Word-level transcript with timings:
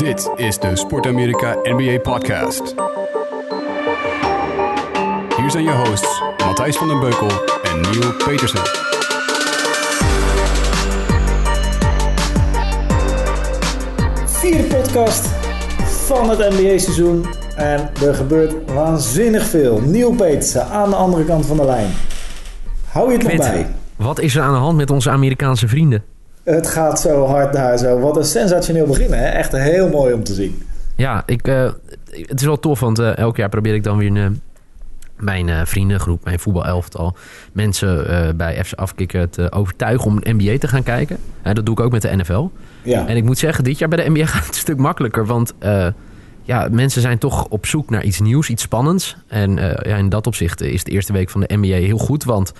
Dit 0.00 0.30
is 0.36 0.58
de 0.58 0.76
Sport 0.76 1.06
Amerika 1.06 1.56
NBA 1.62 1.98
Podcast. 1.98 2.74
Hier 5.36 5.50
zijn 5.50 5.64
je 5.64 5.82
hosts 5.86 6.22
Matthijs 6.44 6.76
van 6.76 6.88
den 6.88 7.00
Beukel 7.00 7.28
en 7.62 7.80
Neil 7.80 8.12
Petersen. 8.12 8.60
Vierde 14.26 14.62
podcast 14.62 15.26
van 16.06 16.30
het 16.30 16.38
NBA-seizoen. 16.38 17.26
En 17.56 17.90
er 18.02 18.14
gebeurt 18.14 18.72
waanzinnig 18.72 19.46
veel. 19.46 19.80
Neil 19.80 20.14
Petersen 20.14 20.66
aan 20.66 20.90
de 20.90 20.96
andere 20.96 21.24
kant 21.24 21.46
van 21.46 21.56
de 21.56 21.64
lijn. 21.64 21.90
Hou 22.90 23.12
je 23.12 23.18
het 23.18 23.26
nog 23.26 23.36
bij? 23.36 23.66
Wat 23.96 24.20
is 24.20 24.36
er 24.36 24.42
aan 24.42 24.52
de 24.52 24.58
hand 24.58 24.76
met 24.76 24.90
onze 24.90 25.10
Amerikaanse 25.10 25.68
vrienden? 25.68 26.04
Het 26.42 26.66
gaat 26.66 27.00
zo 27.00 27.26
hard 27.26 27.52
daar 27.52 27.78
zo. 27.78 28.00
Wat 28.00 28.16
een 28.16 28.24
sensationeel 28.24 28.86
beginnen. 28.86 29.18
Hè? 29.18 29.24
Echt 29.24 29.52
heel 29.52 29.88
mooi 29.88 30.12
om 30.12 30.24
te 30.24 30.34
zien. 30.34 30.62
Ja, 31.00 31.22
ik, 31.26 31.48
eh, 31.48 31.70
het 32.10 32.40
is 32.40 32.46
wel 32.46 32.58
tof, 32.58 32.80
want 32.80 32.98
eh, 32.98 33.16
elk 33.16 33.36
jaar 33.36 33.48
probeer 33.48 33.74
ik 33.74 33.84
dan 33.84 33.98
weer 33.98 34.16
eh, 34.16 34.26
mijn 35.16 35.66
vriendengroep, 35.66 36.24
mijn 36.24 36.38
voetbalelftal, 36.38 37.16
mensen 37.52 38.36
bij 38.36 38.64
FC 38.64 38.74
Afkikken 38.74 39.30
te 39.30 39.52
overtuigen 39.52 40.06
om 40.06 40.20
NBA 40.22 40.58
te 40.58 40.68
gaan 40.68 40.82
kijken. 40.82 41.16
Dat 41.42 41.66
doe 41.66 41.74
ik 41.74 41.80
ook 41.80 41.92
met 41.92 42.02
de 42.02 42.16
NFL. 42.16 42.48
Ja. 42.82 43.06
En 43.06 43.16
ik 43.16 43.24
moet 43.24 43.38
zeggen, 43.38 43.64
dit 43.64 43.78
jaar 43.78 43.88
bij 43.88 44.04
de 44.04 44.10
NBA 44.10 44.26
gaat 44.32 44.46
het 44.46 44.54
een 44.54 44.60
stuk 44.60 44.76
makkelijker, 44.76 45.26
want 45.26 45.54
ja, 46.42 46.68
mensen 46.70 47.00
zijn 47.00 47.18
toch 47.18 47.46
op 47.48 47.66
zoek 47.66 47.90
naar 47.90 48.02
iets 48.02 48.20
nieuws, 48.20 48.48
iets 48.48 48.62
spannends. 48.62 49.16
En 49.28 49.54
ja, 49.56 49.96
in 49.96 50.08
dat 50.08 50.26
opzicht 50.26 50.60
is 50.60 50.84
de 50.84 50.90
eerste 50.90 51.12
week 51.12 51.30
van 51.30 51.40
de 51.40 51.56
NBA 51.56 51.74
heel 51.74 51.98
goed, 51.98 52.24
want 52.24 52.52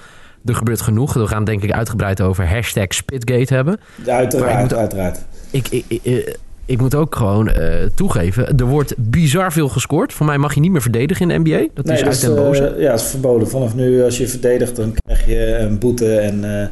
er 0.45 0.55
gebeurt 0.55 0.81
genoeg. 0.81 1.13
We 1.15 1.27
gaan 1.27 1.45
denk 1.45 1.63
ik 1.63 1.73
uitgebreid 1.73 2.21
over 2.21 2.49
hashtag 2.49 2.87
Spitgate 2.95 3.55
hebben. 3.55 3.81
Maar 3.97 4.07
ik 4.07 4.13
Uiteraard, 4.13 4.61
moet- 4.61 4.75
uiteraard. 4.75 5.19
Ik, 5.51 5.69
ik, 5.69 5.85
ik, 5.89 6.01
eh, 6.05 6.35
ik 6.65 6.81
moet 6.81 6.95
ook 6.95 7.15
gewoon 7.17 7.49
eh, 7.49 7.73
toegeven, 7.95 8.57
er 8.59 8.65
wordt 8.65 8.95
bizar 8.97 9.53
veel 9.53 9.69
gescoord. 9.69 10.13
Voor 10.13 10.27
mij 10.27 10.39
mag 10.39 10.55
je 10.55 10.61
niet 10.61 10.71
meer 10.71 10.83
verdedigen 10.83 11.31
in 11.31 11.43
de 11.45 11.51
NBA. 11.51 11.67
Dat 11.75 11.89
is 11.89 12.03
uit 12.05 12.21
den 12.21 12.35
boze. 12.35 12.67
eh, 12.67 12.83
ja, 12.83 12.91
dat 12.91 13.01
is 13.01 13.07
verboden. 13.07 13.49
Vanaf 13.49 13.75
nu, 13.75 14.03
als 14.05 14.19
je 14.19 14.29
verdedigt, 14.29 14.77
dan 14.77 14.95
krijg 15.07 15.27
je 15.27 15.57
een 15.57 15.79
boete 15.79 16.17
en 16.19 16.61
eh 16.61 16.67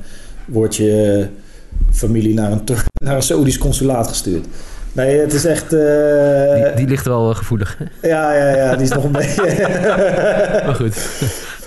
wordt 0.44 0.77
je 0.77 1.27
familie 1.92 2.34
naar 2.34 2.53
een, 2.53 2.60
naar 3.05 3.14
een 3.16 3.22
Saoedisch 3.22 3.58
consulaat 3.58 4.08
gestuurd. 4.08 4.47
Nee, 4.92 5.19
het 5.20 5.32
is 5.32 5.44
echt... 5.44 5.70
die, 5.70 6.75
die 6.77 6.86
ligt 6.88 7.05
wel 7.06 7.34
gevoelig. 7.34 7.78
Ja, 8.03 8.34
ja, 8.34 8.56
ja, 8.56 8.75
die 8.75 8.82
is 8.82 8.91
nog 8.92 9.05
een 9.08 9.12
beetje... 9.12 9.42
maar 10.64 10.75
goed. 10.75 10.97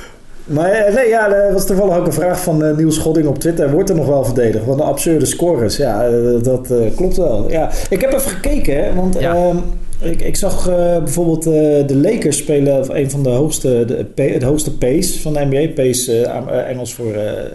Maar 0.45 0.71
eh, 0.71 0.95
nee, 0.95 1.07
ja, 1.07 1.31
er 1.31 1.53
was 1.53 1.65
toevallig 1.65 1.97
ook 1.97 2.05
een 2.05 2.13
vraag 2.13 2.43
van 2.43 2.63
eh, 2.63 2.75
Niels 2.77 2.95
Schodding 2.95 3.27
op 3.27 3.39
Twitter. 3.39 3.71
Wordt 3.71 3.89
er 3.89 3.95
nog 3.95 4.07
wel 4.07 4.23
verdedigd? 4.25 4.65
Wat 4.65 4.75
een 4.79 4.85
absurde 4.85 5.25
scores. 5.25 5.77
Ja, 5.77 6.05
eh, 6.07 6.13
dat 6.43 6.67
klopt 6.95 7.17
wel. 7.17 7.49
Ja, 7.51 7.69
ik 7.89 8.01
heb 8.01 8.13
even 8.13 8.31
gekeken, 8.31 8.83
hè, 8.83 8.93
want 8.95 9.19
Ja. 9.19 9.35
ehm, 9.35 9.57
ik, 9.99 10.21
ik 10.21 10.35
zag 10.35 10.65
bijvoorbeeld 11.03 11.43
de 11.87 11.95
Lakers 12.01 12.37
spelen 12.37 12.79
of 12.79 12.89
een 12.89 13.11
van 13.11 13.23
de 13.23 13.29
hoogste, 13.29 13.85
de, 14.15 14.45
hoogste 14.45 14.77
pace 14.77 15.19
van 15.21 15.33
de 15.33 15.45
NBA. 15.49 15.67
Pace, 15.83 16.21
Engels 16.67 16.93
voor 16.93 17.13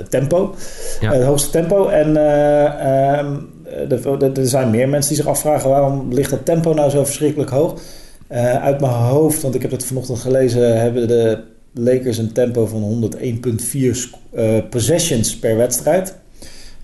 tempo. 0.09 0.55
Ja. 1.01 1.13
Het 1.13 1.23
hoogste 1.23 1.51
tempo. 1.51 1.89
En 1.89 2.17
eh, 2.17 3.19
ehm, 3.19 3.27
er- 4.35 4.47
zijn 4.47 4.71
meer 4.71 4.89
mensen 4.89 5.15
die 5.15 5.23
zich 5.23 5.31
afvragen 5.33 5.71
waarom 5.71 6.07
ligt 6.13 6.31
dat 6.31 6.45
tempo 6.45 6.73
nou 6.73 6.91
zo 6.91 7.05
verschrikkelijk 7.05 7.51
hoog. 7.51 7.75
Uit 8.63 8.81
mijn 8.81 8.93
hoofd, 8.93 9.43
want 9.43 9.55
ik 9.55 9.63
heb 9.63 9.71
het 9.71 9.85
vanochtend 9.85 10.19
gelezen, 10.19 10.81
hebben 10.81 11.09
de 11.09 11.39
Lakers 11.79 12.19
een 12.19 12.33
tempo 12.33 12.67
van 12.67 12.83
101,4 12.83 13.95
sc- 13.97 14.15
eh, 14.35 14.59
possessions 14.71 15.37
per 15.39 15.57
wedstrijd. 15.57 16.15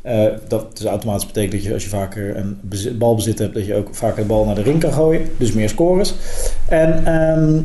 Eh, 0.02 0.24
dat 0.48 0.76
dus 0.76 0.86
automatisch 0.86 1.26
betekent 1.26 1.52
dat 1.52 1.62
je 1.62 1.72
als 1.72 1.82
je 1.82 1.88
vaker 1.88 2.36
een 2.36 2.58
bezi- 2.60 2.94
balbezit 2.96 3.38
hebt, 3.38 3.54
dat 3.54 3.66
je 3.66 3.74
ook 3.74 3.88
vaker 3.94 4.22
de 4.22 4.28
bal 4.28 4.44
naar 4.44 4.54
de 4.54 4.62
ring 4.62 4.80
kan 4.80 4.92
gooien. 4.92 5.22
Dus 5.36 5.52
meer 5.52 5.68
scores. 5.68 6.14
En 6.68 7.04
ehm, 7.06 7.60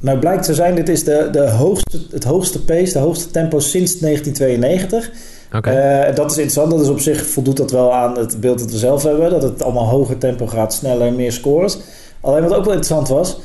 nou 0.00 0.18
blijkt 0.18 0.44
te 0.44 0.54
zijn, 0.54 0.74
dit 0.74 0.88
is 0.88 1.04
de, 1.04 1.28
de 1.32 1.48
hoogste, 1.48 1.98
het 2.10 2.24
hoogste 2.24 2.64
pace, 2.64 2.92
de 2.92 2.98
hoogste 2.98 3.30
tempo 3.30 3.58
sinds 3.58 3.98
1992. 3.98 5.10
Oké. 5.56 5.70
Eh, 5.70 6.14
dat 6.14 6.30
is 6.30 6.36
interessant. 6.36 6.70
Dat 6.70 6.80
is 6.80 6.88
op 6.88 7.00
zich 7.00 7.26
voldoet 7.26 7.56
dat 7.56 7.70
wel 7.70 7.94
aan 7.94 8.18
het 8.18 8.40
beeld 8.40 8.58
dat 8.58 8.70
we 8.70 8.78
zelf 8.78 9.02
hebben. 9.02 9.30
Dat 9.30 9.42
het 9.42 9.62
allemaal 9.62 9.88
hoger 9.88 10.18
tempo 10.18 10.46
gaat, 10.46 10.74
sneller, 10.74 11.12
meer 11.12 11.32
scores. 11.32 11.78
Alleen 12.20 12.42
wat 12.42 12.54
ook 12.54 12.64
wel 12.64 12.74
interessant 12.74 13.08
was. 13.08 13.40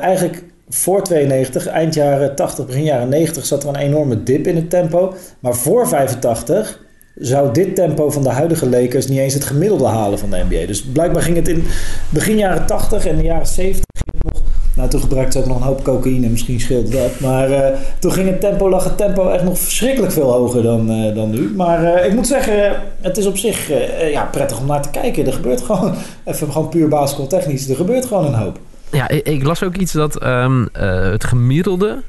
eigenlijk 0.00 0.42
voor 0.68 1.02
92, 1.02 1.66
eind 1.66 1.94
jaren 1.94 2.34
80, 2.34 2.66
begin 2.66 2.84
jaren 2.84 3.08
90 3.08 3.46
zat 3.46 3.62
er 3.62 3.68
een 3.68 3.76
enorme 3.76 4.22
dip 4.22 4.46
in 4.46 4.56
het 4.56 4.70
tempo. 4.70 5.14
Maar 5.40 5.54
voor 5.54 5.88
85 5.88 6.82
zou 7.14 7.52
dit 7.52 7.74
tempo 7.74 8.10
van 8.10 8.22
de 8.22 8.28
huidige 8.28 8.68
Lakers 8.68 9.06
niet 9.06 9.18
eens 9.18 9.34
het 9.34 9.44
gemiddelde 9.44 9.86
halen 9.86 10.18
van 10.18 10.30
de 10.30 10.44
NBA. 10.48 10.66
Dus 10.66 10.84
blijkbaar 10.84 11.22
ging 11.22 11.36
het 11.36 11.48
in 11.48 11.64
begin 12.08 12.36
jaren 12.36 12.66
80 12.66 13.06
en 13.06 13.16
de 13.16 13.22
jaren 13.22 13.46
70 13.46 13.84
ging 13.98 14.22
het 14.22 14.32
nog... 14.32 14.42
Nou, 14.76 14.88
toen 14.88 15.00
gebruikte 15.00 15.32
ze 15.32 15.38
ook 15.38 15.50
nog 15.50 15.56
een 15.56 15.66
hoop 15.66 15.84
cocaïne, 15.84 16.28
misschien 16.28 16.60
scheelde 16.60 16.88
dat. 16.88 17.20
Maar 17.20 17.50
eh, 17.50 17.78
toen 17.98 18.12
ging 18.12 18.28
het 18.28 18.40
tempo, 18.40 18.68
lag 18.68 18.84
het 18.84 18.96
tempo 18.96 19.30
echt 19.30 19.44
nog 19.44 19.58
verschrikkelijk 19.58 20.12
veel 20.12 20.32
hoger 20.32 20.62
dan, 20.62 20.90
eh, 20.90 21.14
dan 21.14 21.30
nu. 21.30 21.52
Maar 21.56 21.94
eh, 21.94 22.06
ik 22.06 22.14
moet 22.14 22.26
zeggen, 22.26 22.72
het 23.00 23.16
is 23.16 23.26
op 23.26 23.36
zich 23.36 23.70
ja, 24.10 24.24
prettig 24.24 24.60
om 24.60 24.66
naar 24.66 24.82
te 24.82 24.90
kijken. 24.90 25.26
Er 25.26 25.32
gebeurt 25.32 25.60
gewoon, 25.60 25.94
even 26.24 26.52
gewoon 26.52 26.68
puur 26.68 26.88
basketbaltechnisch, 26.88 27.68
er 27.68 27.76
gebeurt 27.76 28.06
gewoon 28.06 28.24
een 28.24 28.34
hoop. 28.34 28.58
Ja, 28.94 29.08
ik, 29.08 29.26
ik 29.26 29.42
las 29.42 29.62
ook 29.62 29.76
iets 29.76 29.92
dat 29.92 30.16
ehm, 30.18 30.66
eh, 30.72 31.02
het 31.10 31.24
gemiddelde 31.24 32.02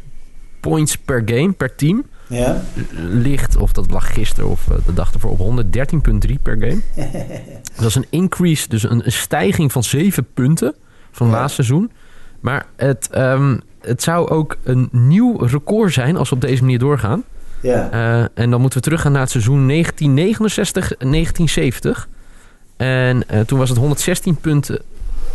points 0.59 0.97
per 0.97 1.21
game, 1.25 1.51
per 1.51 1.75
team, 1.75 2.03
Ja, 2.27 2.61
ligt, 3.09 3.55
of 3.57 3.71
dat 3.71 3.91
lag 3.91 4.13
gisteren 4.13 4.49
of 4.49 4.69
eh, 4.69 4.75
de 4.85 4.93
dag 4.93 5.13
ervoor, 5.13 5.31
op 5.31 5.39
113,3 5.39 6.41
per 6.41 6.57
game. 6.59 6.79
dat 7.77 7.85
is 7.85 7.95
een 7.95 8.05
increase, 8.09 8.69
dus 8.69 8.83
een, 8.83 9.05
een 9.05 9.11
stijging 9.11 9.71
van 9.71 9.83
7 9.83 10.27
punten 10.33 10.75
van 11.11 11.27
Ja. 11.27 11.33
laatst 11.33 11.55
seizoen. 11.55 11.91
Maar 12.39 12.65
het, 12.75 13.07
ehm, 13.11 13.57
het 13.81 14.03
zou 14.03 14.29
ook 14.29 14.57
een 14.63 14.89
nieuw 14.91 15.37
record 15.37 15.93
zijn 15.93 16.17
als 16.17 16.29
we 16.29 16.35
op 16.35 16.41
deze 16.41 16.61
manier 16.63 16.79
doorgaan. 16.79 17.23
ja. 17.61 17.89
Eh, 17.91 18.43
en 18.43 18.49
dan 18.49 18.61
moeten 18.61 18.79
we 18.79 18.85
teruggaan 18.85 19.11
naar 19.11 19.21
het 19.21 19.31
seizoen 19.31 19.65
1969-1970. 19.65 22.07
En 22.77 23.23
toen 23.45 23.59
was 23.59 23.69
het 23.69 23.77
116 23.77 24.35
punten, 24.35 24.81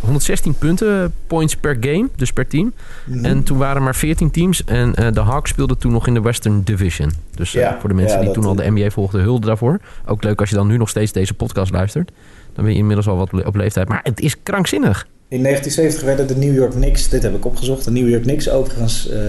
116 0.01 0.53
punten 0.53 1.13
points 1.27 1.55
per 1.55 1.77
game, 1.79 2.09
dus 2.15 2.31
per 2.31 2.47
team. 2.47 2.73
Mhm. 3.05 3.25
En 3.25 3.43
toen 3.43 3.57
waren 3.57 3.75
er 3.75 3.81
maar 3.81 3.95
14 3.95 4.31
teams. 4.31 4.63
En 4.63 4.95
eh, 4.95 5.13
de 5.13 5.19
Hawks 5.19 5.49
speelden 5.49 5.77
toen 5.77 5.91
nog 5.91 6.07
in 6.07 6.13
de 6.13 6.21
Western 6.21 6.61
Division. 6.63 7.11
Dus 7.35 7.55
eh, 7.55 7.61
Ja, 7.61 7.77
voor 7.79 7.89
de 7.89 7.95
mensen 7.95 8.17
ja, 8.17 8.23
die 8.23 8.33
toen 8.33 8.45
al 8.45 8.55
de 8.55 8.63
eh, 8.63 8.71
NBA 8.71 8.89
volgden, 8.89 9.21
hulde 9.21 9.47
daarvoor. 9.47 9.79
Ook 10.05 10.23
leuk 10.23 10.39
als 10.39 10.49
je 10.49 10.55
dan 10.55 10.67
nu 10.67 10.77
nog 10.77 10.89
steeds 10.89 11.11
deze 11.11 11.33
podcast 11.33 11.71
luistert. 11.71 12.11
Dan 12.53 12.63
ben 12.63 12.73
je 12.73 12.79
inmiddels 12.79 13.07
al 13.07 13.17
wat 13.17 13.45
op 13.45 13.55
leeftijd. 13.55 13.87
Maar 13.87 13.99
het 14.03 14.19
is 14.19 14.43
krankzinnig. 14.43 15.07
In 15.31 15.43
1970 15.43 16.03
werden 16.03 16.27
de 16.27 16.45
New 16.45 16.55
York 16.55 16.71
Knicks, 16.71 17.09
dit 17.09 17.23
heb 17.23 17.35
ik 17.35 17.45
opgezocht, 17.45 17.85
de 17.85 17.91
New 17.91 18.09
York 18.09 18.21
Knicks 18.21 18.49
overigens 18.49 19.09
eh, 19.09 19.19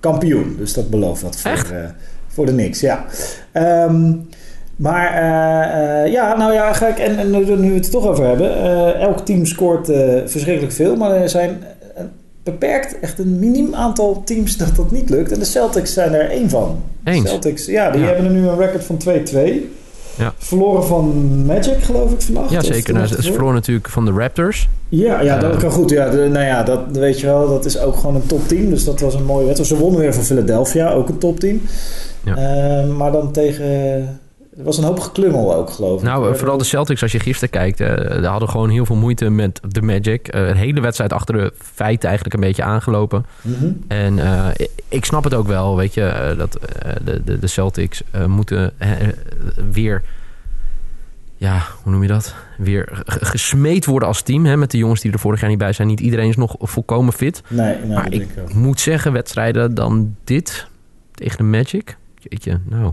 kampioen. 0.00 0.56
Dus 0.58 0.72
dat 0.72 0.90
belooft 0.90 1.22
wat 1.22 1.36
voor, 1.36 1.50
eh, 1.50 1.84
voor 2.28 2.46
de 2.46 2.52
Knicks, 2.52 2.80
ja. 2.80 3.06
Ehm, 3.52 4.12
maar 4.80 5.06
eh, 5.14 6.02
eh, 6.04 6.12
ja, 6.12 6.36
nou 6.36 6.52
ja, 6.52 6.72
gelijk, 6.72 6.98
en, 6.98 7.18
en 7.18 7.30
nu, 7.30 7.44
we 7.68 7.74
het 7.74 7.84
er 7.84 7.90
toch 7.90 8.06
over 8.06 8.26
hebben. 8.26 8.54
eh, 8.56 9.00
elk 9.00 9.18
team 9.18 9.46
scoort 9.46 9.86
verschrikkelijk 10.26 10.72
veel, 10.72 10.96
maar 10.96 11.10
er 11.10 11.28
zijn 11.28 11.62
een 11.96 12.08
beperkt, 12.42 12.98
echt 13.00 13.18
een 13.18 13.38
miniem 13.38 13.74
aantal 13.74 14.22
teams 14.24 14.56
dat 14.56 14.76
dat 14.76 14.90
niet 14.90 15.10
lukt. 15.10 15.32
En 15.32 15.38
de 15.38 15.44
Celtics 15.44 15.92
zijn 15.92 16.12
er 16.14 16.30
één 16.30 16.50
van. 16.50 16.82
De 17.04 17.10
Eens. 17.10 17.28
Celtics, 17.28 17.66
ja, 17.66 17.90
die 17.90 18.00
Ja. 18.00 18.06
hebben 18.06 18.24
er 18.24 18.30
nu 18.30 18.48
een 18.48 18.56
record 18.58 18.84
van 18.84 18.96
2-2. 18.96 19.70
Ja. 20.18 20.32
Verloren 20.38 20.84
van 20.84 21.28
Magic, 21.46 21.82
geloof 21.82 22.12
ik, 22.12 22.20
vannacht. 22.20 22.50
Ja, 22.50 22.62
zeker. 22.62 22.94
Nou, 22.94 23.06
ze 23.06 23.22
verloren 23.22 23.54
natuurlijk 23.54 23.88
van 23.88 24.04
de 24.04 24.10
Raptors. 24.12 24.68
Ja, 24.88 25.20
ja 25.20 25.38
dat 25.38 25.56
kan 25.56 25.70
goed. 25.70 25.90
Ja, 25.90 26.08
de- 26.10 26.28
nou 26.32 26.44
ja, 26.44 26.62
dat 26.62 26.80
weet 26.92 27.20
je 27.20 27.26
wel. 27.26 27.48
Dat 27.48 27.64
is 27.64 27.78
ook 27.78 27.96
gewoon 27.96 28.14
een 28.14 28.26
topteam. 28.26 28.70
Dus 28.70 28.84
dat 28.84 29.00
was 29.00 29.14
een 29.14 29.24
mooie 29.24 29.44
wedstrijd. 29.46 29.72
Ze 29.72 29.78
wonnen 29.78 30.00
weer 30.00 30.14
van 30.14 30.24
Philadelphia, 30.24 30.90
ook 30.92 31.08
een 31.08 31.18
topteam. 31.18 31.60
Ja. 32.24 32.84
Maar 32.96 33.12
dan 33.12 33.32
tegen... 33.32 34.19
Er 34.60 34.66
was 34.66 34.78
een 34.78 34.84
hoop 34.84 35.00
geklummel 35.00 35.54
ook, 35.54 35.70
geloof 35.70 35.98
ik. 36.00 36.06
Nou, 36.06 36.30
eh, 36.30 36.34
vooral 36.38 36.58
de 36.58 36.64
Celtics, 36.64 37.02
als 37.02 37.12
je 37.12 37.20
gisteren 37.20 37.50
kijkt, 37.50 37.78
die 37.78 38.26
hadden 38.26 38.48
gewoon 38.48 38.68
heel 38.70 38.86
veel 38.86 38.96
moeite 38.96 39.30
met 39.30 39.60
de 39.68 39.82
Magic. 39.82 40.28
Eh, 40.28 40.46
de 40.46 40.56
hele 40.56 40.80
wedstrijd 40.80 41.12
achter 41.12 41.34
de 41.34 41.52
feiten 41.58 42.08
eigenlijk 42.08 42.34
een 42.38 42.48
beetje 42.48 42.62
aangelopen. 42.62 43.26
Mhm. 43.42 43.72
En 43.88 44.18
ik- 44.88 45.04
snap 45.04 45.24
het 45.24 45.34
ook 45.34 45.46
wel, 45.46 45.76
weet 45.76 45.94
je, 45.94 46.34
dat 46.38 46.52
de, 47.04 47.22
de, 47.24 47.38
de 47.38 47.46
Celtics 47.46 48.02
moeten 48.26 48.72
weer, 49.70 50.02
ja, 51.36 51.62
hoe 51.82 51.92
noem 51.92 52.02
je 52.02 52.08
dat? 52.08 52.34
Weer 52.58 53.02
gesmeed 53.06 53.86
worden 53.86 54.08
als 54.08 54.22
team, 54.22 54.44
hè, 54.44 54.56
met 54.56 54.70
de 54.70 54.78
jongens 54.78 55.00
die 55.00 55.12
er 55.12 55.18
vorig 55.18 55.40
jaar 55.40 55.48
niet 55.50 55.58
bij 55.58 55.72
zijn. 55.72 55.88
Niet 55.88 56.00
iedereen 56.00 56.28
is 56.28 56.36
nog 56.36 56.56
volkomen 56.58 57.12
fit. 57.12 57.42
Nee, 57.48 57.76
nee 57.76 57.86
maar 57.86 58.12
ik 58.12 58.22
ik 58.46 58.54
moet 58.54 58.80
zeggen, 58.80 59.12
wedstrijden 59.12 59.74
dan 59.74 60.16
dit 60.24 60.66
tegen 61.14 61.36
de 61.36 61.44
Magic, 61.44 61.96
jeetje, 62.18 62.60
nou, 62.64 62.92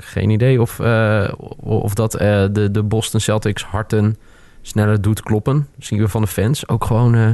geen 0.00 0.30
idee 0.30 0.60
of, 0.60 0.80
eh, 0.80 1.32
of 1.56 1.94
dat 1.94 2.14
eh, 2.14 2.44
de, 2.52 2.70
de 2.70 2.82
Boston 2.82 3.20
Celtics 3.20 3.64
harten 3.64 4.16
sneller 4.62 5.00
doet 5.00 5.22
kloppen. 5.22 5.66
Dat 5.76 5.86
zien 5.86 5.98
we 5.98 6.08
van 6.08 6.22
de 6.22 6.28
fans. 6.28 6.68
Ook 6.68 6.84
gewoon 6.84 7.14
eh, 7.14 7.30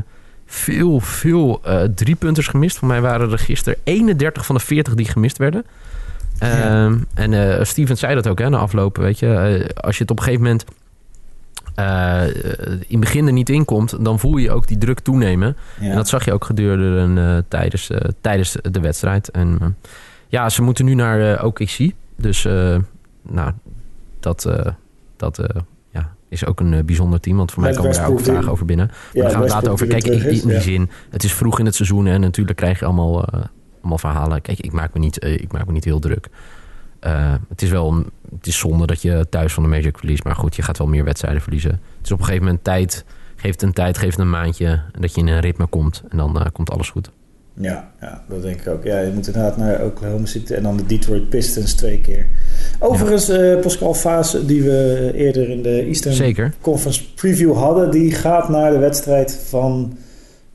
veel, 0.47 1.01
veel 1.01 1.61
driepunters 1.95 2.49
gemist. 2.49 2.79
Voor 2.79 2.89
mij 2.89 3.01
waren 3.01 3.33
er 3.33 3.39
gisteren 3.39 3.79
31 3.85 4.47
van 4.47 4.55
de 4.55 4.61
40 4.61 4.95
die 4.95 5.07
gemist 5.07 5.39
werden. 5.39 5.65
Ja. 6.39 6.87
Ehm, 6.87 6.99
en 7.15 7.67
Steven 7.67 7.97
zei 7.97 8.15
dat 8.15 8.27
ook 8.27 8.39
hè, 8.39 8.49
na 8.49 8.59
aflopen. 8.59 9.03
Weet 9.03 9.19
je, 9.19 9.71
als 9.81 9.97
je 9.97 10.03
het 10.03 10.11
op 10.11 10.19
een 10.19 10.25
gegeven 10.25 10.45
moment 10.45 10.65
in 12.87 12.87
het 12.89 13.01
begin 13.01 13.27
er 13.27 13.33
niet 13.33 13.49
in 13.49 13.65
komt, 13.65 14.05
dan 14.05 14.19
voel 14.19 14.37
je 14.37 14.51
ook 14.51 14.67
die 14.67 14.79
druk 14.79 15.01
toenemen. 15.01 15.57
Ja. 15.81 15.91
En 15.91 15.97
dat 15.97 16.09
zag 16.09 16.25
je 16.25 16.33
ook 16.33 16.45
gedurende 16.45 17.45
tijdens, 17.49 17.91
tijdens 18.21 18.57
de 18.63 18.81
wedstrijd. 18.81 19.31
En 19.31 19.77
ja, 20.29 20.49
ze 20.49 20.63
moeten 20.63 20.85
nu 20.85 20.95
naar 20.95 21.45
OKC. 21.45 21.93
Dus 22.17 22.45
eh, 22.45 22.79
nou, 23.23 23.53
dat, 24.21 24.45
eh, 24.45 24.73
dat 25.17 25.39
eh, 25.39 25.63
ja, 25.91 26.15
is 26.29 26.47
ook 26.47 26.61
een 26.61 26.87
bijzonder 26.87 27.21
team. 27.21 27.37
Want 27.37 27.53
voor 27.53 27.63
mij 27.63 27.75
komen 27.75 27.93
daar 27.93 28.09
ook 28.09 28.21
vragen 28.21 28.51
over 28.51 28.67
binnen. 28.67 28.87
Maar 28.87 28.97
Ja, 29.13 29.23
daar 29.23 29.31
gaan 29.31 29.41
we 29.41 29.47
het 29.47 29.55
later 29.55 29.71
over. 29.71 29.87
Kijk, 29.87 30.05
in, 30.05 30.31
in 30.31 30.49
die 30.49 30.61
zin, 30.61 30.91
het 31.11 31.25
is 31.25 31.33
vroeg 31.33 31.59
in 31.59 31.65
het 31.65 31.75
seizoen 31.75 32.07
en 32.07 32.21
natuurlijk 32.21 32.57
krijg 32.57 32.79
je 32.79 32.85
allemaal, 32.85 33.25
allemaal 33.81 33.99
verhalen. 33.99 34.43
Kijk, 34.43 34.61
ik 34.61 34.73
maak 34.73 34.95
me 34.95 35.01
niet, 35.01 35.25
ik 35.25 35.53
maak 35.53 35.67
me 35.67 35.73
niet 35.73 35.85
heel 35.85 35.99
druk. 35.99 36.29
Het 37.49 37.63
is 37.63 37.71
wel 37.71 38.05
het 38.37 38.47
is 38.47 38.59
zonde 38.59 38.87
dat 38.87 39.03
je 39.03 39.27
thuis 39.31 39.53
van 39.53 39.63
de 39.63 39.69
Magic 39.69 39.99
verliest. 39.99 40.25
Maar 40.25 40.35
goed, 40.35 40.57
je 40.57 40.63
gaat 40.63 40.79
wel 40.79 40.87
meer 40.87 41.05
wedstrijden 41.05 41.43
verliezen. 41.43 41.71
Het 41.71 42.05
is 42.05 42.13
op 42.13 42.19
een 42.19 42.25
gegeven 42.25 42.47
moment 42.47 42.65
tijd. 42.65 43.05
Geef 43.37 43.51
het 43.51 43.63
een 43.63 43.73
tijd, 43.73 43.99
geef 43.99 44.11
het 44.11 44.19
een 44.19 44.31
maandje. 44.31 44.83
Dat 44.99 45.15
je 45.15 45.21
in 45.21 45.27
een 45.27 45.41
ritme 45.41 45.67
komt. 45.67 46.03
En 46.09 46.17
dan 46.17 46.51
komt 46.53 46.71
alles 46.71 46.91
goed. 46.91 47.11
Ja, 47.61 47.91
ja, 48.01 48.23
dat 48.29 48.43
denk 48.43 48.61
ik 48.61 48.69
ook. 48.69 48.85
Ja, 48.85 48.99
je 49.01 49.13
moet 49.13 49.27
inderdaad 49.27 49.57
naar 49.57 49.85
Oklahoma 49.85 50.27
City 50.27 50.53
en 50.55 50.63
dan 50.63 50.77
de 50.77 50.87
Detroit 50.87 51.29
Pistons 51.29 51.75
twee 51.75 52.01
keer. 52.01 52.27
Overigens, 52.79 53.29
eh, 53.29 53.61
Pascal 53.61 53.95
Vaas, 53.95 54.37
die 54.47 54.63
we 54.63 55.11
eerder 55.15 55.51
in 55.51 55.63
de 55.63 55.83
Eastern 55.85 56.15
Zeker. 56.15 56.53
Conference 56.61 57.13
Preview 57.15 57.55
hadden, 57.55 57.91
die 57.91 58.13
gaat 58.15 58.49
naar 58.49 58.73
de 58.73 58.79
wedstrijd 58.79 59.41
van 59.49 59.97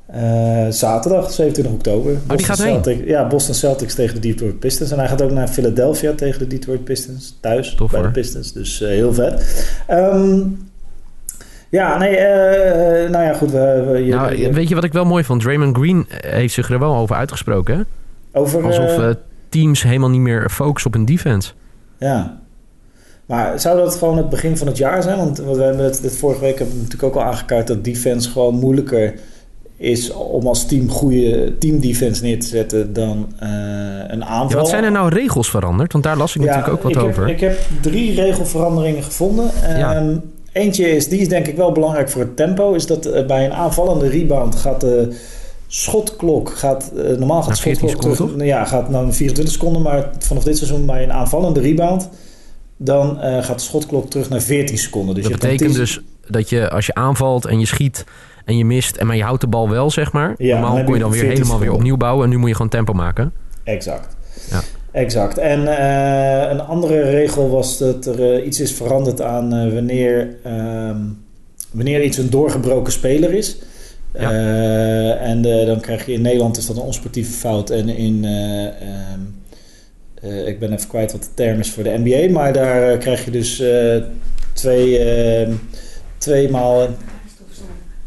eh, 0.05 0.67
zaterdag, 0.69 1.31
27 1.31 1.73
oktober. 1.73 2.11
Boston 2.13 2.37
Oh, 2.37 2.45
gaat 2.45 2.57
heen? 2.57 2.67
Celtics, 2.83 3.07
Ja, 3.07 3.27
Boston 3.27 3.55
Celtics 3.55 3.95
tegen 3.95 4.21
de 4.21 4.27
Detroit 4.27 4.59
Pistons. 4.59 4.91
En 4.91 4.97
hij 4.99 5.07
gaat 5.07 5.21
ook 5.21 5.31
naar 5.31 5.47
Philadelphia 5.47 6.13
tegen 6.13 6.39
de 6.39 6.47
Detroit 6.47 6.83
Pistons, 6.83 7.37
thuis 7.41 7.75
Tof, 7.75 7.91
bij 7.91 7.99
hoor. 7.99 8.07
de 8.13 8.19
Pistons. 8.19 8.53
Dus 8.53 8.81
eh, 8.81 8.87
heel 8.89 9.13
vet. 9.13 9.65
Ehm, 9.87 10.39
ja, 11.71 11.97
nee, 11.97 12.15
eh, 12.17 13.09
nou 13.09 13.23
ja, 13.25 13.33
goed. 13.33 13.51
We, 13.51 13.87
we, 13.91 14.05
je- 14.05 14.13
Nou, 14.15 14.35
je- 14.37 14.51
weet 14.51 14.67
je 14.67 14.75
wat 14.75 14.83
ik 14.83 14.93
wel 14.93 15.05
mooi 15.05 15.23
vond? 15.23 15.41
Draymond 15.41 15.77
Green 15.77 16.05
heeft 16.09 16.53
zich 16.53 16.69
er 16.69 16.79
wel 16.79 16.95
over 16.95 17.15
uitgesproken. 17.15 17.75
Hè? 17.77 17.81
over, 18.39 18.63
Alsof 18.63 18.85
eh, 18.97 19.09
eh, 19.09 19.15
teams 19.49 19.83
helemaal 19.83 20.09
niet 20.09 20.19
meer 20.21 20.49
focussen 20.49 20.91
op 20.93 20.99
een 20.99 21.05
defense. 21.05 21.51
Ja. 21.97 22.39
Maar 23.25 23.59
zou 23.59 23.77
dat 23.77 23.95
gewoon 23.95 24.17
het 24.17 24.29
begin 24.29 24.57
van 24.57 24.67
het 24.67 24.77
jaar 24.77 25.03
zijn? 25.03 25.17
Want 25.17 25.37
we 25.37 25.61
hebben 25.63 25.83
het, 25.85 26.01
dit 26.01 26.17
vorige 26.17 26.39
week 26.41 26.57
hebben 26.57 26.75
we 26.75 26.81
natuurlijk 26.81 27.15
ook 27.15 27.21
al 27.23 27.27
aangekaart 27.29 27.67
dat 27.67 27.83
defense 27.83 28.29
gewoon 28.29 28.55
moeilijker 28.55 29.13
is 29.77 30.11
om 30.13 30.47
als 30.47 30.65
team 30.67 30.89
goede 30.89 31.57
teamdefense 31.57 32.23
neer 32.23 32.39
te 32.39 32.47
zetten 32.47 32.93
dan 32.93 33.33
eh, 33.39 33.49
een 34.07 34.25
aanval. 34.25 34.49
Ja, 34.49 34.55
wat 34.55 34.69
zijn 34.69 34.83
er 34.83 34.91
nou 34.91 35.09
regels 35.09 35.49
veranderd? 35.49 35.91
Want 35.91 36.03
daar 36.03 36.17
las 36.17 36.35
ik 36.35 36.41
natuurlijk 36.41 36.67
ook 36.73 36.81
wat 36.81 36.91
ik 36.91 36.97
over. 37.01 37.21
Heb, 37.27 37.31
ik 37.35 37.39
heb 37.39 37.57
drie 37.81 38.15
regelveranderingen 38.21 39.03
gevonden. 39.03 39.49
Ja. 39.77 39.93
Ehm, 39.95 40.15
eentje 40.51 40.95
is, 40.95 41.07
die 41.07 41.19
is 41.19 41.27
denk 41.27 41.47
ik 41.47 41.55
wel 41.55 41.71
belangrijk 41.71 42.09
voor 42.09 42.21
het 42.21 42.35
tempo, 42.35 42.73
is 42.73 42.85
dat 42.85 43.05
eh, 43.05 43.25
bij 43.25 43.45
een 43.45 43.53
aanvallende 43.53 44.07
rebound 44.07 44.55
gaat 44.55 44.81
de 44.81 45.15
schotklok, 45.67 46.49
gaat, 46.49 46.91
eh, 46.95 47.03
normaal 47.03 47.41
gaat 47.41 47.47
Naar 47.47 47.55
de 47.55 47.61
14 47.61 47.89
schotklok 47.89 48.15
seconden, 48.15 48.37
terug, 48.37 48.53
ja, 48.53 48.65
gaat 48.65 48.89
naar 48.89 49.13
24 49.13 49.53
seconden, 49.53 49.81
maar 49.81 50.09
vanaf 50.19 50.43
dit 50.43 50.57
seizoen 50.57 50.85
bij 50.85 51.03
een 51.03 51.13
aanvallende 51.13 51.59
rebound, 51.59 52.09
dan 52.77 53.19
eh, 53.19 53.43
gaat 53.43 53.57
de 53.57 53.65
schotklok 53.65 54.09
terug 54.09 54.29
naar 54.29 54.41
14 54.41 54.77
seconden. 54.77 55.15
Dus 55.15 55.23
dat 55.23 55.33
je 55.33 55.39
betekent 55.39 55.69
10 55.69 55.79
dus 55.79 56.01
dat 56.27 56.49
je 56.49 56.69
als 56.69 56.85
je 56.85 56.93
aanvalt 56.93 57.45
en 57.45 57.59
je 57.59 57.65
schiet 57.65 58.05
en 58.45 58.57
je 58.57 58.65
mist... 58.65 58.95
en 58.95 59.07
maar 59.07 59.15
je 59.15 59.23
houdt 59.23 59.41
de 59.41 59.47
bal 59.47 59.69
wel, 59.69 59.91
zeg 59.91 60.11
maar. 60.11 60.33
Ja, 60.37 60.59
normaal 60.59 60.83
kon 60.83 60.93
je 60.93 60.99
dan 60.99 61.11
weer 61.11 61.19
14 61.19 61.37
helemaal 61.37 61.59
weer 61.59 61.71
opnieuw 61.71 61.97
bouwen... 61.97 62.23
en 62.23 62.29
nu 62.29 62.37
moet 62.37 62.49
je 62.49 62.55
gewoon 62.55 62.71
tempo 62.71 62.93
maken. 62.93 63.33
Exact. 63.63 64.15
Ja. 64.49 64.61
Exact. 64.91 65.37
En 65.37 65.77
eh, 65.77 66.49
een 66.49 66.61
andere 66.61 67.01
regel 67.01 67.49
was 67.49 67.77
dat 67.77 68.05
er 68.05 68.33
eh, 68.33 68.45
iets 68.45 68.59
is 68.59 68.73
veranderd 68.73 69.21
aan 69.21 69.53
eh, 69.53 69.73
wanneer, 69.73 70.35
ehm, 70.43 70.97
wanneer 71.71 72.03
iets 72.03 72.17
een 72.17 72.29
doorgebroken 72.29 72.93
speler 72.93 73.33
is. 73.33 73.57
Ja. 74.13 74.31
En 75.17 75.41
dan 75.41 75.79
krijg 75.79 76.05
je 76.05 76.13
in 76.13 76.21
Nederland 76.21 76.57
is 76.57 76.65
dat 76.65 76.75
een 76.75 76.81
onsportieve 76.81 77.31
fout. 77.31 77.69
En 77.69 77.89
in, 77.89 78.25
eh, 78.25 78.65
ehm, 78.65 79.19
eh, 80.21 80.47
ik 80.47 80.59
ben 80.59 80.73
even 80.73 80.87
kwijt 80.87 81.11
wat 81.11 81.23
de 81.23 81.33
term 81.33 81.59
is 81.59 81.71
voor 81.71 81.83
de 81.83 81.97
NBA, 82.03 82.33
maar 82.33 82.53
daar 82.53 82.97
krijg 82.97 83.25
je 83.25 83.31
dus 83.31 83.63
twee, 84.53 84.99
ehm, 84.99 85.53
tweemaal. 86.17 86.87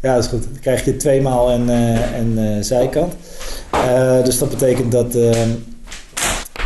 Ja, 0.01 0.13
dat 0.13 0.23
is 0.23 0.29
goed. 0.29 0.43
Dan 0.43 0.59
krijg 0.61 0.85
je 0.85 0.97
tweemaal 0.97 1.51
en, 1.51 1.69
eh, 1.69 2.13
en 2.13 2.33
eh, 2.37 2.63
zijkant. 2.63 3.13
Dus 4.23 4.37
dat 4.37 4.49
betekent 4.49 4.91
dat, 4.91 5.17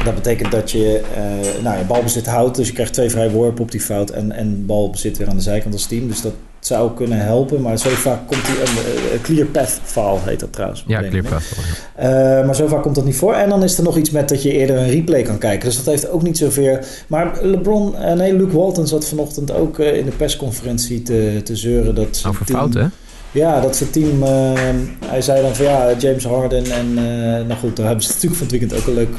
dat 0.05 0.15
betekent 0.15 0.51
dat 0.51 0.71
je 0.71 1.01
eh 1.15 1.63
nou, 1.63 1.77
je 1.77 1.83
balbezit 1.83 2.25
houdt. 2.25 2.55
Dus 2.55 2.67
je 2.67 2.73
krijgt 2.73 2.93
twee 2.93 3.09
vrije 3.09 3.29
worpen 3.31 3.61
op 3.63 3.71
die 3.71 3.81
fout 3.81 4.09
en, 4.09 4.31
en 4.31 4.65
balbezit 4.65 5.17
weer 5.17 5.27
aan 5.29 5.35
de 5.35 5.41
zijkant 5.41 5.73
als 5.73 5.85
team. 5.85 6.07
Dus 6.07 6.21
dat 6.21 6.33
zou 6.59 6.91
kunnen 6.93 7.17
helpen. 7.17 7.61
Maar 7.61 7.77
zo 7.77 7.89
vaak 7.89 8.27
komt 8.27 8.45
die... 8.45 8.55
Een 9.13 9.21
clear 9.21 9.45
path 9.47 9.79
foul 9.83 10.19
heet 10.23 10.39
dat 10.39 10.53
trouwens. 10.53 10.83
Ja, 10.87 10.99
clear 11.09 11.23
path. 11.29 11.43
Eh, 11.95 12.09
maar 12.45 12.55
zo 12.55 12.67
vaak 12.67 12.81
komt 12.81 12.95
dat 12.95 13.05
niet 13.05 13.15
voor. 13.15 13.33
En 13.33 13.49
dan 13.49 13.63
is 13.63 13.77
er 13.77 13.83
nog 13.83 13.97
iets 13.97 14.09
met 14.11 14.29
dat 14.29 14.43
je 14.43 14.51
eerder 14.51 14.77
een 14.77 14.89
replay 14.89 15.21
kan 15.21 15.37
kijken. 15.37 15.65
Dus 15.67 15.75
dat 15.77 15.85
heeft 15.85 16.09
ook 16.09 16.21
niet 16.23 16.37
zoveel. 16.37 16.79
Maar 17.07 17.45
LeBron, 17.45 17.95
eh, 17.97 18.13
nee, 18.13 18.33
Luke 18.35 18.57
Walton 18.57 18.87
zat 18.87 19.05
vanochtend 19.07 19.51
ook 19.51 19.79
in 19.79 20.05
de 20.05 20.11
persconferentie 20.17 21.01
te, 21.01 21.41
te 21.43 21.55
zeuren 21.55 21.95
dat 21.95 22.23
Over 22.27 22.45
team- 22.45 22.57
fouten, 22.59 22.81
hè? 22.81 22.87
Ja, 23.31 23.61
dat 23.61 23.75
zijn 23.75 23.89
team. 23.89 24.23
hij 25.05 25.21
zei 25.21 25.41
dan 25.41 25.55
van 25.55 25.65
ja, 25.65 25.93
James 25.97 26.25
Harden 26.25 26.63
en. 26.71 26.87
eh, 26.97 27.45
nou 27.47 27.53
goed, 27.59 27.75
daar 27.75 27.85
hebben 27.85 28.03
ze 28.03 28.11
natuurlijk 28.13 28.41
van 28.41 28.47
het 28.47 28.59
weekend 28.59 28.81
ook 28.81 28.87
een 28.87 28.93
leuk 28.93 29.15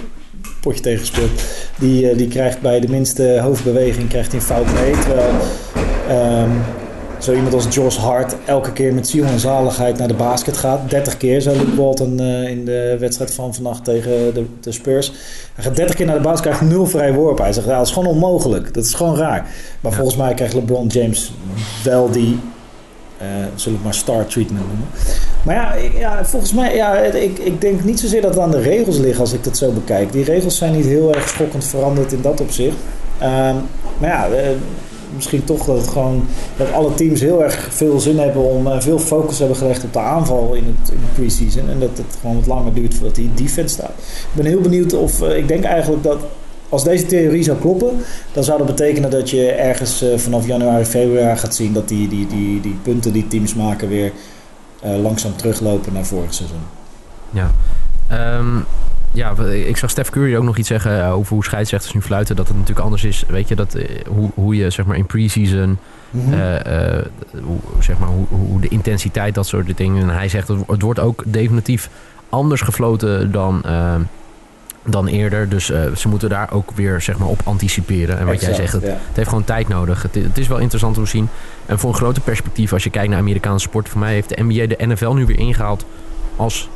potje 0.60 0.80
tegen 0.82 0.98
gespeeld. 0.98 1.30
Die, 1.78 2.10
eh, 2.10 2.16
die 2.16 2.28
krijgt 2.28 2.60
bij 2.60 2.80
de 2.80 2.88
minste 2.88 3.38
hoofdbeweging 3.42 4.08
krijgt 4.08 4.32
hij 4.32 4.40
een 4.40 4.46
fout 4.46 4.72
mee. 4.72 4.92
Terwijl 4.92 5.30
ehm, 6.08 6.50
zo 7.18 7.32
iemand 7.32 7.54
als 7.54 7.66
Josh 7.70 7.96
Hart 7.96 8.34
elke 8.46 8.72
keer 8.72 8.94
met 8.94 9.08
ziel 9.08 9.24
en 9.24 9.38
zaligheid 9.38 9.98
naar 9.98 10.08
de 10.08 10.14
basket 10.14 10.56
gaat. 10.56 10.90
30 10.90 11.16
keer, 11.16 11.40
zei 11.42 11.58
Luke 11.58 11.76
Walton 11.76 12.20
eh, 12.20 12.48
in 12.48 12.64
de 12.64 12.96
wedstrijd 13.00 13.34
van 13.34 13.54
vannacht 13.54 13.84
tegen 13.84 14.34
de, 14.34 14.44
de 14.60 14.72
Spurs. 14.72 15.12
Hij 15.54 15.64
gaat 15.64 15.76
30 15.76 15.94
keer 15.96 16.06
naar 16.06 16.16
de 16.16 16.22
basket, 16.22 16.40
krijgt 16.42 16.60
nul 16.60 16.86
vrij 16.86 17.12
worpen. 17.14 17.44
Hij 17.44 17.52
zegt, 17.52 17.66
ja, 17.66 17.76
dat 17.78 17.86
is 17.86 17.92
gewoon 17.92 18.08
onmogelijk. 18.08 18.74
Dat 18.74 18.84
is 18.84 18.94
gewoon 18.94 19.16
raar. 19.16 19.46
Maar 19.80 19.90
Ja. 19.90 19.96
volgens 19.96 20.16
mij 20.16 20.34
krijgt 20.34 20.54
LeBron 20.54 20.86
James 20.86 21.32
wel 21.84 22.10
die 22.10 22.38
zullen 23.54 23.78
we 23.78 23.84
maar 23.84 23.94
star 23.94 24.26
treatment 24.26 24.66
noemen. 24.66 24.86
Maar 25.42 25.54
ja, 25.54 25.74
ja 25.98 26.24
volgens 26.24 26.52
mij, 26.52 26.74
ja, 26.74 26.96
ik, 26.96 27.38
ik 27.38 27.60
denk 27.60 27.84
niet 27.84 28.00
zozeer 28.00 28.20
dat 28.20 28.34
het 28.34 28.42
aan 28.42 28.50
de 28.50 28.60
regels 28.60 28.98
ligt 28.98 29.20
als 29.20 29.32
ik 29.32 29.44
dat 29.44 29.56
zo 29.56 29.72
bekijk. 29.72 30.12
Die 30.12 30.24
regels 30.24 30.56
zijn 30.56 30.76
niet 30.76 30.86
heel 30.86 31.14
erg 31.14 31.28
schokkend 31.28 31.64
veranderd 31.64 32.12
in 32.12 32.22
dat 32.22 32.40
opzicht. 32.40 32.76
Ehm, 33.18 33.56
maar 33.98 34.08
ja, 34.08 34.28
eh, 34.28 34.48
misschien 35.14 35.44
toch 35.44 35.64
dat 35.64 35.88
gewoon 35.88 36.26
dat 36.56 36.72
alle 36.72 36.94
teams 36.94 37.20
heel 37.20 37.42
erg 37.42 37.68
veel 37.70 38.00
zin 38.00 38.18
hebben 38.18 38.42
om 38.42 38.66
eh, 38.66 38.80
veel 38.80 38.98
focus 38.98 39.38
hebben 39.38 39.56
gelegd 39.56 39.84
op 39.84 39.92
de 39.92 39.98
aanval 39.98 40.54
in, 40.54 40.64
het, 40.66 40.90
in 40.90 40.98
de 41.00 41.20
preseason. 41.20 41.68
En 41.70 41.78
dat 41.78 41.90
het 41.94 42.16
gewoon 42.20 42.36
wat 42.36 42.46
langer 42.46 42.74
duurt 42.74 42.94
voordat 42.94 43.14
die 43.14 43.30
defense 43.34 43.74
staat. 43.74 43.92
Ik 43.98 44.34
ben 44.34 44.44
heel 44.44 44.60
benieuwd 44.60 44.94
of, 44.94 45.22
eh, 45.22 45.36
ik 45.36 45.48
denk 45.48 45.64
eigenlijk 45.64 46.02
dat 46.02 46.18
als 46.70 46.84
deze 46.84 47.06
theorie 47.06 47.42
zou 47.42 47.58
kloppen, 47.58 47.98
dan 48.32 48.44
zou 48.44 48.58
dat 48.58 48.66
betekenen 48.66 49.10
dat 49.10 49.30
je 49.30 49.50
ergens 49.50 50.02
eh, 50.02 50.18
vanaf 50.18 50.46
januari, 50.46 50.84
februari 50.84 51.38
gaat 51.38 51.54
zien 51.54 51.72
dat 51.72 51.88
die, 51.88 52.08
die, 52.08 52.26
die, 52.26 52.60
die 52.60 52.78
punten 52.82 53.12
die 53.12 53.28
teams 53.28 53.54
maken 53.54 53.88
weer 53.88 54.12
eh, 54.80 55.02
langzaam 55.02 55.36
teruglopen 55.36 55.92
naar 55.92 56.04
vorig 56.04 56.34
seizoen. 56.34 56.62
Ja. 57.30 57.50
Ehm, 58.08 58.58
ja, 59.12 59.34
ik 59.66 59.76
zag 59.76 59.90
Steph 59.90 60.10
Curry 60.10 60.36
ook 60.36 60.44
nog 60.44 60.56
iets 60.56 60.68
zeggen 60.68 61.04
eh, 61.04 61.12
over 61.14 61.34
hoe 61.34 61.44
scheidsrechters 61.44 61.94
nu 61.94 62.02
fluiten. 62.02 62.36
Dat 62.36 62.48
het 62.48 62.56
natuurlijk 62.56 62.84
anders 62.84 63.04
is. 63.04 63.24
Weet 63.28 63.48
je, 63.48 63.54
dat, 63.54 63.76
hoe, 64.08 64.30
hoe 64.34 64.56
je 64.56 64.70
zeg 64.70 64.86
maar 64.86 64.96
in 64.96 65.06
pre-season, 65.06 65.78
Mhm. 66.12 67.02
hoe, 67.44 67.58
zeg 67.78 67.98
maar, 67.98 68.08
hoe, 68.08 68.26
hoe 68.28 68.60
de 68.60 68.68
intensiteit, 68.68 69.34
dat 69.34 69.46
soort 69.46 69.76
dingen. 69.76 70.02
En 70.02 70.14
hij 70.14 70.28
zegt, 70.28 70.48
het, 70.48 70.58
het 70.66 70.82
wordt 70.82 71.00
ook 71.00 71.22
definitief 71.26 71.90
anders 72.28 72.60
gefloten 72.60 73.32
dan, 73.32 73.62
eh, 73.64 73.94
dan 74.84 75.06
eerder. 75.06 75.48
Dus 75.48 75.70
eh, 75.70 75.94
ze 75.94 76.08
moeten 76.08 76.28
daar 76.28 76.52
ook 76.52 76.70
weer 76.70 77.00
zeg 77.00 77.18
maar, 77.18 77.28
op 77.28 77.40
anticiperen. 77.44 78.18
En 78.18 78.26
wat 78.26 78.40
jij 78.40 78.54
zegt, 78.54 78.72
het, 78.72 78.82
ja. 78.82 78.88
het 78.88 79.16
heeft 79.16 79.28
gewoon 79.28 79.44
tijd 79.44 79.68
nodig. 79.68 80.02
Het, 80.02 80.14
het 80.14 80.38
is 80.38 80.48
wel 80.48 80.58
interessant 80.58 80.98
om 80.98 81.04
te 81.04 81.10
zien. 81.10 81.28
En 81.66 81.78
voor 81.78 81.90
een 81.90 81.96
groter 81.96 82.22
perspectief, 82.22 82.72
als 82.72 82.84
je 82.84 82.90
kijkt 82.90 83.08
naar 83.08 83.18
Amerikaanse 83.18 83.68
sport, 83.68 83.88
voor 83.88 84.00
mij 84.00 84.12
heeft 84.12 84.28
de 84.28 84.42
NBA 84.42 84.66
de 84.66 84.86
NFL 84.86 85.12
nu 85.12 85.26
weer 85.26 85.38
ingehaald 85.38 85.84
als 86.36 86.68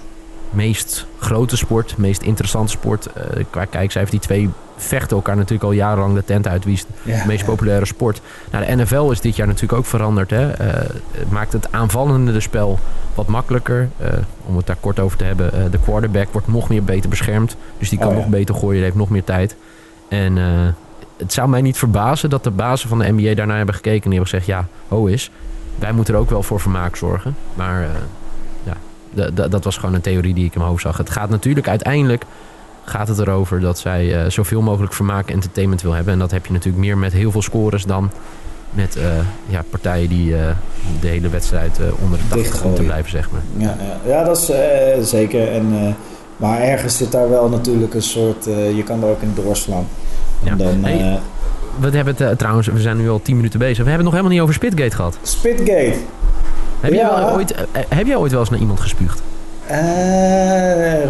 meest 0.54 1.06
grote 1.18 1.56
sport, 1.56 1.96
meest 1.96 2.22
interessante 2.22 2.70
sport. 2.72 3.06
Eh, 3.12 3.44
qua 3.50 3.64
kijkcijfers, 3.64 4.10
die 4.10 4.20
twee 4.20 4.50
vechten 4.76 5.16
elkaar 5.16 5.36
natuurlijk 5.36 5.64
al 5.64 5.72
jarenlang 5.72 6.14
de 6.14 6.24
tent 6.24 6.48
uit 6.48 6.64
wie 6.64 6.74
is 6.74 6.84
Ja, 7.02 7.20
de 7.20 7.26
meest 7.26 7.40
ja. 7.40 7.46
populaire 7.46 7.84
sport. 7.86 8.20
Nou, 8.50 8.66
de 8.66 8.76
NFL 8.82 9.10
is 9.10 9.20
dit 9.20 9.36
jaar 9.36 9.46
natuurlijk 9.46 9.78
ook 9.78 9.86
veranderd. 9.86 10.30
Hè? 10.30 10.50
Eh, 10.50 10.66
het 11.10 11.30
maakt 11.30 11.52
het 11.52 11.72
aanvallende 11.72 12.40
spel 12.40 12.78
wat 13.14 13.26
makkelijker. 13.26 13.88
Eh, 13.96 14.08
om 14.46 14.56
het 14.56 14.66
daar 14.66 14.76
kort 14.80 15.00
over 15.00 15.18
te 15.18 15.24
hebben. 15.24 15.70
de 15.70 15.78
quarterback 15.78 16.28
wordt 16.32 16.48
nog 16.48 16.68
meer 16.68 16.84
beter 16.84 17.10
beschermd. 17.10 17.56
Dus 17.78 17.88
die 17.88 17.98
kan 17.98 18.08
Oh, 18.08 18.14
ja. 18.14 18.20
nog 18.20 18.28
beter 18.28 18.54
gooien. 18.54 18.74
Die 18.74 18.82
heeft 18.84 18.96
nog 18.96 19.08
meer 19.08 19.24
tijd. 19.24 19.56
En 20.08 20.36
het 21.16 21.32
zou 21.32 21.48
mij 21.48 21.60
niet 21.62 21.78
verbazen 21.78 22.30
dat 22.30 22.44
de 22.44 22.50
bazen 22.50 22.88
van 22.88 22.98
de 22.98 23.12
NBA 23.12 23.34
daarna 23.34 23.56
hebben 23.56 23.74
gekeken. 23.74 24.02
En 24.04 24.10
die 24.10 24.18
hebben 24.18 24.28
gezegd, 24.40 24.46
ja, 24.46 24.66
ho 24.88 25.06
is. 25.06 25.30
Wij 25.78 25.92
moeten 25.92 26.14
er 26.14 26.20
ook 26.20 26.30
wel 26.30 26.42
voor 26.42 26.60
vermaak 26.60 26.96
zorgen. 26.96 27.36
Maar 27.54 27.88
dat 29.34 29.64
was 29.64 29.76
gewoon 29.76 29.94
een 29.94 30.00
theorie 30.00 30.34
die 30.34 30.44
ik 30.44 30.52
in 30.52 30.58
mijn 30.58 30.70
hoofd 30.70 30.82
zag. 30.82 30.96
Het 30.96 31.10
gaat 31.10 31.30
natuurlijk 31.30 31.68
uiteindelijk 31.68 32.24
gaat 32.84 33.08
het 33.08 33.18
erover 33.18 33.60
dat 33.60 33.78
zij 33.78 34.14
eh, 34.24 34.30
zoveel 34.30 34.62
mogelijk 34.62 34.92
vermaak 34.92 35.28
en 35.28 35.34
entertainment 35.34 35.82
wil 35.82 35.92
hebben. 35.92 36.12
En 36.12 36.18
dat 36.18 36.30
heb 36.30 36.46
je 36.46 36.52
natuurlijk 36.52 36.84
meer 36.84 36.98
met 36.98 37.12
heel 37.12 37.30
veel 37.30 37.42
scores 37.42 37.84
dan 37.84 38.10
met 38.70 38.96
eh, 38.96 39.04
ja, 39.46 39.62
partijen 39.70 40.08
die 40.08 40.36
eh, 40.36 40.42
de 41.00 41.06
hele 41.08 41.28
wedstrijd 41.28 41.78
onder 42.02 42.18
de 42.18 42.24
80 42.28 42.36
Dichtgooien. 42.36 42.66
moeten 42.66 42.84
blijven, 42.84 43.10
zeg 43.10 43.30
maar. 43.30 43.40
Ja, 43.56 43.76
ja. 43.78 44.10
ja 44.10 44.24
dat 44.24 44.38
is 44.38 45.10
zeker. 45.10 45.52
En, 45.52 45.96
maar 46.36 46.60
ergens 46.60 46.96
zit 46.96 47.12
daar 47.12 47.30
wel 47.30 47.48
natuurlijk 47.48 47.94
een 47.94 48.02
soort... 48.02 48.44
je 48.44 48.82
kan 48.84 49.02
er 49.02 49.08
ook 49.08 49.22
in 49.22 49.32
doorslaan. 49.34 49.86
En 50.44 50.58
Ja. 50.58 50.64
dan... 50.64 50.84
Hey. 50.84 51.18
We 51.80 51.96
hebben 51.96 52.14
het 52.16 52.38
trouwens, 52.38 52.66
we 52.66 52.80
zijn 52.80 52.96
nu 52.96 53.10
al 53.10 53.22
10 53.22 53.36
minuten 53.36 53.58
bezig. 53.58 53.84
We 53.84 53.90
hebben 53.90 53.94
het 53.94 54.04
nog 54.04 54.12
helemaal 54.12 54.32
niet 54.32 54.40
over 54.40 54.54
Spitgate 54.54 54.96
gehad. 54.96 55.18
Spitgate. 55.22 55.94
Heb, 56.84 56.92
Ja. 56.92 56.98
jij, 56.98 57.24
wel 57.24 57.34
ooit, 57.34 57.52
eh, 57.52 57.82
heb 57.88 58.06
jij 58.06 58.16
ooit 58.16 58.30
wel 58.30 58.40
eens 58.40 58.50
naar 58.50 58.58
iemand 58.60 58.80
gespuugd? 58.80 59.22
Eh, 59.66 61.02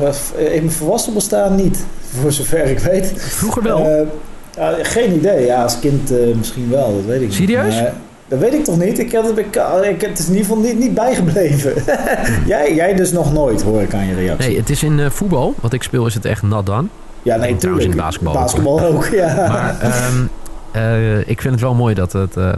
in 0.55 0.63
mijn 0.65 0.71
volwassen 0.71 1.15
bestaan 1.15 1.55
niet, 1.55 1.85
voor 2.21 2.33
zover 2.33 2.65
ik 2.65 2.79
weet. 2.79 3.13
Vroeger 3.17 3.63
wel. 3.63 4.09
Eh, 4.57 4.69
geen 4.83 5.15
idee. 5.15 5.47
Ja, 5.47 5.63
als 5.63 5.79
kind 5.79 6.11
eh, 6.11 6.35
misschien 6.37 6.71
wel, 6.71 6.95
dat 6.97 7.05
weet 7.05 7.21
ik 7.21 7.27
niet. 7.27 7.35
Serieus? 7.37 7.83
Dat 8.29 8.39
weet 8.39 8.55
ik 8.55 8.65
toch 8.65 8.79
niet? 8.79 8.99
Ik 8.99 9.13
heb, 9.13 9.39
ik, 9.39 9.57
ik, 9.83 10.01
het 10.01 10.19
is 10.19 10.27
in 10.29 10.33
ieder 10.35 10.47
geval 10.49 10.63
niet, 10.63 10.79
niet 10.79 10.95
bijgebleven. 10.95 11.73
jij, 12.47 12.75
jij 12.75 12.95
dus 12.95 13.13
nog 13.13 13.33
nooit, 13.33 13.63
hoor 13.63 13.83
ik 13.83 13.95
aan 13.95 14.07
je 14.07 14.15
reactie. 14.15 14.49
nee, 14.49 14.59
het 14.59 14.71
is 14.71 14.83
in 14.83 15.01
eh, 15.01 15.11
voetbal. 15.11 15.55
Wat 15.61 15.73
ik 15.73 15.83
speel 15.83 16.07
is 16.07 16.15
het 16.15 16.25
echt 16.25 16.43
nat 16.43 16.67
dan. 16.67 16.89
ja, 17.23 17.37
nee, 17.37 17.51
en 17.51 17.57
trouwens 17.59 17.87
in 17.87 17.97
basketbal 17.97 18.33
ook. 18.33 18.41
Basketbal 18.41 18.81
ook, 18.81 19.07
ja. 19.23 19.35
Maar 19.49 19.81
ehm, 19.81 20.25
eh, 20.73 21.19
ik 21.19 21.41
vind 21.41 21.55
het 21.55 21.63
wel 21.63 21.75
mooi 21.75 21.95
dat 21.95 22.13
het 22.13 22.37
eh, 22.37 22.49
eh, 22.49 22.57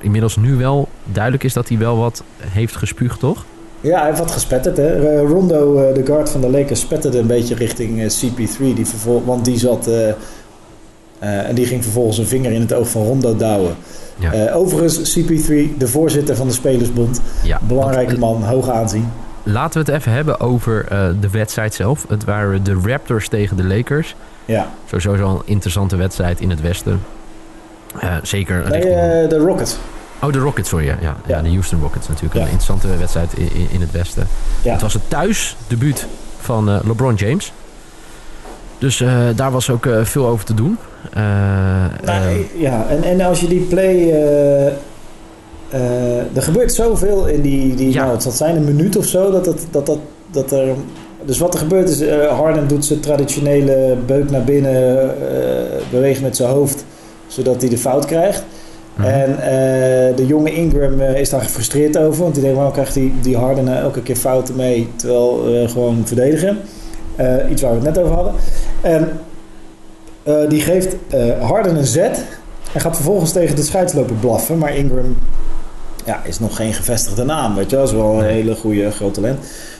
inmiddels 0.00 0.36
nu 0.36 0.56
wel 0.56 0.88
duidelijk 1.04 1.44
is 1.44 1.52
dat 1.52 1.68
hij 1.68 1.78
wel 1.78 1.96
wat 1.96 2.22
heeft 2.40 2.76
gespuugd, 2.76 3.18
toch? 3.20 3.44
Ja, 3.80 3.96
hij 3.98 4.06
heeft 4.06 4.18
wat 4.18 4.30
gespetterd. 4.30 4.76
Hè? 4.76 5.16
Eh, 5.18 5.28
Rondo, 5.28 5.76
eh, 5.88 5.94
de 5.94 6.06
guard 6.06 6.30
van 6.30 6.40
de 6.40 6.50
Lakers, 6.50 6.80
spetterde 6.80 7.18
een 7.18 7.26
beetje 7.26 7.54
richting 7.54 8.00
eh, 8.00 8.08
CP3. 8.10 8.58
Die 8.58 8.86
want 9.24 9.44
die 9.44 9.58
zat... 9.58 9.86
eh, 9.86 10.08
eh, 10.08 10.14
en 11.48 11.54
die 11.54 11.66
ging 11.66 11.82
vervolgens 11.82 12.18
een 12.18 12.26
vinger 12.26 12.52
in 12.52 12.60
het 12.60 12.72
oog 12.72 12.88
van 12.88 13.02
Rondo 13.04 13.36
douwen. 13.36 13.74
Ja. 14.18 14.32
Eh, 14.32 14.56
overigens, 14.56 15.18
CP3, 15.18 15.76
de 15.78 15.88
voorzitter 15.88 16.36
van 16.36 16.46
de 16.46 16.52
Spelersbond. 16.52 17.20
Ja, 17.42 17.58
Belangrijke 17.62 18.18
man, 18.18 18.42
hoog 18.44 18.68
aanzien. 18.70 19.08
eh, 19.44 19.52
laten 19.52 19.84
we 19.84 19.92
het 19.92 20.00
even 20.00 20.12
hebben 20.12 20.40
over 20.40 20.86
eh, 20.88 21.08
de 21.20 21.30
wedstrijd 21.30 21.74
zelf. 21.74 22.04
Het 22.08 22.24
waren 22.24 22.62
de 22.64 22.80
Raptors 22.86 23.28
tegen 23.28 23.56
de 23.56 23.64
Lakers. 23.64 24.14
Ja. 24.44 24.68
Sowieso 24.86 25.16
wel 25.16 25.30
een 25.30 25.42
interessante 25.44 25.96
wedstrijd 25.96 26.40
in 26.40 26.50
het 26.50 26.60
westen. 26.60 27.00
Eh, 28.00 28.14
zeker 28.22 28.56
Nee, 28.56 28.80
richting... 28.80 28.94
eh, 28.94 29.28
de 29.28 29.38
Rockets. 29.38 29.76
Oh, 30.22 30.32
de 30.32 30.38
Rockets, 30.38 30.68
sorry. 30.68 30.86
Ja, 30.86 30.96
ja. 31.00 31.16
Ja. 31.26 31.42
de 31.42 31.48
Houston 31.48 31.80
Rockets 31.80 32.08
natuurlijk. 32.08 32.34
Ja. 32.34 32.40
Een 32.40 32.50
interessante 32.50 32.96
wedstrijd 32.96 33.32
in, 33.38 33.48
in, 33.54 33.66
in 33.70 33.80
het 33.80 33.90
westen. 33.90 34.26
Ja. 34.62 34.72
Het 34.72 34.80
was 34.80 34.92
het 34.92 35.02
thuisdebuut 35.08 36.06
van 36.38 36.68
eh, 36.68 36.78
LeBron 36.84 37.14
James. 37.14 37.52
Dus 38.78 39.04
daar 39.34 39.50
was 39.50 39.70
ook 39.70 39.88
veel 40.02 40.26
over 40.26 40.44
te 40.44 40.54
doen. 40.54 40.78
Nou, 42.04 42.46
ja, 42.56 42.86
en, 42.88 43.02
en 43.02 43.20
als 43.20 43.40
je 43.40 43.48
die 43.48 43.60
play... 43.60 44.10
er 46.34 46.42
gebeurt 46.42 46.72
zoveel 46.72 47.26
in 47.26 47.40
die... 47.40 47.74
die 47.74 47.92
Ja. 47.92 48.04
nou, 48.04 48.12
het 48.12 48.32
zijn 48.32 48.56
een 48.56 48.64
minuut 48.64 48.96
of 48.96 49.06
zo 49.06 49.30
dat, 49.30 49.46
het, 49.46 49.66
dat, 49.70 49.86
dat, 49.86 49.98
dat 50.30 50.50
er... 50.52 50.74
Dus 51.24 51.38
wat 51.38 51.54
er 51.54 51.60
gebeurt 51.60 51.88
is, 51.88 52.08
Harden 52.28 52.68
doet 52.68 52.84
zijn 52.84 53.00
traditionele 53.00 53.96
beuk 54.06 54.30
naar 54.30 54.44
binnen, 54.44 55.14
bewegen 55.90 56.22
met 56.22 56.36
zijn 56.36 56.50
hoofd, 56.50 56.84
zodat 57.32 57.60
hij 57.60 57.70
de 57.70 57.78
fout 57.78 58.04
krijgt. 58.04 58.44
mhm. 58.94 59.08
En 59.08 59.30
eh, 59.30 60.16
de 60.16 60.26
jonge 60.26 60.54
Ingram 60.54 61.00
eh, 61.00 61.20
is 61.20 61.30
daar 61.30 61.40
gefrustreerd 61.40 61.98
over, 61.98 62.22
want 62.22 62.34
die 62.34 62.42
denkt, 62.42 62.56
waarom 62.56 62.74
krijgt 62.74 62.94
die, 62.94 63.14
die 63.22 63.36
Harden 63.36 63.64
nou 63.64 63.76
elke 63.76 64.02
keer 64.02 64.16
fouten 64.16 64.56
mee, 64.56 64.88
terwijl 64.96 65.44
we 65.44 65.68
gewoon 65.68 66.02
verdedigen. 66.04 66.58
Eh, 67.16 67.50
iets 67.50 67.62
waar 67.62 67.70
we 67.70 67.86
het 67.86 67.94
net 67.94 68.04
over 68.04 68.14
hadden. 68.14 68.34
En 68.80 69.08
die 70.48 70.60
geeft 70.60 70.96
Harden 71.40 71.76
een 71.76 71.86
zet 71.86 72.24
en 72.72 72.80
gaat 72.80 72.94
vervolgens 72.94 73.32
tegen 73.32 73.56
de 73.56 73.62
scheidsloper 73.62 74.14
blaffen, 74.14 74.58
maar 74.58 74.76
Ingram 74.76 75.16
ja, 76.04 76.20
is 76.24 76.38
nog 76.38 76.56
geen 76.56 76.72
gevestigde 76.72 77.24
naam, 77.24 77.54
weet 77.54 77.70
je 77.70 77.76
wel. 77.76 77.84
is 77.84 77.92
wel 77.92 78.18
een 78.18 78.24
hele 78.24 78.54
goede, 78.54 78.90
groot 78.90 79.14
talent. 79.14 79.38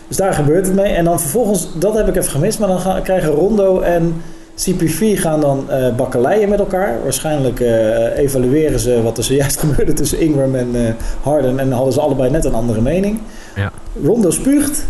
Dus 0.08 0.16
daar 0.16 0.34
gebeurt 0.34 0.66
het 0.66 0.74
mee. 0.74 0.92
En 0.92 1.04
dan 1.04 1.20
vervolgens, 1.20 1.68
dat 1.78 1.94
heb 1.94 2.08
ik 2.08 2.16
even 2.16 2.30
gemist, 2.30 2.58
maar 2.58 2.68
dan 2.68 2.80
gaan, 2.80 3.02
krijgen 3.02 3.30
Rondo 3.30 3.80
en 3.80 4.22
CP3 4.70 5.18
gaan 5.20 5.40
dan 5.40 5.70
eh 5.70 5.94
bakkeleien 5.96 6.48
met 6.48 6.58
elkaar. 6.58 6.96
Waarschijnlijk 7.02 7.60
eh, 7.60 8.18
evalueren 8.18 8.78
ze 8.78 9.02
wat 9.02 9.18
er 9.18 9.24
zojuist 9.24 9.58
gebeurde 9.64 9.92
tussen 9.92 10.20
Ingram 10.20 10.54
en 10.54 10.68
eh, 10.74 10.80
Harden. 11.22 11.58
En 11.58 11.72
hadden 11.72 11.92
ze 11.92 12.00
allebei 12.00 12.30
net 12.30 12.44
een 12.44 12.54
andere 12.54 12.80
mening. 12.80 13.18
Ja. 13.56 13.72
Rondo 14.04 14.30
spuugt. 14.30 14.84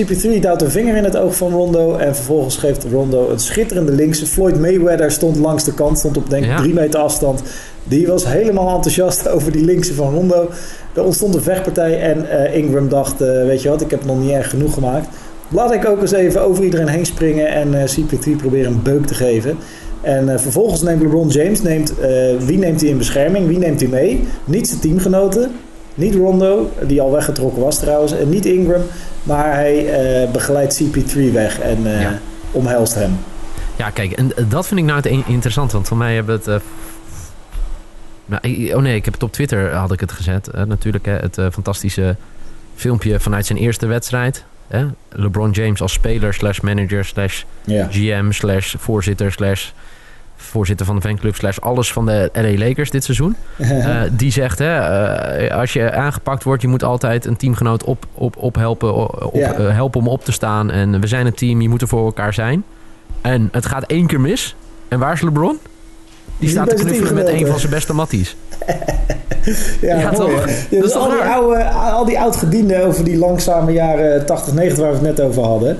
CP3 0.00 0.40
duwt 0.40 0.62
een 0.62 0.70
vinger 0.70 0.96
in 0.96 1.04
het 1.04 1.16
oog 1.16 1.36
van 1.36 1.50
Rondo. 1.52 1.96
En 1.96 2.14
vervolgens 2.14 2.56
geeft 2.56 2.86
Rondo 2.90 3.30
een 3.30 3.38
schitterende 3.38 3.92
linkse. 3.92 4.26
Floyd 4.26 4.60
Mayweather 4.60 5.10
stond 5.10 5.36
langs 5.36 5.64
de 5.64 5.74
kant. 5.74 5.98
Stond 5.98 6.16
op 6.16 6.30
denk 6.30 6.44
ik 6.44 6.50
Ja. 6.50 6.56
drie 6.56 6.74
meter 6.74 7.00
afstand. 7.00 7.42
Die 7.84 8.06
was 8.06 8.26
helemaal 8.26 8.74
enthousiast 8.74 9.28
over 9.28 9.52
die 9.52 9.64
linkse 9.64 9.94
van 9.94 10.14
Rondo. 10.14 10.48
Er 10.94 11.04
ontstond 11.04 11.34
een 11.34 11.42
vechtpartij. 11.42 12.00
En 12.00 12.52
Ingram 12.52 12.88
dacht, 12.88 13.18
weet 13.18 13.62
je 13.62 13.68
wat, 13.68 13.80
ik 13.80 13.90
heb 13.90 14.04
nog 14.04 14.20
niet 14.20 14.30
erg 14.30 14.50
genoeg 14.50 14.74
gemaakt. 14.74 15.06
Laat 15.52 15.72
ik 15.72 15.86
ook 15.86 16.00
eens 16.00 16.12
even 16.12 16.42
over 16.42 16.64
iedereen 16.64 16.88
heen 16.88 17.06
springen. 17.06 17.46
En 17.48 17.74
eh 17.82 17.88
CP3 17.88 18.36
proberen 18.36 18.72
een 18.72 18.82
beuk 18.82 19.06
te 19.06 19.14
geven. 19.14 19.58
En 20.00 20.28
eh, 20.28 20.38
vervolgens 20.38 20.82
neemt 20.82 21.02
LeBron 21.02 21.28
James, 21.28 21.62
neemt, 21.62 21.98
eh, 21.98 22.08
wie 22.38 22.58
neemt 22.58 22.80
hij 22.80 22.90
in 22.90 22.98
bescherming? 22.98 23.46
Wie 23.46 23.58
neemt 23.58 23.80
hij 23.80 23.88
mee? 23.88 24.24
Niet 24.44 24.68
zijn 24.68 24.80
teamgenoten. 24.80 25.50
Niet 25.94 26.14
Rondo, 26.14 26.70
die 26.86 27.00
al 27.00 27.10
weggetrokken 27.12 27.62
was 27.62 27.78
trouwens. 27.78 28.12
En 28.12 28.28
niet 28.28 28.46
Ingram. 28.46 28.82
Maar 29.22 29.54
hij 29.54 29.86
begeleidt 30.32 30.82
CP3 30.82 31.32
weg 31.32 31.60
en 31.60 31.82
Ja. 31.82 32.18
omhelst 32.52 32.94
hem. 32.94 33.18
Ja, 33.76 33.90
kijk, 33.90 34.12
en 34.12 34.30
dat 34.48 34.66
vind 34.66 34.80
ik 34.80 34.86
nou 34.86 34.96
het 34.96 35.06
in- 35.06 35.24
interessant. 35.26 35.72
Want 35.72 35.88
voor 35.88 35.96
mij 35.96 36.14
hebben 36.14 36.34
het... 36.44 36.62
nou, 38.26 38.72
oh 38.74 38.82
nee, 38.82 38.94
ik 38.96 39.04
heb 39.04 39.14
het 39.14 39.22
op 39.22 39.32
Twitter 39.32 39.72
had 39.74 39.92
ik 39.92 40.00
het 40.00 40.12
gezet. 40.12 40.48
natuurlijk, 40.66 41.06
hè, 41.06 41.12
het 41.16 41.38
fantastische 41.52 42.16
filmpje 42.74 43.20
vanuit 43.20 43.46
zijn 43.46 43.58
eerste 43.58 43.86
wedstrijd. 43.86 44.44
Hè? 44.72 44.84
LeBron 45.08 45.50
James 45.50 45.80
als 45.82 45.92
speler 45.92 46.34
slash 46.34 46.60
manager 46.60 47.04
slash 47.04 47.42
Ja. 47.64 47.88
GM 47.90 48.30
slash 48.30 48.74
voorzitter 48.78 49.32
slash 49.32 49.70
voorzitter 50.36 50.86
van 50.86 50.94
de 50.96 51.00
fanclub 51.02 51.34
slash 51.34 51.58
alles 51.58 51.92
van 51.92 52.06
de 52.06 52.30
LA 52.32 52.66
Lakers 52.66 52.90
dit 52.90 53.04
seizoen. 53.04 53.36
Eh, 53.58 54.00
die 54.12 54.30
zegt, 54.32 54.58
hè, 54.58 54.76
eh, 54.78 55.56
als 55.58 55.72
je 55.72 55.92
aangepakt 55.92 56.42
wordt, 56.44 56.62
je 56.62 56.68
moet 56.68 56.82
altijd 56.84 57.24
een 57.24 57.36
teamgenoot 57.36 57.84
op, 57.84 58.06
op, 58.14 58.36
op, 58.36 59.34
Ja. 59.34 59.52
eh, 59.52 59.74
helpen 59.74 60.00
om 60.00 60.08
op 60.08 60.24
te 60.24 60.32
staan. 60.32 60.70
En 60.70 61.00
we 61.00 61.06
zijn 61.06 61.26
een 61.26 61.34
team, 61.34 61.60
je 61.60 61.68
moet 61.68 61.82
er 61.82 61.88
voor 61.88 62.04
elkaar 62.04 62.34
zijn. 62.34 62.64
En 63.20 63.48
het 63.52 63.66
gaat 63.66 63.84
één 63.84 64.06
keer 64.06 64.20
mis. 64.20 64.54
En 64.88 64.98
waar 64.98 65.12
is 65.12 65.20
LeBron? 65.20 65.58
Die 66.42 66.50
staat 66.50 66.68
te 66.68 66.74
knuffelen 66.74 67.14
met 67.14 67.28
een 67.28 67.46
van 67.46 67.58
zijn 67.58 67.72
beste 67.72 67.92
matties. 67.94 68.36
Ja, 69.80 69.98
Ja, 69.98 70.10
mooi, 70.10 70.16
toch? 70.16 70.30
Ja, 70.30 70.46
Dat 70.46 70.56
is 70.70 70.80
dus 70.80 70.92
toch 70.92 71.02
al, 71.02 71.10
die 71.10 71.20
oude, 71.20 71.64
al 71.70 72.04
die 72.04 72.18
oud-gedienden 72.20 72.84
over 72.86 73.04
die 73.04 73.16
langzame 73.16 73.72
jaren 73.72 74.26
80, 74.26 74.54
90 74.54 74.78
waar 74.78 74.88
we 74.88 74.94
het 75.06 75.16
net 75.16 75.20
over 75.20 75.42
hadden. 75.42 75.78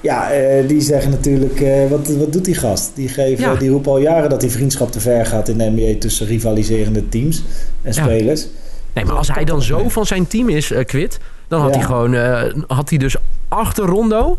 Ja, 0.00 0.30
eh, 0.30 0.68
die 0.68 0.80
zeggen 0.80 1.10
natuurlijk, 1.10 1.60
eh, 1.60 1.86
wat, 1.90 2.08
wat 2.08 2.32
doet 2.32 2.44
die 2.44 2.54
gast? 2.54 2.90
Die, 2.94 3.08
geven, 3.08 3.44
Ja. 3.44 3.54
die 3.54 3.70
roepen 3.70 3.90
al 3.92 3.98
jaren 3.98 4.30
dat 4.30 4.40
die 4.40 4.50
vriendschap 4.50 4.92
te 4.92 5.00
ver 5.00 5.26
gaat 5.26 5.48
in 5.48 5.58
de 5.58 5.70
NBA 5.76 5.98
tussen 5.98 6.26
rivaliserende 6.26 7.08
teams 7.08 7.42
en 7.82 7.94
spelers. 7.94 8.46
Nee, 8.92 9.04
maar 9.04 9.16
als 9.16 9.32
hij 9.32 9.44
dan 9.44 9.62
zo 9.62 9.88
van 9.88 10.06
zijn 10.06 10.26
team 10.26 10.48
is 10.48 10.70
eh, 10.70 10.84
kwit, 10.84 11.18
dan 11.48 11.60
had 11.60 11.74
hij 11.74 11.84
gewoon, 11.84 12.14
had 12.66 12.88
hij 12.88 12.98
dus 12.98 13.16
achter 13.48 13.84
Rondo, 13.84 14.38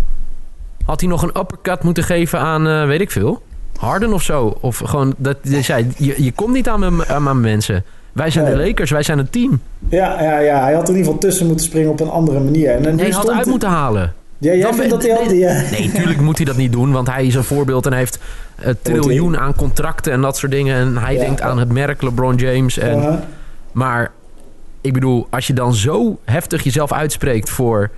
had 0.86 1.00
hij 1.00 1.10
nog 1.10 1.22
een 1.22 1.40
uppercut 1.40 1.84
moeten 1.84 2.04
geven 2.04 2.40
aan, 2.40 2.88
weet 2.88 3.02
ik 3.02 3.12
veel, 3.12 3.42
Harden 3.82 4.14
of 4.14 4.22
zo. 4.24 4.58
Of 4.62 4.78
gewoon, 4.78 5.14
dat 5.18 5.38
zei, 5.44 5.88
je, 5.98 6.24
je 6.24 6.32
komt 6.32 6.54
niet 6.54 6.70
aan 6.70 6.80
mijn, 6.80 7.06
aan 7.08 7.24
mijn 7.24 7.40
mensen. 7.42 7.84
Wij 8.12 8.30
zijn 8.30 8.46
de. 8.46 8.58
Lakers, 8.66 8.92
wij 8.92 9.04
zijn 9.04 9.18
het 9.18 9.32
team. 9.32 9.62
Ja, 9.90 10.22
ja, 10.24 10.40
ja, 10.40 10.64
hij 10.64 10.74
had 10.74 10.84
er 10.84 10.90
in 10.90 10.96
ieder 10.96 11.06
geval 11.06 11.18
tussen 11.18 11.48
moeten 11.48 11.66
springen 11.66 11.90
op 11.90 12.00
een 12.00 12.10
andere 12.10 12.40
manier. 12.40 12.70
En, 12.70 12.76
en 12.76 12.82
nu 12.82 12.96
Nee, 12.96 13.06
hij 13.06 13.14
had 13.16 13.30
uit 13.32 13.46
moeten 13.46 13.70
halen. 13.70 14.14
Ja, 14.38 14.54
jij 14.54 14.62
vindt 14.74 14.78
ben- 14.78 14.90
dat 14.90 15.04
hij 15.04 15.28
nee, 15.28 15.38
Ja. 15.38 15.62
Nee, 15.72 15.88
natuurlijk 15.94 16.22
moet 16.22 16.38
hij 16.38 16.46
dat 16.46 16.56
niet 16.58 16.72
doen, 16.72 16.92
want 16.92 17.08
hij 17.08 17.26
is 17.26 17.36
een 17.36 17.44
voorbeeld 17.44 17.86
en 17.86 17.94
heeft 17.94 18.20
een 18.56 18.78
triljoen 18.82 19.38
aan 19.38 19.56
contracten 19.56 20.12
en 20.14 20.22
dat 20.22 20.38
soort 20.38 20.52
dingen. 20.52 20.76
En 20.76 20.98
hij 20.98 21.14
Ja. 21.14 21.20
denkt 21.20 21.42
aan 21.42 21.60
het 21.60 21.72
merk 21.72 22.02
LeBron 22.02 22.36
James. 22.36 22.78
En. 22.78 23.24
Maar 23.72 24.12
ik 24.82 24.94
bedoel, 24.94 25.28
als 25.30 25.48
je 25.48 25.54
dan 25.54 25.74
zo 25.74 26.20
heftig 26.26 26.64
jezelf 26.64 26.92
uitspreekt 26.92 27.50
voor... 27.50 27.90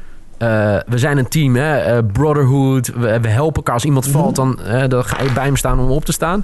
eh, 0.44 0.80
we 0.88 0.98
zijn 0.98 1.18
een 1.18 1.28
team, 1.28 1.56
hè, 1.56 1.78
eh, 1.78 2.04
brotherhood, 2.14 2.88
we, 2.88 3.20
we 3.20 3.28
helpen 3.28 3.56
elkaar. 3.56 3.74
Als 3.74 3.86
iemand 3.86 4.08
Mhm. 4.08 4.18
valt, 4.18 4.36
dan, 4.36 4.60
dan 4.88 5.06
ga 5.06 5.22
je 5.24 5.32
bij 5.34 5.44
hem 5.46 5.56
staan 5.56 5.80
om 5.80 5.90
op 5.92 6.06
te 6.06 6.12
staan. 6.12 6.44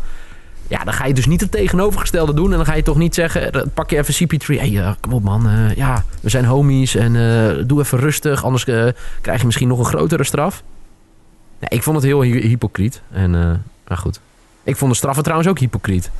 Ja, 0.68 0.84
dan 0.84 0.94
ga 0.94 1.06
je 1.06 1.14
dus 1.14 1.26
niet 1.26 1.42
het 1.42 1.52
tegenovergestelde 1.52 2.34
doen. 2.34 2.52
En 2.52 2.58
dan 2.58 2.66
ga 2.66 2.74
je 2.74 2.82
toch 2.84 2.98
niet 2.98 3.16
zeggen, 3.16 3.52
eh, 3.52 3.62
pak 3.74 3.90
je 3.90 3.98
even 3.98 4.14
CP3. 4.14 4.60
Hey, 4.60 4.96
kom 5.00 5.14
op 5.14 5.24
man, 5.24 5.48
ja, 5.76 6.04
we 6.22 6.30
zijn 6.30 6.46
homies 6.46 6.96
en 6.96 7.14
doe 7.68 7.80
even 7.82 7.98
rustig. 8.00 8.44
Anders 8.44 8.64
krijg 9.22 9.40
je 9.40 9.46
misschien 9.46 9.68
nog 9.68 9.80
een 9.80 9.86
grotere 9.86 10.24
straf. 10.24 10.64
Nee, 11.60 11.70
ik 11.70 11.84
vond 11.84 11.96
het 11.96 12.06
heel 12.06 12.22
hy- 12.22 12.48
hypocriet. 12.48 13.02
En, 13.12 13.32
maar 13.88 13.98
goed. 13.98 14.20
Ik 14.64 14.76
vond 14.78 14.92
de 14.92 14.98
straffen 14.98 15.24
trouwens 15.24 15.50
ook 15.50 15.60
hypocriet. 15.60 16.12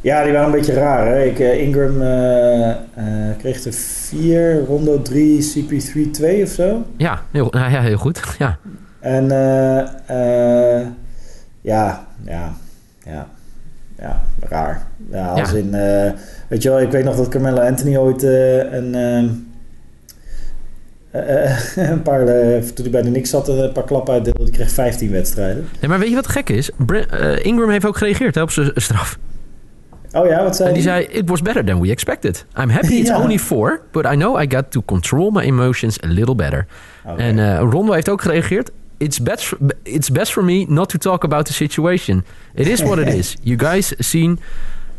Ja, 0.00 0.22
die 0.22 0.32
waren 0.32 0.46
een 0.46 0.52
beetje 0.52 0.72
raar. 0.72 1.06
Hè? 1.06 1.24
Ik, 1.24 1.38
eh, 1.38 1.60
Ingram 1.60 2.02
eh, 2.02 2.70
eh, 2.70 2.76
kreeg 3.38 3.64
er 3.64 3.72
4, 3.72 4.64
Rondo 4.64 5.02
3, 5.02 5.42
CP3 5.42 6.10
2 6.10 6.42
of 6.42 6.48
zo. 6.48 6.84
Ja, 6.96 7.22
heel, 7.30 7.48
nou 7.50 7.70
ja, 7.70 7.80
heel 7.80 7.96
goed. 7.98 8.20
Ja. 8.38 8.58
En 9.00 9.28
ja, 11.60 12.06
ja, 12.24 12.52
ja. 13.04 13.26
ja, 13.98 14.22
raar. 14.40 14.86
Ja, 15.10 15.28
als 15.28 15.50
Ja. 15.50 15.56
in... 15.56 15.70
weet 16.48 16.62
je 16.62 16.68
wel, 16.68 16.80
ik 16.80 16.90
weet 16.90 17.04
nog 17.04 17.16
dat 17.16 17.28
Carmelo 17.28 17.60
Anthony 17.60 17.96
ooit 17.96 18.22
een... 18.22 18.94
ehm, 18.94 19.28
eh, 21.10 21.50
eh, 21.78 21.90
een 21.90 22.02
paar, 22.02 22.24
toen 22.74 22.82
hij 22.82 22.90
bij 22.90 23.02
de 23.02 23.08
Knicks 23.08 23.30
zat, 23.30 23.48
een 23.48 23.72
paar 23.72 23.84
klappen 23.84 24.14
uitdeelde. 24.14 24.44
Die 24.44 24.52
kreeg 24.52 24.70
15 24.70 25.10
wedstrijden. 25.10 25.68
Nee, 25.80 25.88
maar 25.90 25.98
weet 25.98 26.08
je 26.08 26.14
wat 26.14 26.28
gek 26.28 26.48
is? 26.48 26.70
Ingram 27.42 27.70
heeft 27.70 27.86
ook 27.86 27.96
gereageerd 27.96 28.34
hè, 28.34 28.42
op 28.42 28.50
zijn 28.50 28.70
straf. 28.74 29.18
Oh 30.16 30.26
ja, 30.26 30.42
wat 30.42 30.56
zei 30.56 30.68
En 30.68 30.74
die 30.74 30.82
zei, 30.82 31.04
it 31.04 31.28
was 31.28 31.42
better 31.42 31.64
than 31.64 31.80
we 31.80 31.90
expected. 31.90 32.44
I'm 32.60 32.68
happy 32.70 32.94
it's 32.94 33.08
Ja. 33.14 33.20
only 33.20 33.38
four, 33.38 33.80
but 33.90 34.04
I 34.04 34.14
know 34.14 34.40
I 34.42 34.46
got 34.48 34.70
to 34.70 34.82
control 34.84 35.30
my 35.30 35.42
emotions 35.42 36.00
a 36.02 36.06
little 36.06 36.34
better. 36.34 36.66
En 37.16 37.38
eh, 37.38 37.58
Rondo 37.58 37.92
heeft 37.92 38.08
ook 38.08 38.22
gereageerd. 38.22 38.70
It's 38.98 39.20
best, 39.22 39.52
it's 39.82 40.10
best 40.10 40.32
for 40.32 40.44
me 40.44 40.64
not 40.68 40.88
to 40.88 40.98
talk 40.98 41.24
about 41.24 41.46
the 41.46 41.52
situation. 41.52 42.24
It 42.54 42.66
is 42.66 42.82
what 42.82 42.98
it 42.98 43.14
is. 43.14 43.36
You 43.42 43.58
guys 43.58 43.92
seen, 43.98 44.38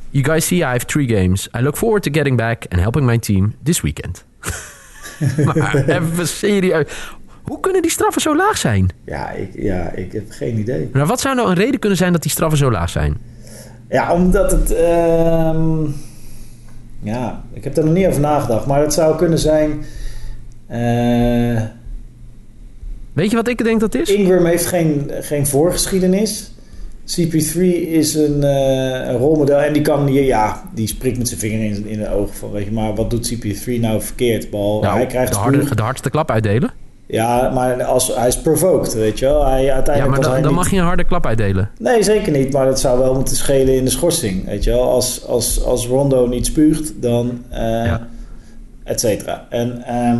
you 0.09 0.23
guys 0.23 0.45
see 0.47 0.57
I 0.57 0.63
have 0.63 0.85
three 0.85 1.07
games. 1.15 1.49
I 1.57 1.61
look 1.61 1.75
forward 1.77 2.03
to 2.03 2.09
getting 2.11 2.37
back 2.37 2.65
and 2.69 2.81
helping 2.81 3.05
my 3.05 3.17
team 3.19 3.55
this 3.63 3.81
weekend. 3.81 4.23
maar 5.45 5.75
even 5.87 6.27
serieus. 6.27 6.85
Hoe 7.43 7.59
kunnen 7.59 7.81
die 7.81 7.91
straffen 7.91 8.21
zo 8.21 8.35
laag 8.35 8.57
zijn? 8.57 8.89
Ja, 9.05 9.29
ik, 9.31 9.49
ja, 9.53 9.91
ik 9.91 10.11
heb 10.11 10.23
geen 10.29 10.57
idee. 10.57 10.89
Nou, 10.93 11.07
wat 11.07 11.19
zou 11.19 11.35
nou 11.35 11.49
een 11.49 11.55
reden 11.55 11.79
kunnen 11.79 11.97
zijn 11.97 12.11
dat 12.11 12.21
die 12.21 12.31
straffen 12.31 12.57
zo 12.57 12.71
laag 12.71 12.89
zijn? 12.89 13.17
Ja, 13.89 14.13
omdat 14.13 14.51
het... 14.51 14.73
ehm, 14.73 15.83
ja, 17.01 17.43
ik 17.53 17.63
heb 17.63 17.77
er 17.77 17.83
nog 17.85 17.93
niet 17.93 18.07
over 18.07 18.21
nagedacht. 18.21 18.65
Maar 18.65 18.81
het 18.81 18.93
zou 18.93 19.17
kunnen 19.17 19.39
zijn... 19.39 19.71
eh, 20.67 21.61
Weet 23.13 23.29
je 23.29 23.35
wat 23.35 23.47
ik 23.47 23.63
denk 23.63 23.79
dat 23.79 23.93
het 23.93 24.01
is? 24.09 24.15
Ingram 24.15 24.45
heeft 24.45 24.65
geen, 24.65 25.11
geen 25.21 25.47
voorgeschiedenis. 25.47 26.51
CP3 27.19 27.59
is 27.87 28.15
een, 28.15 28.43
eh, 28.43 29.07
een 29.07 29.17
rolmodel 29.17 29.57
en 29.59 29.73
die 29.73 29.81
kan 29.81 30.07
hier, 30.07 30.23
ja, 30.23 30.63
die 30.73 30.87
sprikt 30.87 31.17
met 31.17 31.27
zijn 31.27 31.39
vinger 31.39 31.59
in, 31.65 31.85
in 31.87 31.97
de 31.99 32.09
ogen 32.09 32.35
van, 32.35 32.51
weet 32.51 32.65
je, 32.65 32.71
maar 32.71 32.95
wat 32.95 33.09
doet 33.09 33.33
CP3 33.35 33.79
nou 33.79 34.01
verkeerd? 34.01 34.49
Bal, 34.49 34.81
Nou, 34.81 34.95
hij 34.95 35.05
krijgt 35.05 35.31
de, 35.33 35.37
harde, 35.39 35.75
de 35.75 35.81
hardste 35.81 36.09
klap 36.09 36.31
uitdelen. 36.31 36.71
Ja, 37.07 37.49
maar 37.53 37.83
als, 37.83 38.15
hij 38.15 38.27
is 38.27 38.37
provoked, 38.41 38.93
weet 38.93 39.19
je 39.19 39.25
wel. 39.25 39.45
Hij, 39.45 39.73
uiteindelijk 39.73 39.97
Ja, 40.03 40.07
maar 40.09 40.21
dan, 40.21 40.31
hij 40.31 40.41
dan 40.41 40.51
niet- 40.51 40.59
mag 40.59 40.69
je 40.71 40.77
een 40.77 40.83
harde 40.83 41.03
klap 41.03 41.25
uitdelen. 41.25 41.69
Nee, 41.79 42.03
zeker 42.03 42.31
niet. 42.31 42.53
Maar 42.53 42.65
dat 42.65 42.79
zou 42.79 42.99
wel 42.99 43.13
moeten 43.13 43.35
schelen 43.35 43.75
in 43.75 43.83
de 43.83 43.89
schorsing. 43.91 44.45
Weet 44.45 44.63
je 44.63 44.69
wel, 44.69 44.89
als, 44.89 45.25
als, 45.25 45.63
als 45.63 45.87
Rondo 45.87 46.27
niet 46.27 46.45
spuugt, 46.45 47.01
dan 47.01 47.41
Ja. 47.51 48.07
et 48.83 48.99
cetera. 48.99 49.45
En 49.49 49.81
ehm, 49.85 50.17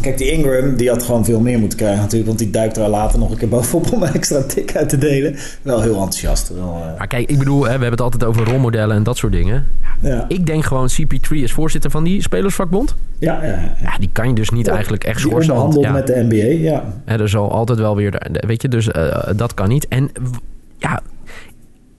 kijk, 0.00 0.18
die 0.18 0.30
Ingram, 0.30 0.76
die 0.76 0.88
had 0.88 1.02
gewoon 1.02 1.24
veel 1.24 1.40
meer 1.40 1.58
moeten 1.58 1.78
krijgen 1.78 2.00
natuurlijk. 2.00 2.26
Want 2.26 2.38
die 2.38 2.50
duikt 2.50 2.76
er 2.76 2.88
later 2.88 3.18
nog 3.18 3.30
een 3.30 3.36
keer 3.36 3.48
bovenop 3.48 3.92
om 3.92 4.02
een 4.02 4.12
extra 4.12 4.42
tik 4.42 4.76
uit 4.76 4.88
te 4.88 4.98
delen. 4.98 5.36
Wel 5.62 5.80
heel 5.80 5.94
enthousiast. 5.94 6.48
Wel, 6.48 6.82
eh, 6.82 6.98
Maar 6.98 7.06
kijk, 7.06 7.30
ik 7.30 7.38
bedoel, 7.38 7.58
hè, 7.58 7.64
we 7.64 7.70
hebben 7.70 7.90
het 7.90 8.00
altijd 8.00 8.24
over 8.24 8.44
rolmodellen 8.44 8.96
en 8.96 9.02
dat 9.02 9.16
soort 9.16 9.32
dingen. 9.32 9.66
ja. 10.00 10.24
Ik 10.28 10.46
denk 10.46 10.64
gewoon, 10.64 10.88
CP3 10.88 11.28
is 11.42 11.52
voorzitter 11.52 11.90
van 11.90 12.04
die 12.04 12.22
spelersvakbond. 12.22 12.94
Ja, 13.18 13.44
ja, 13.44 13.48
ja. 13.48 13.76
Ja, 13.82 13.98
die 13.98 14.10
kan 14.12 14.28
je 14.28 14.34
dus 14.34 14.50
niet 14.50 14.68
eigenlijk 14.68 15.04
echt 15.04 15.22
Die 15.22 15.30
schorsen. 15.30 15.80
Ja, 15.80 15.92
met 15.92 16.06
de 16.06 16.26
NBA, 16.28 16.70
ja. 16.70 16.84
er 17.04 17.28
zal 17.28 17.52
altijd 17.52 17.78
wel 17.78 17.96
weer... 17.96 18.22
Weet 18.46 18.62
je, 18.62 18.68
dus 18.68 18.90
eh, 18.90 19.28
dat 19.36 19.54
kan 19.54 19.68
niet. 19.68 19.88
En 19.88 20.10
ja, 20.78 21.00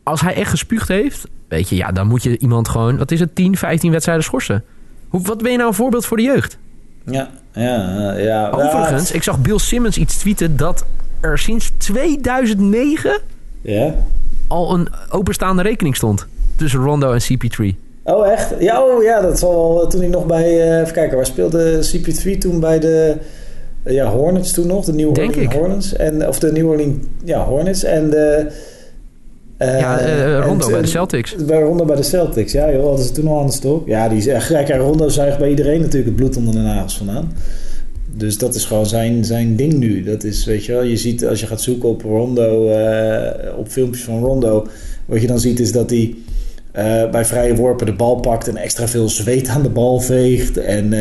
als 0.03 0.21
hij 0.21 0.33
echt 0.33 0.49
gespuugd 0.49 0.87
heeft... 0.87 1.27
Weet 1.47 1.69
je, 1.69 1.75
ja, 1.75 1.91
dan 1.91 2.07
moet 2.07 2.23
je 2.23 2.37
iemand 2.37 2.69
gewoon... 2.69 2.97
Wat 2.97 3.11
is 3.11 3.19
het, 3.19 3.35
10, 3.35 3.57
15 3.57 3.91
wedstrijden 3.91 4.23
schorsen? 4.23 4.63
Hoe, 5.07 5.21
wat 5.21 5.41
ben 5.41 5.51
je 5.51 5.57
nou 5.57 5.69
een 5.69 5.75
voorbeeld 5.75 6.05
voor 6.05 6.17
de 6.17 6.23
jeugd? 6.23 6.57
Ja, 7.11 7.29
ja, 7.53 7.63
ja. 7.63 8.13
ja. 8.17 8.49
Overigens, 8.49 9.11
ik 9.11 9.23
zag 9.23 9.39
Bill 9.41 9.57
Simmons 9.57 9.97
iets 9.97 10.17
tweeten... 10.17 10.57
dat 10.57 10.85
er 11.19 11.37
sinds 11.39 11.71
2009 11.77 13.19
Ja. 13.61 13.93
al 14.47 14.73
een 14.73 14.87
openstaande 15.09 15.61
rekening 15.61 15.95
stond... 15.95 16.27
tussen 16.55 16.79
Rondo 16.79 17.11
en 17.13 17.21
CP3. 17.21 17.75
Oh, 18.03 18.27
echt? 18.31 18.53
Ja, 18.59 18.83
oh, 18.83 19.03
ja, 19.03 19.21
dat 19.21 19.39
zal 19.39 19.51
wel 19.51 19.83
eh, 19.83 19.89
toen 19.89 19.99
hij 19.99 20.09
nog 20.09 20.25
bij... 20.25 20.43
eh, 20.43 20.79
even 20.81 20.93
kijken, 20.93 21.15
waar 21.15 21.25
speelde 21.25 21.89
CP3 21.95 22.38
toen 22.38 22.60
bij 22.60 22.79
de... 22.79 23.15
eh, 23.84 23.93
ja, 23.93 24.05
Hornets 24.12 24.53
toen 24.53 24.67
nog, 24.67 24.86
de 24.86 24.93
New 24.93 25.10
Orleans 25.10 25.36
ik. 25.36 25.51
Hornets. 25.51 25.93
En, 25.95 26.27
of 26.27 26.39
de 26.39 26.51
New 26.51 26.69
Orleans 26.69 27.05
ja, 27.23 27.43
Hornets. 27.43 27.84
En 27.84 28.10
de... 28.10 28.47
eh, 29.58 29.80
ja, 29.80 30.00
eh, 30.00 30.39
Rondo 30.39 30.65
en- 30.65 30.72
bij 30.72 30.82
de 30.82 30.88
Celtics. 30.88 31.36
Bij 31.36 31.62
Rondo 31.62 31.86
bij 31.86 31.96
de 31.96 32.04
Celtics, 32.04 32.52
ja 32.52 32.72
joh, 32.72 32.84
hadden 32.86 33.06
ze 33.06 33.12
toen 33.12 33.28
al 33.28 33.39
aan 33.39 33.46
de 33.46 33.52
stok. 33.52 33.88
Ja, 33.88 34.10
die 34.10 34.17
is 34.17 34.28
echt 34.28 34.46
gek. 34.46 34.70
En 34.70 34.78
Rondo 34.80 35.08
zuigt 35.10 35.38
bij 35.38 35.50
iedereen 35.50 35.80
natuurlijk 35.80 36.06
het 36.06 36.15
bloed 36.15 36.38
onder 36.38 36.54
de 36.54 36.60
nagels 36.60 36.98
vandaan. 36.98 37.32
Dus 38.15 38.38
dat 38.38 38.56
is 38.56 38.65
gewoon 38.65 38.86
zijn, 38.86 39.26
zijn 39.26 39.56
ding 39.56 39.74
nu. 39.74 40.04
Dat 40.04 40.24
is, 40.24 40.46
weet 40.46 40.65
je 40.65 40.72
wel, 40.72 40.84
je 40.84 40.98
ziet 40.98 41.26
als 41.26 41.39
je 41.39 41.48
gaat 41.48 41.62
zoeken 41.62 41.89
op 41.89 42.02
Rondo, 42.02 42.70
eh, 42.70 43.58
op 43.58 43.67
filmpjes 43.67 44.04
van 44.04 44.24
Rondo, 44.24 44.67
wat 45.06 45.22
je 45.22 45.28
dan 45.28 45.39
ziet 45.39 45.60
is 45.60 45.72
dat 45.72 45.89
hij 45.89 46.15
bij 47.12 47.26
vrije 47.26 47.56
worpen 47.56 47.86
de 47.86 47.93
bal 47.93 48.15
pakt 48.15 48.48
en 48.48 48.58
extra 48.58 48.88
veel 48.88 49.10
zweet 49.10 49.48
aan 49.48 49.62
de 49.63 49.70
bal 49.70 50.00
veegt. 50.00 50.58
En 50.58 50.93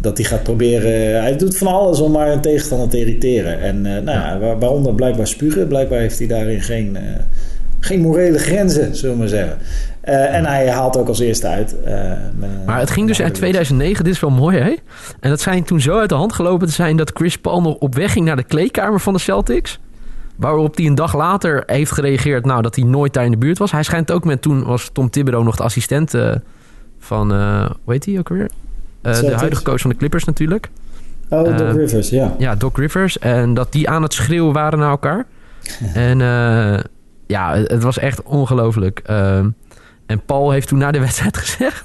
dat 0.00 0.16
hij 0.18 0.26
gaat 0.26 0.42
proberen, 0.42 1.20
hij 1.22 1.36
doet 1.36 1.58
van 1.58 1.66
alles 1.66 2.00
om 2.00 2.12
maar 2.12 2.32
een 2.32 2.40
tegenstander 2.40 2.88
te 2.88 2.98
irriteren. 2.98 3.60
En 3.60 3.80
nou 3.82 4.04
ja, 4.04 4.38
waaronder 4.58 4.94
blijkbaar 4.94 5.26
spugen. 5.26 5.68
Blijkbaar 5.68 5.98
heeft 6.00 6.18
hij 6.18 6.26
daarin 6.26 6.60
geen, 6.60 6.96
geen 7.86 8.00
morele 8.00 8.38
grenzen, 8.38 8.96
zullen 8.96 9.14
we 9.14 9.20
maar 9.20 9.28
zeggen. 9.28 9.58
Eh, 10.00 10.34
en 10.34 10.44
hij 10.44 10.70
haalt 10.70 10.96
ook 10.96 11.08
als 11.08 11.18
eerste 11.18 11.46
uit. 11.46 11.76
eh, 11.84 12.12
Maar 12.66 12.78
het 12.78 12.90
ging 12.90 13.06
dus 13.06 13.16
uit 13.16 13.26
harde 13.26 13.38
2009, 13.38 14.04
dit 14.04 14.14
is 14.14 14.20
wel 14.20 14.30
mooi 14.30 14.58
hè? 14.58 14.74
En 15.20 15.30
dat 15.30 15.40
schijnt 15.40 15.66
toen 15.66 15.80
zo 15.80 15.98
uit 15.98 16.08
de 16.08 16.14
hand 16.14 16.32
gelopen 16.32 16.66
te 16.66 16.72
zijn 16.72 16.96
dat 16.96 17.10
Chris 17.14 17.38
Paul 17.38 17.62
nog 17.62 17.74
op 17.74 17.94
weg 17.94 18.12
ging 18.12 18.24
naar 18.24 18.36
de 18.36 18.42
kleedkamer 18.44 19.00
van 19.00 19.12
de 19.12 19.18
Celtics. 19.20 19.78
Waarop 20.36 20.76
hij 20.76 20.86
een 20.86 20.94
dag 20.94 21.16
later 21.16 21.62
heeft 21.66 21.92
gereageerd 21.92 22.44
nou, 22.44 22.62
dat 22.62 22.76
hij 22.76 22.84
nooit 22.84 23.12
daar 23.12 23.24
in 23.24 23.30
de 23.30 23.36
buurt 23.36 23.58
was. 23.58 23.72
Hij 23.72 23.82
schijnt 23.82 24.10
ook 24.10 24.24
met, 24.24 24.42
toen 24.42 24.64
was 24.64 24.90
Tom 24.92 25.10
Thibodeau 25.10 25.44
nog 25.44 25.56
de 25.56 25.62
assistent 25.62 26.14
eh, 26.14 26.34
van, 26.98 27.30
hoe 27.84 27.92
heet 27.92 28.04
hij 28.04 28.18
ook 28.18 28.28
weer? 28.28 28.50
De 29.02 29.34
huidige 29.36 29.62
coach 29.62 29.80
van 29.80 29.90
de 29.90 29.96
Clippers 29.96 30.24
natuurlijk. 30.24 30.68
Oh, 31.28 31.56
Doc 31.58 31.74
Rivers, 31.76 32.08
ja. 32.10 32.34
Ja, 32.38 32.54
Doc 32.54 32.76
Rivers. 32.76 33.18
En 33.18 33.54
dat 33.54 33.72
die 33.72 33.88
aan 33.88 34.02
het 34.02 34.12
schreeuwen 34.12 34.52
waren 34.52 34.78
naar 34.78 34.90
elkaar. 34.90 35.24
en 35.94 36.20
eh, 36.20 36.78
ja, 37.26 37.56
het, 37.56 37.82
was 37.82 37.98
echt 37.98 38.22
ongelooflijk. 38.22 39.00
Ehm, 39.04 39.50
en 40.06 40.24
Paul 40.24 40.50
heeft 40.50 40.68
toen 40.68 40.78
na 40.78 40.90
de 40.90 41.00
wedstrijd 41.06 41.36
gezegd... 41.36 41.84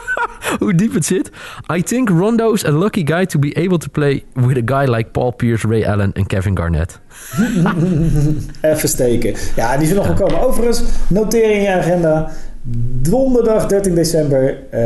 hoe 0.58 0.74
diep 0.74 0.94
het 0.94 1.04
zit. 1.04 1.30
I 1.74 1.82
think 1.82 2.08
Rondo's 2.08 2.64
a 2.64 2.70
lucky 2.70 3.06
guy 3.06 3.26
to 3.26 3.38
be 3.38 3.54
able 3.54 3.78
to 3.78 3.88
play 3.92 4.24
with 4.32 4.56
a 4.56 4.78
guy 4.78 4.94
like 4.94 5.10
Paul 5.10 5.30
Pierce, 5.30 5.68
Ray 5.68 5.84
Allen 5.84 6.12
en 6.12 6.26
Kevin 6.26 6.56
Garnett. 6.56 7.00
Even 8.60 8.88
steken. 8.88 9.34
Ja, 9.56 9.76
die 9.76 9.86
zijn 9.86 9.98
nog 9.98 10.06
gekomen. 10.06 10.40
Overigens, 10.40 10.82
noteer 11.08 11.50
in 11.50 11.62
je 11.62 11.72
agenda. 11.72 12.30
Donderdag 13.02 13.66
13 13.66 13.94
december. 13.94 14.56
eh 14.70 14.80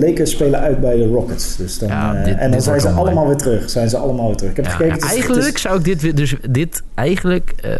Lakers 0.00 0.30
spelen 0.30 0.60
uit 0.60 0.80
bij 0.80 0.96
de 0.96 1.06
Rockets. 1.06 1.56
Dus 1.56 1.78
dan, 1.78 1.88
Ja, 1.88 2.14
eh, 2.24 2.42
en 2.42 2.50
dan 2.50 2.62
zijn 2.62 2.80
ze 2.80 2.86
mooi. 2.88 2.98
allemaal 3.00 3.26
weer 3.26 3.36
terug. 3.36 3.70
Zijn 3.70 3.88
ze 3.88 3.96
allemaal 3.96 4.26
weer 4.26 4.36
terug. 4.36 4.50
Ik 4.50 4.56
heb 4.56 4.64
Ja, 4.66 4.70
gekeken. 4.70 4.94
ja, 4.94 4.94
het 4.94 5.02
is- 5.04 5.10
het 5.10 5.18
eigenlijk 5.28 5.58
zou 5.58 5.78
ik 5.78 5.84
dit, 5.84 6.16
dus 6.16 6.34
dit 6.50 6.82
eigenlijk 6.94 7.52
eh, 7.62 7.70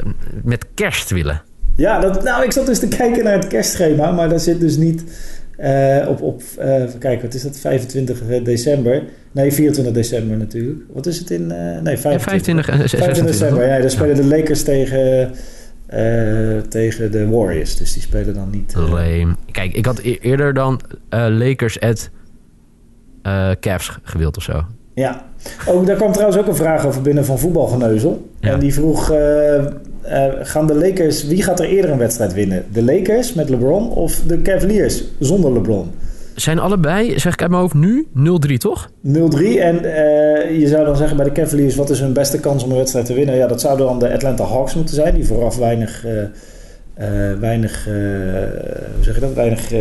met 0.45 0.65
kerst 0.75 1.11
willen. 1.11 1.43
Ja, 1.77 2.01
dat, 2.01 2.23
nou, 2.23 2.45
ik 2.45 2.53
zat 2.53 2.67
dus 2.67 2.79
te 2.79 2.89
kijken 2.89 3.25
naar 3.25 3.33
het 3.33 3.47
kerstschema, 3.47 4.11
maar 4.11 4.29
daar 4.29 4.41
zit 4.41 4.61
dus 4.61 4.77
niet 4.77 5.05
eh, 5.57 6.07
op, 6.09 6.23
op 6.23 6.43
kijken, 6.99 7.23
wat 7.23 7.35
is 7.35 7.43
dat, 7.43 7.59
25 7.59 8.23
december? 8.43 9.03
Nee, 9.33 9.53
24 9.53 9.95
december 9.95 10.37
natuurlijk. 10.37 10.81
Wat 10.93 11.07
is 11.07 11.19
het 11.19 11.31
in, 11.31 11.47
nee, 11.83 11.99
25. 11.99 12.13
Ja, 12.13 12.19
25 12.19 12.69
en 12.69 12.75
25 12.75 12.89
26. 12.91 13.25
december, 13.39 13.67
ja, 13.69 13.79
dan 13.81 13.91
spelen 13.91 14.17
de 14.17 14.25
Lakers 14.25 14.63
tegen, 14.63 15.31
eh, 15.91 16.59
tegen 16.69 17.13
de 17.13 17.29
Warriors, 17.29 17.77
dus 17.77 17.93
die 17.93 18.03
spelen 18.03 18.35
dan 18.35 18.51
niet... 18.51 18.75
eh, 18.75 18.93
Lame. 18.93 19.35
Kijk, 19.51 19.73
ik 19.73 19.85
had 19.87 19.99
e- 19.99 20.19
eerder 20.21 20.55
dan 20.55 20.81
eh, 21.09 21.27
Lakers 21.29 21.81
at 21.81 22.11
Cavs 23.61 23.99
gewild 24.03 24.37
of 24.37 24.43
zo. 24.43 24.65
Ja, 24.95 25.25
ook, 25.67 25.87
daar 25.87 25.97
kwam 25.97 26.13
trouwens 26.13 26.41
ook 26.41 26.47
een 26.47 26.55
vraag 26.57 26.87
over 26.87 27.03
binnen 27.03 27.25
van 27.25 27.39
voetbalgeneuzel. 27.39 28.31
Ja. 28.41 28.53
En 28.53 28.59
die 28.61 28.75
vroeg, 28.75 29.07
gaan 30.43 30.67
de 30.67 30.75
Lakers, 30.75 31.27
wie 31.27 31.43
gaat 31.43 31.61
er 31.61 31.67
eerder 31.67 31.91
een 31.91 31.99
wedstrijd 31.99 32.33
winnen? 32.33 32.65
De 32.73 32.83
Lakers 32.83 33.35
met 33.35 33.49
LeBron 33.49 33.91
of 33.91 34.21
de 34.27 34.43
Cavaliers 34.43 35.05
zonder 35.19 35.53
LeBron? 35.53 35.91
Zijn 36.41 36.59
allebei, 36.59 37.19
zeg 37.19 37.33
ik 37.33 37.41
uit 37.41 37.51
mijn 37.51 37.63
hoofd 37.63 37.75
nu, 37.75 38.07
0-3 38.51 38.55
toch? 38.57 38.91
0-3 39.07 39.11
en 39.59 39.85
eh, 39.85 40.59
je 40.61 40.67
zou 40.69 40.85
dan 40.85 40.97
zeggen 40.97 41.17
bij 41.17 41.27
de 41.27 41.33
Cavaliers, 41.33 41.75
wat 41.77 41.91
is 41.91 42.01
hun 42.01 42.13
beste 42.13 42.41
kans 42.41 42.65
om 42.65 42.71
een 42.71 42.77
wedstrijd 42.77 43.07
te 43.07 43.15
winnen? 43.15 43.37
Ja, 43.37 43.47
dat 43.47 43.61
zouden 43.61 43.87
dan 43.87 43.99
de 43.99 44.13
Atlanta 44.13 44.45
Hawks 44.45 44.75
moeten 44.75 44.95
zijn, 44.95 45.15
die 45.15 45.27
vooraf 45.27 45.57
weinig... 45.57 46.05
eh, 46.07 46.23
eh, 46.95 47.39
weinig, 47.39 47.85
hoe 47.85 49.05
zeg 49.05 49.15
je 49.15 49.21
dat? 49.21 49.33
Weinig, 49.35 49.73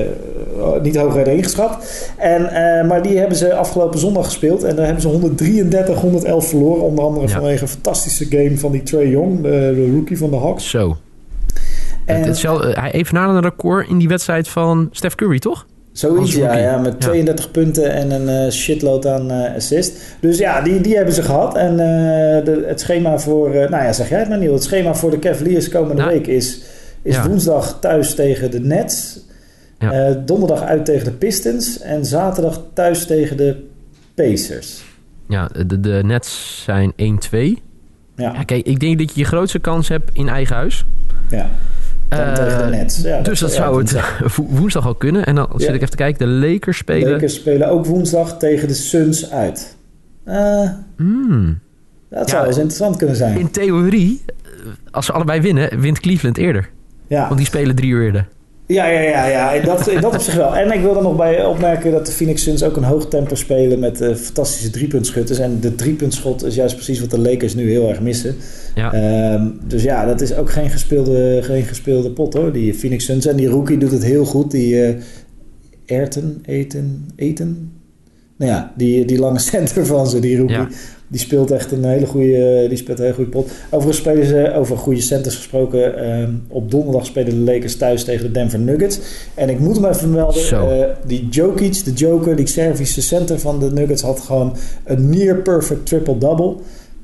oh, 0.60 0.82
niet 0.82 0.96
hoog 0.98 1.14
werden 1.14 1.36
ingeschat. 1.36 1.78
En, 2.18 2.42
maar 2.88 3.02
die 3.04 3.18
hebben 3.18 3.38
ze 3.38 3.54
afgelopen 3.54 4.00
zondag 4.00 4.26
gespeeld. 4.26 4.64
En 4.64 4.76
daar 4.76 4.86
hebben 4.86 5.02
ze 5.02 5.10
133-111 6.44 6.48
verloren. 6.48 6.84
Onder 6.84 7.04
andere 7.06 7.28
Ja. 7.28 7.34
vanwege 7.34 7.62
een 7.62 7.68
fantastische 7.68 8.26
game 8.26 8.58
van 8.58 8.72
die 8.72 8.84
Trey 8.84 9.08
Young, 9.08 9.42
de, 9.42 9.90
rookie 9.94 10.18
van 10.18 10.30
de 10.30 10.36
Hawks. 10.38 10.70
Zo. 10.70 10.98
En- 12.06 12.16
Het, 12.18 12.26
hetzelfde, 12.26 12.72
hij 12.80 12.92
evenaarde 12.92 13.34
een 13.34 13.42
record 13.42 13.88
in 13.90 13.98
die 13.98 14.08
wedstrijd 14.08 14.48
van 14.48 14.88
Steph 14.92 15.16
Curry, 15.16 15.40
toch? 15.40 15.66
Zoiets, 16.00 16.36
ja, 16.36 16.58
ja. 16.58 16.78
Met 16.78 16.94
Ja. 17.00 17.08
32 17.10 17.52
punten 17.52 17.92
en 17.94 18.12
een 18.12 18.46
eh, 18.46 18.52
shitload 18.52 19.06
aan 19.08 19.32
eh, 19.32 19.56
assist. 19.56 19.98
Dus 20.20 20.38
ja, 20.38 20.62
die, 20.62 20.82
die 20.82 20.96
hebben 20.96 21.14
ze 21.14 21.24
gehad. 21.24 21.56
En 21.56 21.72
eh, 21.72 22.46
de, 22.46 22.64
het 22.68 22.80
schema 22.80 23.18
voor... 23.20 23.50
nou 23.50 23.84
ja, 23.84 23.94
zeg 23.94 24.10
jij 24.10 24.20
het 24.20 24.30
maar 24.30 24.38
Niel. 24.38 24.54
Het 24.54 24.64
schema 24.64 24.94
voor 24.96 25.12
de 25.12 25.20
Cavaliers 25.20 25.70
komende 25.70 26.02
Nou. 26.02 26.14
week 26.14 26.28
is... 26.28 26.62
is 27.02 27.16
Ja. 27.16 27.28
woensdag 27.28 27.78
thuis 27.80 28.14
tegen 28.16 28.52
de 28.52 28.60
Nets. 28.60 29.20
Donderdag 30.26 30.62
uit 30.64 30.86
tegen 30.86 31.06
de 31.06 31.12
Pistons. 31.12 31.80
En 31.80 32.06
zaterdag 32.06 32.62
thuis 32.74 33.06
tegen 33.06 33.38
de 33.38 33.56
Pacers. 34.16 34.84
Ja, 35.28 35.50
de, 35.68 35.80
de 35.80 36.02
Nets 36.06 36.62
zijn 36.66 36.92
1-2. 36.92 36.96
Ja, 37.32 38.34
Ja, 38.34 38.44
kijk, 38.44 38.66
ik 38.66 38.80
denk 38.80 38.98
dat 39.00 39.14
je 39.14 39.20
je 39.20 39.26
grootste 39.26 39.60
kans 39.60 39.88
hebt 39.88 40.10
in 40.14 40.30
eigen 40.30 40.56
huis. 40.56 40.86
ja. 41.30 41.50
Dan 42.10 42.20
Eh, 42.20 42.34
tegen 42.34 42.58
de 42.58 42.78
Nets. 42.78 43.02
Ja, 43.02 43.22
dus 43.22 43.40
dat 43.40 43.52
zou 43.52 43.78
het 43.82 43.92
woensdag. 43.92 44.36
wo- 44.36 44.46
woensdag 44.50 44.86
al 44.86 44.96
kunnen. 44.96 45.26
En 45.26 45.36
dan 45.36 45.48
zit 45.52 45.62
Ja. 45.62 45.68
ik 45.68 45.76
even 45.76 45.90
te 45.90 45.96
kijken. 45.98 46.28
De 46.28 46.48
Lakers 46.48 46.78
spelen... 46.78 47.12
Lakers 47.12 47.34
spelen 47.36 47.70
ook 47.70 47.86
woensdag 47.86 48.38
tegen 48.38 48.68
de 48.68 48.74
Suns 48.74 49.32
uit. 49.32 49.76
Eh, 50.24 50.70
Hmm. 50.98 51.60
dat 52.10 52.20
Ja, 52.20 52.28
zou 52.28 52.38
wel 52.40 52.46
eens 52.48 52.58
interessant 52.58 52.96
kunnen 52.98 53.16
zijn. 53.16 53.38
In 53.40 53.52
theorie, 53.52 54.22
eh, 54.26 54.34
als 54.92 55.06
ze 55.06 55.12
allebei 55.12 55.42
winnen, 55.42 55.80
wint 55.80 56.00
Cleveland 56.00 56.38
eerder. 56.38 56.70
Ja. 57.08 57.24
Want 57.26 57.38
die 57.38 57.46
spelen 57.46 57.76
drie 57.76 57.90
uur 57.92 58.04
eerder. 58.04 58.28
Ja, 58.74 58.86
ja, 58.86 59.00
ja, 59.00 59.26
ja. 59.26 59.52
In 59.52 59.66
dat, 59.66 59.88
in 59.88 60.02
dat 60.02 60.14
op 60.14 60.22
zich 60.22 60.36
wel. 60.36 60.56
En 60.56 60.72
ik 60.72 60.82
wil 60.82 60.96
er 60.96 61.02
nog 61.02 61.16
bij 61.16 61.46
opmerken 61.46 61.92
dat 61.92 62.06
de 62.06 62.12
Phoenix 62.12 62.44
Suns 62.44 62.64
ook 62.64 62.78
een 62.78 62.84
hoog 62.84 63.08
tempo 63.08 63.36
spelen 63.36 63.80
met 63.80 64.02
eh, 64.02 64.16
fantastische 64.16 64.70
driepuntschutters. 64.70 65.40
En 65.40 65.60
de 65.60 65.76
driepuntschot 65.76 66.44
is 66.44 66.56
juist 66.56 66.76
precies 66.76 67.00
wat 67.00 67.12
de 67.12 67.20
Lakers 67.20 67.56
nu 67.56 67.70
heel 67.70 67.90
erg 67.90 68.02
missen. 68.02 68.36
Ja. 68.76 68.94
Ehm, 68.94 69.48
dus 69.68 69.84
ja, 69.84 70.06
dat 70.06 70.22
is 70.22 70.36
ook 70.36 70.52
geen 70.52 70.70
gespeelde, 70.70 71.40
geen 71.42 71.64
gespeelde 71.64 72.12
pot 72.12 72.34
hoor, 72.34 72.52
die 72.52 72.74
Phoenix 72.74 73.06
Suns. 73.06 73.26
En 73.26 73.36
die 73.36 73.48
rookie 73.48 73.78
doet 73.78 73.92
het 73.92 74.04
heel 74.04 74.26
goed, 74.26 74.52
die 74.52 74.96
Ayrton, 75.88 76.44
Eten, 76.46 77.08
Eten? 77.16 77.72
Nou 78.38 78.52
ja, 78.52 78.74
die, 78.78 79.06
die 79.06 79.20
lange 79.20 79.40
center 79.52 79.86
van 79.86 80.08
ze, 80.08 80.20
die 80.20 80.38
rookie. 80.38 80.56
Ja. 80.56 80.68
Die 81.12 81.20
speelt 81.20 81.52
echt 81.52 81.72
een 81.72 81.86
hele 81.86 82.06
goede, 82.06 82.66
die 82.68 82.78
speelt 82.78 82.98
een 82.98 83.04
hele 83.04 83.16
goede 83.16 83.30
pot. 83.30 83.52
Overigens 83.70 83.98
spelen 83.98 84.26
ze, 84.26 84.54
over 84.54 84.78
goede 84.78 85.02
centers 85.02 85.36
gesproken, 85.36 85.98
ehm, 85.98 86.32
op 86.48 86.72
donderdag 86.72 87.06
spelen 87.06 87.46
de 87.46 87.52
Lakers 87.52 87.76
thuis 87.76 88.04
tegen 88.04 88.26
de 88.26 88.32
Denver 88.32 88.60
Nuggets. 88.60 89.00
En 89.34 89.50
ik 89.50 89.60
moet 89.60 89.76
hem 89.76 89.86
even 89.86 90.12
melden, 90.12 90.52
eh, 90.52 90.88
die 91.06 91.28
Jokic, 91.30 91.84
de 91.84 91.94
Joker, 91.94 92.36
die 92.36 92.48
Servische 92.48 93.02
center 93.02 93.40
van 93.40 93.60
de 93.60 93.72
Nuggets, 93.72 94.02
had 94.02 94.20
gewoon 94.20 94.56
een 94.84 95.10
near 95.10 95.36
perfect 95.36 95.86
triple-double. 95.86 96.56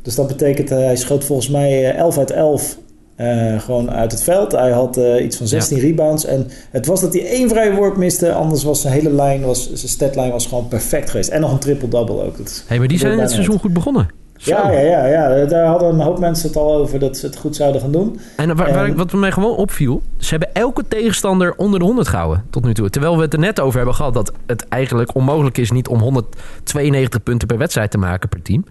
Dus 0.01 0.15
dat 0.15 0.27
betekent, 0.27 0.71
eh, 0.71 0.77
hij 0.77 0.95
schoot 0.95 1.23
volgens 1.23 1.49
mij 1.49 1.91
eh, 1.91 1.97
11 1.97 2.17
uit 2.17 2.31
11 2.31 2.77
eh, 3.15 3.59
gewoon 3.59 3.91
uit 3.91 4.11
het 4.11 4.23
veld. 4.23 4.51
Hij 4.51 4.71
had 4.71 4.97
eh, 4.97 5.23
iets 5.23 5.37
van 5.37 5.47
16 5.47 5.79
rebounds. 5.79 6.25
En 6.25 6.47
het 6.71 6.85
was 6.85 7.01
dat 7.01 7.13
hij 7.13 7.25
één 7.27 7.49
vrije 7.49 7.73
worp 7.75 7.97
miste. 7.97 8.33
Anders 8.33 8.63
was 8.63 8.81
zijn 8.81 8.93
hele 8.93 9.09
lijn, 9.11 9.41
was, 9.41 9.73
zijn 9.73 9.89
statlijn 9.91 10.31
was 10.31 10.47
gewoon 10.47 10.67
perfect 10.67 11.09
geweest. 11.09 11.29
En 11.29 11.41
nog 11.41 11.51
een 11.51 11.59
triple-double 11.59 12.23
ook. 12.23 12.37
Dat, 12.37 12.63
hey, 12.67 12.77
maar 12.79 12.87
die 12.87 12.97
zijn 12.99 13.19
het 13.19 13.31
seizoen 13.31 13.59
goed 13.59 13.73
begonnen. 13.73 14.07
Zo. 14.37 14.51
ja, 14.51 14.71
ja, 14.71 15.05
ja, 15.05 15.35
ja, 15.35 15.45
daar 15.45 15.65
hadden 15.65 15.89
een 15.93 15.99
hoop 15.99 16.19
mensen 16.19 16.47
het 16.47 16.57
al 16.57 16.73
over 16.75 16.99
dat 16.99 17.17
ze 17.17 17.25
het 17.25 17.35
goed 17.37 17.55
zouden 17.55 17.81
gaan 17.81 17.91
doen. 17.91 18.19
En 18.35 18.47
waar, 18.55 18.73
waar 18.73 18.83
En- 18.85 18.89
ik- 18.91 18.97
wat 18.97 19.13
mij 19.13 19.31
gewoon 19.31 19.55
opviel, 19.55 20.01
ze 20.17 20.29
hebben 20.29 20.49
elke 20.53 20.83
tegenstander 20.87 21.53
onder 21.57 21.79
de 21.79 21.85
100 21.85 22.07
gehouden 22.07 22.43
tot 22.49 22.63
nu 22.63 22.73
toe. 22.73 22.89
Terwijl 22.89 23.15
we 23.15 23.21
het 23.21 23.33
er 23.33 23.39
net 23.39 23.59
over 23.59 23.75
hebben 23.77 23.95
gehad 23.95 24.13
dat 24.13 24.31
het 24.45 24.67
eigenlijk 24.67 25.15
onmogelijk 25.15 25.57
is 25.57 25.71
niet 25.71 25.87
om 25.87 25.99
192 25.99 27.23
punten 27.23 27.47
per 27.47 27.57
wedstrijd 27.57 27.91
te 27.91 27.97
maken 27.97 28.29
per 28.29 28.41
team. 28.41 28.65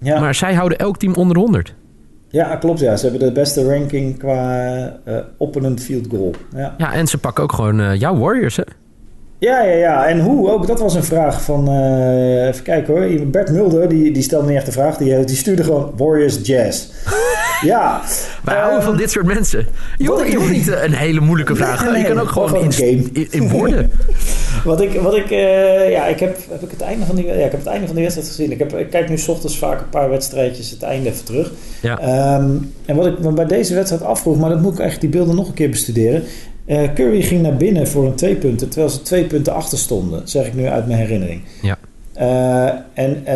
Ja, 0.00 0.20
Maar 0.20 0.34
zij 0.34 0.54
houden 0.54 0.78
elk 0.78 0.96
team 0.96 1.14
onder 1.14 1.34
de 1.34 1.40
100. 1.40 1.74
Ja 2.30 2.56
klopt. 2.56 2.80
Ja. 2.80 2.96
Ze 2.96 3.06
hebben 3.08 3.26
de 3.26 3.32
beste 3.32 3.64
ranking 3.76 4.18
qua 4.18 4.66
eh 5.04 5.14
opponent 5.36 5.80
field 5.82 6.06
goal. 6.10 6.34
Ja. 6.56 6.74
Ja, 6.78 6.92
en 6.92 7.06
ze 7.06 7.18
pakken 7.18 7.44
ook 7.44 7.52
gewoon 7.52 7.80
eh, 7.80 7.94
jouw 7.94 8.16
Warriors, 8.18 8.56
hè? 8.56 8.62
Ja, 9.38 9.62
ja, 9.62 9.74
ja. 9.74 10.06
En 10.06 10.20
hoe 10.20 10.50
ook? 10.50 10.66
Dat 10.66 10.80
was 10.80 10.94
een 10.94 11.04
vraag 11.04 11.42
van... 11.42 11.68
eh, 11.68 12.46
even 12.46 12.62
kijken 12.62 12.94
hoor. 12.94 13.26
Bert 13.26 13.50
Mulder, 13.50 13.88
die, 13.88 14.12
die 14.12 14.22
stelde 14.22 14.46
niet 14.46 14.56
echt 14.56 14.66
de 14.66 14.72
vraag. 14.72 14.96
Die, 14.96 15.24
die 15.24 15.36
stuurde 15.36 15.64
gewoon 15.64 15.92
Warriors 15.96 16.38
Jazz. 16.42 16.86
ja. 17.62 18.00
Wij 18.44 18.54
Ehm, 18.54 18.62
houden 18.62 18.82
van 18.82 18.96
dit 18.96 19.10
soort 19.10 19.26
mensen. 19.26 19.66
Je 19.98 20.08
hoeft, 20.08 20.50
niet 20.50 20.68
een 20.68 20.92
hele 20.92 21.20
moeilijke 21.20 21.56
vraag. 21.56 21.90
Nee, 21.90 22.02
je 22.02 22.08
kan 22.08 22.18
ook 22.20 22.28
gewoon 22.28 22.48
gewoon 22.48 22.72
in, 22.72 23.10
in, 23.12 23.26
in 23.30 23.48
woorden. 23.48 23.90
Wat 24.64 24.80
ik... 24.80 25.00
Wat 25.00 25.16
ik 25.16 25.30
eh, 25.30 25.90
ja, 25.90 26.06
ik 26.06 26.20
heb, 26.20 26.38
heb 26.50 26.62
ik 26.62 26.70
het 26.70 26.80
einde 26.80 27.06
van 27.06 27.16
die... 27.16 27.26
Ja, 27.26 27.32
ik 27.32 27.50
heb 27.50 27.60
het 27.60 27.66
einde 27.66 27.86
van 27.86 27.94
die 27.94 28.04
wedstrijd 28.04 28.30
gezien. 28.30 28.52
Ik, 28.52 28.58
heb, 28.58 28.76
ik 28.76 28.90
kijk 28.90 29.08
nu 29.08 29.18
's 29.18 29.28
ochtends 29.28 29.58
vaak 29.58 29.80
een 29.80 29.88
paar 29.88 30.10
wedstrijdjes 30.10 30.70
het 30.70 30.82
einde 30.82 31.08
even 31.08 31.24
terug. 31.24 31.52
Ja. 31.82 31.98
Ehm, 31.98 32.50
en 32.86 32.96
wat 32.96 33.06
ik 33.06 33.18
me 33.18 33.32
bij 33.32 33.44
deze 33.44 33.74
wedstrijd 33.74 34.02
afvroeg... 34.02 34.38
Maar 34.38 34.50
dat 34.50 34.60
moet 34.60 34.72
ik 34.72 34.78
eigenlijk 34.78 35.12
die 35.12 35.20
beelden 35.20 35.36
nog 35.36 35.48
een 35.48 35.54
keer 35.54 35.70
bestuderen. 35.70 36.22
Eh, 36.64 36.92
Curry 36.94 37.22
ging 37.22 37.42
naar 37.42 37.56
binnen 37.56 37.88
voor 37.88 38.06
een 38.06 38.14
twee 38.14 38.36
punten... 38.36 38.68
terwijl 38.68 38.92
ze 38.92 39.02
twee 39.02 39.24
punten 39.24 39.54
achter 39.54 39.78
stonden. 39.78 40.28
Zeg 40.28 40.46
ik 40.46 40.54
nu 40.54 40.66
uit 40.66 40.86
mijn 40.86 40.98
herinnering. 40.98 41.42
Ja. 41.62 41.78
Eh, 42.12 42.72
en, 42.94 43.26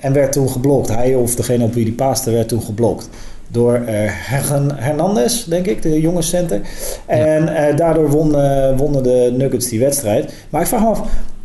en 0.00 0.12
werd 0.12 0.32
toen 0.32 0.48
geblokt. 0.48 0.88
Hij 0.88 1.14
of 1.14 1.34
degene 1.34 1.64
op 1.64 1.74
wie 1.74 1.84
die 1.84 1.94
paaste 1.94 2.30
werd 2.30 2.48
toen 2.48 2.62
geblokt. 2.62 3.08
Door 3.54 3.74
eh, 3.74 3.84
Hernan- 4.08 4.72
Hernandez, 4.76 5.44
denk 5.44 5.66
ik, 5.66 5.82
de 5.82 6.00
jonge 6.00 6.22
center. 6.22 6.60
En 7.06 7.48
eh, 7.56 7.76
daardoor 7.76 8.10
wonnen, 8.10 8.76
wonnen 8.76 9.02
de 9.02 9.34
Nuggets 9.36 9.68
die 9.68 9.80
wedstrijd. 9.80 10.32
Maar 10.50 10.60
ik 10.60 10.66
vraag 10.66 10.80
me 10.80 10.86
af... 10.86 11.02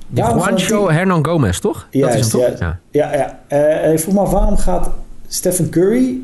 Die 0.07 0.23
waarom 0.23 0.39
Juancho 0.39 0.87
die- 0.87 0.95
Hernan 0.97 1.25
Gomez, 1.25 1.59
toch? 1.59 1.87
dat 1.91 2.13
is 2.13 2.19
hem 2.19 2.29
toch? 2.29 2.59
Ja. 2.59 2.79
Ja, 2.91 3.13
ja. 3.15 3.39
Eh, 3.47 3.91
ik 3.93 3.99
vroeg 3.99 4.13
me 4.13 4.19
af, 4.19 4.31
waarom 4.31 4.57
gaat 4.57 4.89
Stephen 5.27 5.69
Curry 5.69 6.17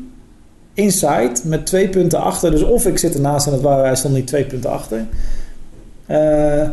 inside 0.74 1.30
met 1.44 1.66
twee 1.66 1.88
punten 1.88 2.20
achter? 2.20 2.50
Dus 2.50 2.62
of 2.62 2.86
ik 2.86 2.98
zit 2.98 3.14
ernaast 3.14 3.46
en 3.46 3.52
het 3.52 3.60
waren, 3.62 3.84
hij 3.84 3.96
stond 3.96 4.14
niet 4.14 4.26
twee 4.26 4.44
punten 4.44 4.70
achter. 4.70 5.04
Eh, 6.06 6.68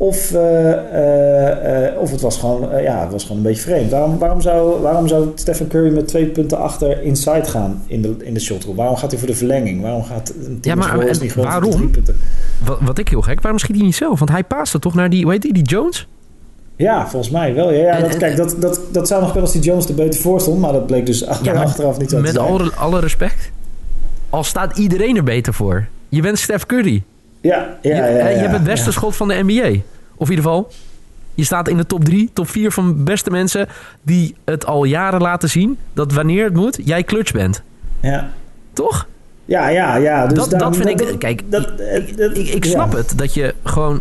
of, 0.00 0.32
eh, 0.32 0.72
eh, 0.72 1.86
eh, 1.86 1.98
of 1.98 2.10
het 2.10 2.20
was 2.20 2.38
gewoon, 2.38 2.82
ja, 2.82 3.00
het 3.00 3.12
was 3.12 3.22
gewoon 3.22 3.36
een 3.36 3.42
beetje 3.42 3.62
vreemd. 3.62 3.90
Waarom, 3.90 4.18
waarom, 4.18 4.40
zou, 4.40 4.80
waarom 4.80 5.08
zou 5.08 5.28
Stephen 5.34 5.68
Curry 5.68 5.92
met 5.92 6.08
twee 6.08 6.26
punten 6.26 6.58
achter 6.58 7.02
inside 7.02 7.44
gaan 7.44 7.82
in 7.86 8.02
de, 8.02 8.14
in 8.18 8.34
de 8.34 8.40
shotgroep? 8.40 8.76
Waarom 8.76 8.96
gaat 8.96 9.10
hij 9.10 9.18
voor 9.18 9.28
de 9.28 9.34
verlenging? 9.34 9.82
Waarom 9.82 10.04
gaat 10.04 10.28
een 10.28 10.60
team 10.60 10.80
Ja, 10.80 10.86
maar- 10.86 10.98
en 11.06 11.20
niet 11.20 11.34
waarom? 11.34 11.70
drie 11.70 11.88
punten? 11.88 12.16
Wat, 12.64 12.78
wat 12.80 12.98
ik 12.98 13.08
heel 13.08 13.20
gek, 13.20 13.40
waarom 13.40 13.58
schiet 13.60 13.76
hij 13.76 13.84
niet 13.84 13.94
zelf? 13.94 14.18
Want 14.18 14.30
hij 14.30 14.44
paaste 14.44 14.78
toch 14.78 14.94
naar 14.94 15.10
die, 15.10 15.22
hoe 15.22 15.32
heet 15.32 15.42
die, 15.42 15.62
Jones? 15.62 16.08
Ja, 16.76 17.08
volgens 17.08 17.32
mij 17.32 17.54
wel. 17.54 17.72
Ja, 17.72 17.96
ja, 17.96 18.00
dat, 18.00 18.16
kijk, 18.16 18.36
dat, 18.36 18.56
dat, 18.58 18.80
dat 18.92 19.08
zou 19.08 19.20
nog 19.20 19.30
kunnen 19.30 19.50
als 19.50 19.60
die 19.60 19.70
Jones 19.70 19.88
er 19.88 19.94
beter 19.94 20.20
voor 20.20 20.40
stond, 20.40 20.60
maar 20.60 20.72
dat 20.72 20.86
bleek 20.86 21.06
dus 21.06 21.18
Ja, 21.18 21.38
maar 21.42 21.64
achteraf 21.64 21.98
niet 21.98 22.10
zo 22.10 22.16
te 22.16 22.22
Met 22.22 22.38
alle, 22.38 22.72
alle 22.74 23.00
respect. 23.00 23.50
Al 24.30 24.44
staat 24.44 24.78
iedereen 24.78 25.16
er 25.16 25.24
beter 25.24 25.54
voor. 25.54 25.86
Je 26.08 26.22
bent 26.22 26.38
Steph 26.38 26.66
Curry. 26.66 27.02
Ja, 27.40 27.56
ja, 27.56 27.76
je, 27.82 27.88
ja, 27.94 28.06
eh, 28.06 28.32
je 28.34 28.38
hebt 28.40 28.52
het 28.52 28.64
beste 28.64 28.92
schot 28.92 29.16
van 29.16 29.28
de 29.28 29.42
NBA. 29.46 29.68
Of 30.16 30.28
in 30.30 30.36
ieder 30.36 30.44
geval, 30.50 30.70
je 31.34 31.44
staat 31.44 31.68
in 31.68 31.76
de 31.76 31.86
top 31.86 32.04
3, 32.04 32.30
top 32.32 32.48
4 32.48 32.70
van 32.72 33.04
beste 33.04 33.30
mensen 33.30 33.66
die 34.02 34.34
het 34.44 34.66
al 34.66 34.84
jaren 34.84 35.20
laten 35.20 35.48
zien 35.50 35.78
dat 35.92 36.12
wanneer 36.12 36.44
het 36.44 36.54
moet, 36.54 36.78
jij 36.84 37.04
clutch 37.04 37.32
bent. 37.32 37.62
Ja, 38.00 38.30
Toch? 38.72 39.06
ja, 39.44 39.68
ja. 39.68 39.96
ja. 39.96 40.26
Dus 40.26 40.38
Dat- 40.38 40.50
daarom- 40.50 40.72
dat 40.72 40.86
vind 40.86 41.00
ik- 41.00 41.18
kijk, 41.18 41.42
dat, 41.50 41.68
eh, 41.80 42.54
Ik, 42.54 42.64
snap 42.64 42.92
het 42.92 43.18
dat 43.18 43.34
je 43.34 43.54
gewoon. 43.64 44.00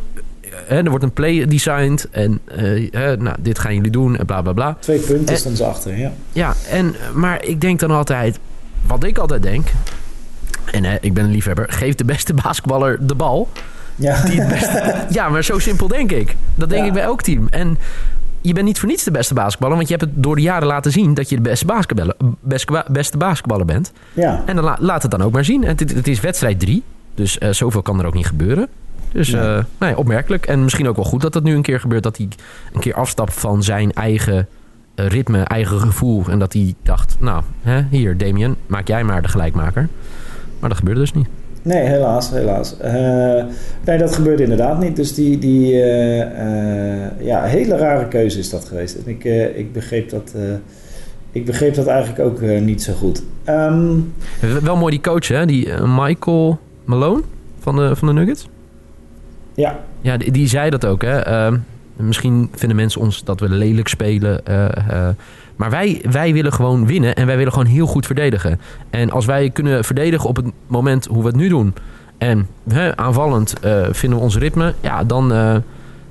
Hè, 0.67 0.78
er 0.84 0.89
wordt 0.89 1.04
een 1.04 1.13
play 1.13 1.45
designed 1.47 2.08
en 2.12 2.39
eh, 2.45 2.89
nou, 3.17 3.36
dit 3.39 3.60
gaan 3.60 3.75
jullie 3.75 3.91
doen 3.91 4.17
en 4.17 4.25
bla 4.25 4.41
bla 4.41 4.54
bla. 4.54 4.78
Twee 4.80 4.99
punten 4.99 5.28
Eh, 5.34 5.39
stonden 5.39 5.58
ze 5.58 5.65
achter, 5.65 5.97
ja. 5.97 6.12
Ja, 6.32 6.54
en, 6.69 6.95
maar 7.13 7.43
ik 7.45 7.62
denk 7.62 7.80
dan 7.80 7.91
altijd, 7.91 8.39
wat 8.88 9.04
ik 9.04 9.17
altijd 9.17 9.43
denk, 9.43 9.67
en 10.71 10.84
hè, 10.84 10.97
ik 11.01 11.13
ben 11.13 11.23
een 11.23 11.32
liefhebber, 11.32 11.65
geef 11.69 11.95
de 11.95 12.05
beste 12.05 12.34
basketballer 12.34 13.08
de 13.08 13.15
bal. 13.15 13.49
Ja, 13.95 14.23
Die 14.23 14.41
het 14.41 14.49
beste, 14.49 14.95
ja, 15.19 15.29
maar 15.29 15.43
zo 15.43 15.60
simpel 15.60 15.88
denk 15.88 16.12
ik. 16.12 16.36
Dat 16.55 16.69
denk 16.69 16.82
Ja. 16.82 16.88
ik 16.88 16.93
bij 16.93 17.03
elk 17.03 17.21
team. 17.21 17.47
En 17.49 17.77
je 18.41 18.53
bent 18.53 18.65
niet 18.65 18.79
voor 18.79 18.89
niets 18.89 19.03
de 19.03 19.12
beste 19.12 19.34
basketballer, 19.34 19.75
want 19.75 19.88
je 19.89 19.95
hebt 19.95 20.10
het 20.10 20.23
door 20.23 20.36
de 20.36 20.41
jaren 20.41 20.67
laten 20.67 20.91
zien 20.91 21.13
dat 21.13 21.29
je 21.29 21.36
de 21.36 21.41
beste 21.41 21.65
basketballer, 21.65 22.15
beste, 22.39 22.84
beste 22.88 23.17
basketballer 23.17 23.65
bent. 23.65 23.91
ja. 24.13 24.43
En 24.45 24.55
dan 24.55 24.63
la- 24.65 24.77
laat 24.79 25.01
het 25.01 25.12
dan 25.12 25.21
ook 25.21 25.32
maar 25.32 25.45
zien. 25.45 25.63
En 25.63 25.75
het, 25.77 25.93
het 25.93 26.08
is 26.08 26.19
wedstrijd 26.19 26.60
3, 26.60 26.84
dus 27.15 27.38
eh, 27.38 27.49
zoveel 27.49 27.82
kan 27.82 27.99
er 27.99 28.05
ook 28.05 28.13
niet 28.13 28.27
gebeuren. 28.27 28.67
Dus 29.12 29.29
Nee. 29.29 29.41
eh, 29.41 29.63
nee, 29.79 29.97
opmerkelijk. 29.97 30.45
En 30.45 30.63
misschien 30.63 30.88
ook 30.88 30.95
wel 30.95 31.05
goed 31.05 31.21
dat 31.21 31.34
dat 31.34 31.43
nu 31.43 31.55
een 31.55 31.62
keer 31.62 31.79
gebeurt. 31.79 32.03
Dat 32.03 32.17
hij 32.17 32.27
een 32.73 32.79
keer 32.79 32.93
afstapt 32.93 33.34
van 33.34 33.63
zijn 33.63 33.93
eigen 33.93 34.47
eh, 34.95 35.08
ritme, 35.08 35.41
eigen 35.43 35.79
gevoel. 35.79 36.23
En 36.29 36.39
dat 36.39 36.53
hij 36.53 36.73
dacht, 36.84 37.15
nou, 37.19 37.43
hè, 37.62 37.82
hier 37.89 38.17
Damien, 38.17 38.55
maak 38.67 38.88
jij 38.88 39.03
maar 39.03 39.21
de 39.21 39.27
gelijkmaker. 39.27 39.88
Maar 40.60 40.69
dat 40.69 40.78
gebeurde 40.78 41.00
dus 41.00 41.13
niet. 41.13 41.28
Nee, 41.62 41.84
helaas, 41.84 42.30
helaas. 42.30 42.78
Eh, 42.78 43.43
nee, 43.86 43.98
dat 43.98 44.15
gebeurde 44.15 44.43
inderdaad 44.43 44.80
niet. 44.80 44.95
Dus 44.95 45.13
die, 45.13 45.38
die 45.38 45.74
eh, 45.74 46.22
eh, 46.22 47.12
ja, 47.19 47.43
hele 47.43 47.78
rare 47.78 48.08
keuze 48.08 48.39
is 48.39 48.50
dat 48.50 48.65
geweest. 48.65 48.95
En 48.95 49.04
ik, 49.06 49.24
ik, 49.56 49.74
begreep, 49.74 50.10
dat, 50.10 50.36
ik 51.32 51.45
begreep 51.45 51.76
dat 51.76 51.88
eigenlijk 51.88 52.19
ook 52.19 52.41
niet 52.41 52.84
zo 52.84 52.93
goed. 52.93 53.24
Ehm, 53.43 53.95
Wel 54.62 54.76
mooi 54.76 54.91
die 54.91 55.02
coach, 55.02 55.28
hè? 55.28 55.45
Die 55.45 55.69
Michael 55.86 56.60
Malone 56.86 57.22
van 57.60 57.76
de, 57.76 57.95
van 57.95 58.08
de 58.08 58.13
Nuggets. 58.13 58.48
ja, 59.54 59.80
Ja, 60.02 60.17
die, 60.17 60.32
die 60.32 60.48
zei 60.48 60.69
dat 60.69 60.86
ook. 60.86 61.02
Hè? 61.02 61.19
Ehm, 61.19 61.58
misschien 61.95 62.50
vinden 62.56 62.78
mensen 62.78 63.02
ons 63.02 63.24
dat 63.24 63.39
we 63.39 63.50
lelijk 63.50 63.88
spelen. 63.88 64.41
Maar 65.60 65.69
wij, 65.69 66.02
wij 66.10 66.34
willen 66.34 66.54
gewoon 66.54 66.86
winnen 66.86 67.15
en 67.15 67.26
wij 67.26 67.38
willen 67.38 67.52
gewoon 67.52 67.67
heel 67.67 67.86
goed 67.86 68.06
verdedigen. 68.06 68.60
En 68.89 69.12
als 69.12 69.26
wij 69.26 69.50
kunnen 69.50 69.84
verdedigen 69.84 70.30
op 70.30 70.36
het 70.36 70.45
moment 70.67 71.06
hoe 71.06 71.22
we 71.22 71.28
het 71.28 71.36
nu 71.36 71.48
doen... 71.48 71.74
en 72.17 72.48
hè, 72.69 72.98
aanvallend 72.98 73.60
eh, 73.60 73.88
vinden 73.91 74.17
we 74.19 74.24
ons 74.24 74.38
ritme... 74.38 74.74
ja, 74.82 75.04
dan, 75.04 75.34
eh, 75.34 75.56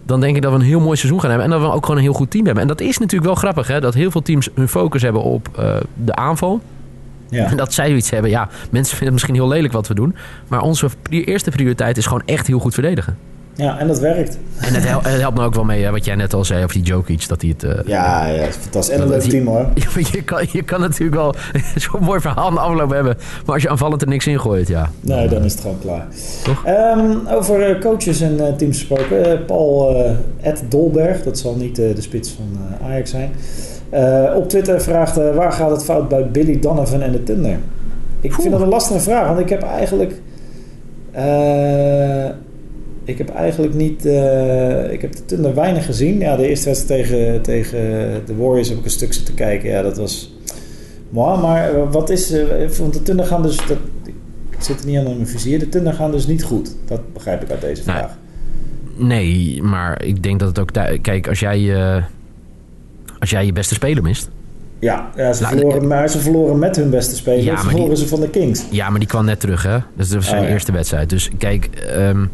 dan 0.04 0.20
denk 0.20 0.36
ik 0.36 0.42
dat 0.42 0.52
we 0.52 0.58
een 0.58 0.64
heel 0.64 0.80
mooi 0.80 0.96
seizoen 0.96 1.20
gaan 1.20 1.30
hebben... 1.30 1.46
en 1.46 1.52
dat 1.52 1.68
we 1.68 1.74
ook 1.74 1.84
gewoon 1.84 1.96
een 1.96 2.02
heel 2.06 2.12
goed 2.12 2.30
team 2.30 2.44
hebben. 2.44 2.62
En 2.62 2.68
dat 2.68 2.80
is 2.80 2.98
natuurlijk 2.98 3.26
wel 3.26 3.34
grappig, 3.34 3.66
hè? 3.66 3.80
dat 3.80 3.94
heel 3.94 4.10
veel 4.10 4.22
teams 4.22 4.48
hun 4.54 4.68
focus 4.68 5.02
hebben 5.02 5.22
op 5.22 5.48
eh, 5.56 5.76
de 5.94 6.14
aanval... 6.14 6.60
Ja. 7.28 7.50
En 7.50 7.56
dat 7.56 7.74
zij 7.74 7.88
zoiets 7.88 8.10
hebben. 8.10 8.30
Ja, 8.30 8.48
mensen 8.70 8.96
vinden 8.96 8.98
het 8.98 9.12
misschien 9.12 9.34
heel 9.34 9.48
lelijk 9.48 9.72
wat 9.72 9.88
we 9.88 9.94
doen. 9.94 10.14
Maar 10.48 10.60
onze 10.60 10.88
pri- 11.02 11.24
eerste 11.24 11.50
prioriteit 11.50 11.96
is 11.96 12.06
gewoon 12.06 12.22
echt 12.24 12.46
heel 12.46 12.58
goed 12.58 12.74
verdedigen. 12.74 13.18
Ja, 13.58 13.78
en 13.78 13.86
dat 13.86 13.98
werkt. 13.98 14.38
En 14.60 14.74
het, 14.74 14.84
hel- 14.88 15.02
het 15.02 15.20
helpt 15.20 15.36
me 15.38 15.44
ook 15.44 15.54
wel 15.54 15.64
mee, 15.64 15.84
hè, 15.84 15.90
wat 15.90 16.04
jij 16.04 16.14
net 16.14 16.34
al 16.34 16.44
zei 16.44 16.62
over 16.64 16.74
die 16.76 16.84
Jokic. 16.84 17.28
Dat 17.28 17.40
hij 17.40 17.50
het... 17.50 17.64
eh, 17.64 17.84
Ja, 17.86 18.26
ja, 18.26 18.44
fantastisch. 18.50 18.94
En 18.94 19.02
een 19.02 19.08
leuk 19.08 19.20
team 19.20 19.46
hoor. 19.46 19.66
je, 20.12 20.22
kan, 20.22 20.46
je 20.52 20.62
kan 20.62 20.80
natuurlijk 20.80 21.14
wel 21.14 21.34
zo'n 21.76 22.02
mooi 22.02 22.20
verhaal 22.20 22.46
aan 22.46 22.54
de 22.54 22.60
afloop 22.60 22.90
hebben. 22.90 23.16
Maar 23.46 23.54
als 23.54 23.62
je 23.62 23.68
aanvallend 23.68 24.02
er 24.02 24.08
niks 24.08 24.26
in 24.26 24.40
gooit, 24.40 24.68
ja. 24.68 24.90
Nee, 25.00 25.28
dan 25.28 25.44
is 25.44 25.52
het 25.52 25.60
gewoon 25.60 25.78
klaar. 25.80 26.06
Toch? 26.44 26.64
Ehm, 26.64 27.16
over 27.30 27.62
eh, 27.62 27.80
coaches 27.80 28.20
en 28.20 28.46
eh, 28.46 28.52
teams 28.54 28.78
gesproken. 28.78 29.44
Paul 29.44 29.94
eh, 30.04 30.10
Ed 30.40 30.62
Dolberg, 30.68 31.22
dat 31.22 31.38
zal 31.38 31.54
niet 31.56 31.78
eh, 31.78 31.94
de 31.94 32.00
spits 32.02 32.30
van 32.30 32.58
eh, 32.80 32.86
Ajax 32.90 33.10
zijn. 33.10 33.30
Eh, 33.90 34.36
op 34.36 34.48
Twitter 34.48 34.80
vraagt 34.80 35.16
eh, 35.18 35.34
waar 35.34 35.52
gaat 35.52 35.70
het 35.70 35.84
fout 35.84 36.08
bij 36.08 36.26
Billy 36.30 36.58
Donovan 36.60 37.02
en 37.02 37.12
de 37.12 37.22
Thunder? 37.22 37.56
Ik 38.20 38.32
vind 38.32 38.50
dat 38.50 38.60
een 38.60 38.68
lastige 38.68 39.00
vraag, 39.00 39.26
want 39.26 39.40
ik 39.40 39.48
heb 39.48 39.62
eigenlijk... 39.62 40.20
eh, 41.12 42.24
ik 43.08 43.18
heb 43.18 43.28
eigenlijk 43.28 43.74
niet... 43.74 44.06
eh, 44.06 44.92
ik 44.92 45.00
heb 45.00 45.12
de 45.16 45.24
Thunder 45.24 45.54
weinig 45.54 45.84
gezien. 45.84 46.18
Ja, 46.18 46.36
de 46.36 46.48
eerste 46.48 46.68
wedstrijd 46.68 47.02
tegen, 47.06 47.42
tegen 47.42 47.78
de 48.26 48.36
Warriors 48.36 48.68
heb 48.68 48.78
ik 48.78 48.84
een 48.84 48.90
stuk 48.90 49.12
zitten 49.12 49.34
kijken. 49.34 49.68
Ja, 49.70 49.82
dat 49.82 49.96
was... 49.96 50.34
Maar 51.10 51.74
eh, 51.74 51.82
wat 51.90 52.10
is... 52.10 52.30
eh, 52.32 52.68
want 52.78 52.92
de 52.92 53.02
Thunder 53.02 53.26
gaan 53.26 53.42
dus... 53.42 53.56
Dat, 53.56 53.76
ik 54.50 54.58
zit 54.64 54.80
er 54.80 54.86
niet 54.86 54.98
aan 54.98 55.06
in 55.06 55.14
mijn 55.16 55.28
vizier. 55.28 55.58
De 55.58 55.68
Thunder 55.68 55.92
gaan 55.92 56.10
dus 56.10 56.26
niet 56.26 56.42
goed. 56.42 56.74
Dat 56.86 57.12
begrijp 57.12 57.42
ik 57.42 57.50
uit 57.50 57.60
deze 57.60 57.82
vraag. 57.82 58.16
Nee, 58.96 59.62
maar 59.62 60.04
ik 60.04 60.22
denk 60.22 60.38
dat 60.40 60.48
het 60.48 60.58
ook... 60.58 60.72
Kijk, 61.02 61.28
als 61.28 61.40
jij, 61.40 61.74
als 63.18 63.30
jij 63.30 63.46
je 63.46 63.52
beste 63.52 63.74
speler 63.74 64.02
mist... 64.02 64.28
Ja, 64.80 65.10
ja 65.16 65.32
ze, 65.32 65.42
Nou, 65.42 65.56
verloren, 65.56 65.86
maar 65.86 66.08
ze 66.08 66.18
verloren 66.18 66.58
met 66.58 66.76
hun 66.76 66.90
beste 66.90 67.16
speler. 67.16 67.44
Ja, 67.44 67.52
maar 67.52 67.62
verloren 67.62 67.88
die- 67.88 67.96
ze 67.96 68.08
van 68.08 68.20
de 68.20 68.30
Kings. 68.30 68.64
Ja, 68.70 68.90
maar 68.90 68.98
die 68.98 69.08
kwam 69.08 69.24
net 69.24 69.40
terug, 69.40 69.62
hè? 69.62 69.78
Dus 69.96 70.08
dat 70.08 70.16
was 70.16 70.26
zijn 70.28 70.40
Oh, 70.40 70.46
ja. 70.46 70.52
eerste 70.52 70.72
wedstrijd. 70.72 71.10
Dus 71.10 71.30
kijk, 71.38 71.66
ehm, 71.66 72.26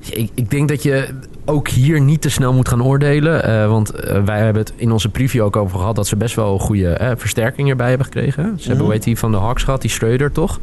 ik, 0.00 0.30
ik 0.34 0.50
denk 0.50 0.68
dat 0.68 0.82
je 0.82 1.08
ook 1.44 1.68
hier 1.68 2.00
niet 2.00 2.20
te 2.22 2.30
snel 2.30 2.52
moet 2.52 2.68
gaan 2.68 2.82
oordelen. 2.84 3.44
eh, 3.44 3.68
want 3.68 3.90
eh, 3.90 4.24
wij 4.24 4.38
hebben 4.40 4.62
het 4.62 4.72
in 4.76 4.92
onze 4.92 5.08
preview 5.08 5.42
ook 5.42 5.56
over 5.56 5.78
gehad... 5.78 5.96
dat 5.96 6.06
ze 6.06 6.16
best 6.16 6.34
wel 6.34 6.58
goede 6.58 6.88
eh, 6.88 7.10
versterking 7.16 7.68
erbij 7.70 7.88
hebben 7.88 8.06
gekregen. 8.06 8.42
Ze 8.44 8.48
hebben, 8.58 8.74
Mhm. 8.74 8.82
hoe 8.84 8.92
heet 8.92 9.02
die, 9.02 9.18
van 9.18 9.30
de 9.30 9.36
Hawks 9.36 9.62
gehad, 9.62 9.80
die 9.80 9.90
Schreuder, 9.90 10.32
toch? 10.32 10.60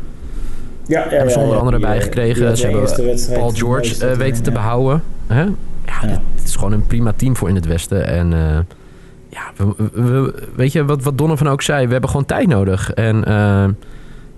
Ja, 0.87 1.03
ja, 1.03 1.09
hebben 1.09 1.31
ze 1.31 1.39
onder 1.39 1.57
andere 1.57 1.79
bijgekregen. 1.79 2.57
Ze 2.57 2.67
hebben 2.67 3.19
Paul 3.33 3.49
George 3.51 4.15
weten 4.15 4.43
te 4.43 4.51
behouden. 4.51 5.03
Ja, 5.29 5.45
dit 6.35 6.43
is 6.43 6.55
gewoon 6.55 6.71
een 6.71 6.87
prima 6.87 7.13
team 7.15 7.35
voor 7.35 7.49
in 7.49 7.55
het 7.55 7.65
Westen. 7.65 8.07
En 8.07 8.29
ja, 9.29 9.41
we, 9.55 9.73
we- 9.93 10.01
we- 10.03 10.33
weet 10.55 10.71
je 10.71 10.85
wat, 10.85 11.03
wat 11.03 11.17
Donovan 11.17 11.47
ook 11.49 11.61
zei? 11.61 11.85
We 11.85 11.91
hebben 11.91 12.09
gewoon 12.09 12.25
tijd 12.25 12.47
nodig. 12.47 12.91
En 12.93 13.25
eh, 13.25 13.63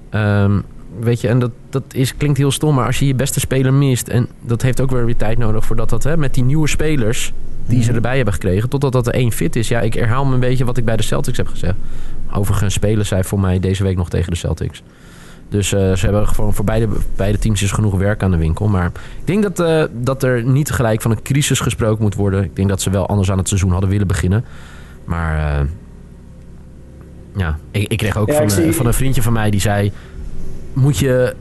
ehm, 0.10 0.60
weet 1.00 1.22
je, 1.22 1.28
en 1.28 1.40
dat, 1.40 1.52
dat 1.70 1.84
is, 1.92 2.18
klinkt 2.18 2.38
heel 2.38 2.52
stom, 2.52 2.76
maar 2.76 2.86
als 2.86 3.00
je 3.00 3.06
je 3.08 3.16
beste 3.16 3.40
speler 3.40 3.74
mist... 3.74 4.08
en 4.08 4.28
dat 4.42 4.62
heeft 4.62 4.82
ook 4.82 4.92
weer 4.92 5.06
weer 5.06 5.16
tijd 5.16 5.38
nodig 5.38 5.66
voordat 5.66 5.90
dat... 5.90 6.04
Hè, 6.04 6.18
met 6.18 6.34
die 6.34 6.44
nieuwe 6.44 6.68
spelers 6.68 7.34
die 7.66 7.80
ze 7.82 7.86
Mhm. 7.88 7.96
erbij 7.96 8.16
hebben 8.16 8.34
gekregen... 8.34 8.70
totdat 8.70 8.92
dat 8.92 9.08
er 9.08 9.14
één 9.14 9.32
fit 9.32 9.56
is. 9.56 9.68
Ja, 9.68 9.80
ik 9.82 9.94
herhaal 9.94 10.26
me 10.26 10.34
een 10.34 10.40
beetje 10.40 10.66
wat 10.66 10.78
ik 10.78 10.86
bij 10.86 10.98
de 10.98 11.04
Celtics 11.04 11.38
heb 11.38 11.48
gezegd. 11.48 11.76
Overigens 12.34 12.74
spelen 12.74 13.06
zij 13.06 13.24
voor 13.24 13.40
mij 13.40 13.60
deze 13.60 13.84
week 13.84 13.98
nog 13.98 14.10
tegen 14.10 14.32
de 14.32 14.38
Celtics. 14.38 14.84
Dus 15.50 15.74
eh, 15.74 15.80
ze 15.96 16.06
hebben 16.06 16.28
gewoon 16.28 16.54
voor 16.54 16.66
beide, 16.66 16.88
beide 17.16 17.38
teams 17.40 17.62
is 17.64 17.72
genoeg 17.72 17.96
werk 17.98 18.24
aan 18.24 18.32
de 18.32 18.38
winkel. 18.38 18.68
Maar 18.68 18.86
ik 19.20 19.28
denk 19.28 19.44
dat, 19.44 19.60
eh, 19.60 19.84
dat 20.04 20.24
er 20.24 20.44
niet 20.44 20.72
gelijk 20.72 21.02
van 21.02 21.12
een 21.12 21.22
crisis 21.22 21.60
gesproken 21.60 22.04
moet 22.04 22.16
worden. 22.16 22.44
Ik 22.44 22.56
denk 22.56 22.70
dat 22.70 22.82
ze 22.82 22.90
wel 22.90 23.08
anders 23.08 23.32
aan 23.32 23.38
het 23.38 23.48
seizoen 23.48 23.72
hadden 23.72 23.90
willen 23.90 24.08
beginnen. 24.08 24.46
Maar 25.06 25.60
eh, 25.60 25.66
ja, 27.36 27.58
ik, 27.72 27.88
ik 27.92 27.98
kreeg 27.98 28.18
ook 28.18 28.28
Ja, 28.28 28.34
van, 28.34 28.44
ik 28.44 28.50
zie- 28.50 28.72
van 28.74 28.86
een 28.86 28.94
vriendje 28.94 29.22
van 29.22 29.34
mij 29.34 29.50
die 29.50 29.60
zei... 29.62 29.92
Moet 30.74 30.98
je 30.98 31.36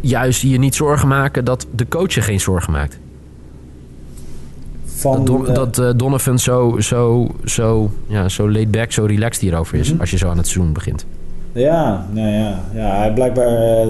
juist 0.00 0.42
je 0.42 0.58
niet 0.58 0.74
zorgen 0.74 1.08
maken 1.08 1.44
dat 1.44 1.66
de 1.74 1.88
coach 1.88 2.12
je 2.14 2.20
geen 2.20 2.40
zorgen 2.40 2.72
maakt? 2.72 2.98
Van, 4.84 5.16
dat 5.16 5.26
Don- 5.26 5.48
eh, 5.48 5.54
dat 5.54 5.78
eh, 5.78 5.90
Donovan 5.96 6.38
zo, 6.38 6.76
zo, 6.80 7.28
zo, 7.44 7.90
ja, 8.06 8.28
zo 8.28 8.50
laid 8.50 8.70
back, 8.70 8.92
zo 8.92 9.04
relaxed 9.04 9.42
hierover 9.42 9.78
is... 9.78 9.90
Mhm. 9.90 10.00
als 10.00 10.10
je 10.10 10.16
zo 10.16 10.28
aan 10.28 10.36
het 10.36 10.46
seizoen 10.46 10.72
begint. 10.72 11.06
Ja, 11.52 12.06
nou 12.12 12.28
ja, 12.28 12.64
ja 12.74 12.98
hij, 12.98 13.12
blijkbaar 13.12 13.46
eh, 13.46 13.88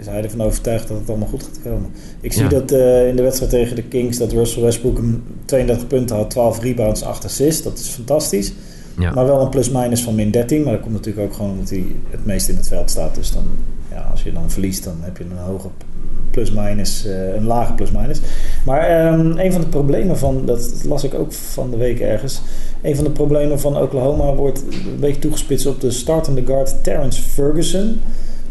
is 0.00 0.06
hij 0.06 0.22
ervan 0.22 0.40
overtuigd 0.40 0.88
dat 0.88 0.98
het 0.98 1.08
allemaal 1.08 1.28
goed 1.28 1.42
gaat 1.42 1.60
komen. 1.64 1.90
Ik 2.20 2.32
zie 2.32 2.42
Ja. 2.42 2.48
dat 2.48 2.70
in 3.08 3.16
de 3.16 3.22
wedstrijd 3.22 3.50
tegen 3.50 3.76
de 3.76 3.82
Kings 3.82 4.18
dat 4.18 4.32
Russell 4.32 4.62
Westbrook 4.62 4.96
hem 4.96 5.22
32 5.44 5.86
punten 5.86 6.16
had, 6.16 6.30
12 6.30 6.60
rebounds, 6.60 7.02
8 7.02 7.24
assists. 7.24 7.62
Dat 7.62 7.78
is 7.78 7.88
fantastisch. 7.88 8.52
Ja. 8.98 9.12
Maar 9.14 9.26
wel 9.26 9.40
een 9.40 9.48
plus-minus 9.48 10.02
van 10.02 10.14
min 10.14 10.30
13. 10.30 10.62
Maar 10.62 10.72
dat 10.72 10.82
komt 10.82 10.94
natuurlijk 10.94 11.26
ook 11.26 11.34
gewoon 11.34 11.50
omdat 11.50 11.70
hij 11.70 11.84
het 12.10 12.24
meest 12.26 12.48
in 12.48 12.56
het 12.56 12.68
veld 12.68 12.90
staat. 12.90 13.14
Dus 13.14 13.32
dan, 13.32 13.44
ja, 13.98 14.08
als 14.10 14.22
je 14.22 14.32
dan 14.32 14.50
verliest, 14.50 14.84
dan 14.84 14.96
heb 15.00 15.16
je 15.16 15.24
een 15.24 15.36
hoge 15.46 15.68
plus-minus, 16.30 17.06
eh, 17.06 17.34
een 17.34 17.44
lage 17.46 17.72
plus-minus. 17.72 18.20
Maar 18.64 18.80
ehm, 18.80 19.38
een 19.38 19.52
van 19.52 19.60
de 19.60 19.66
problemen 19.66 20.18
van, 20.18 20.42
dat 20.46 20.72
las 20.88 21.04
ik 21.04 21.14
ook 21.14 21.32
van 21.32 21.70
de 21.70 21.76
week 21.76 22.00
ergens. 22.00 22.42
Een 22.82 22.94
van 22.94 23.04
de 23.04 23.10
problemen 23.10 23.60
van 23.60 23.76
Oklahoma 23.76 24.34
wordt 24.34 24.62
een 24.62 24.96
beetje 25.00 25.20
toegespitst 25.20 25.66
op 25.66 25.80
de 25.80 25.90
startende 25.90 26.42
guard 26.46 26.84
Terrence 26.84 27.22
Ferguson. 27.22 28.00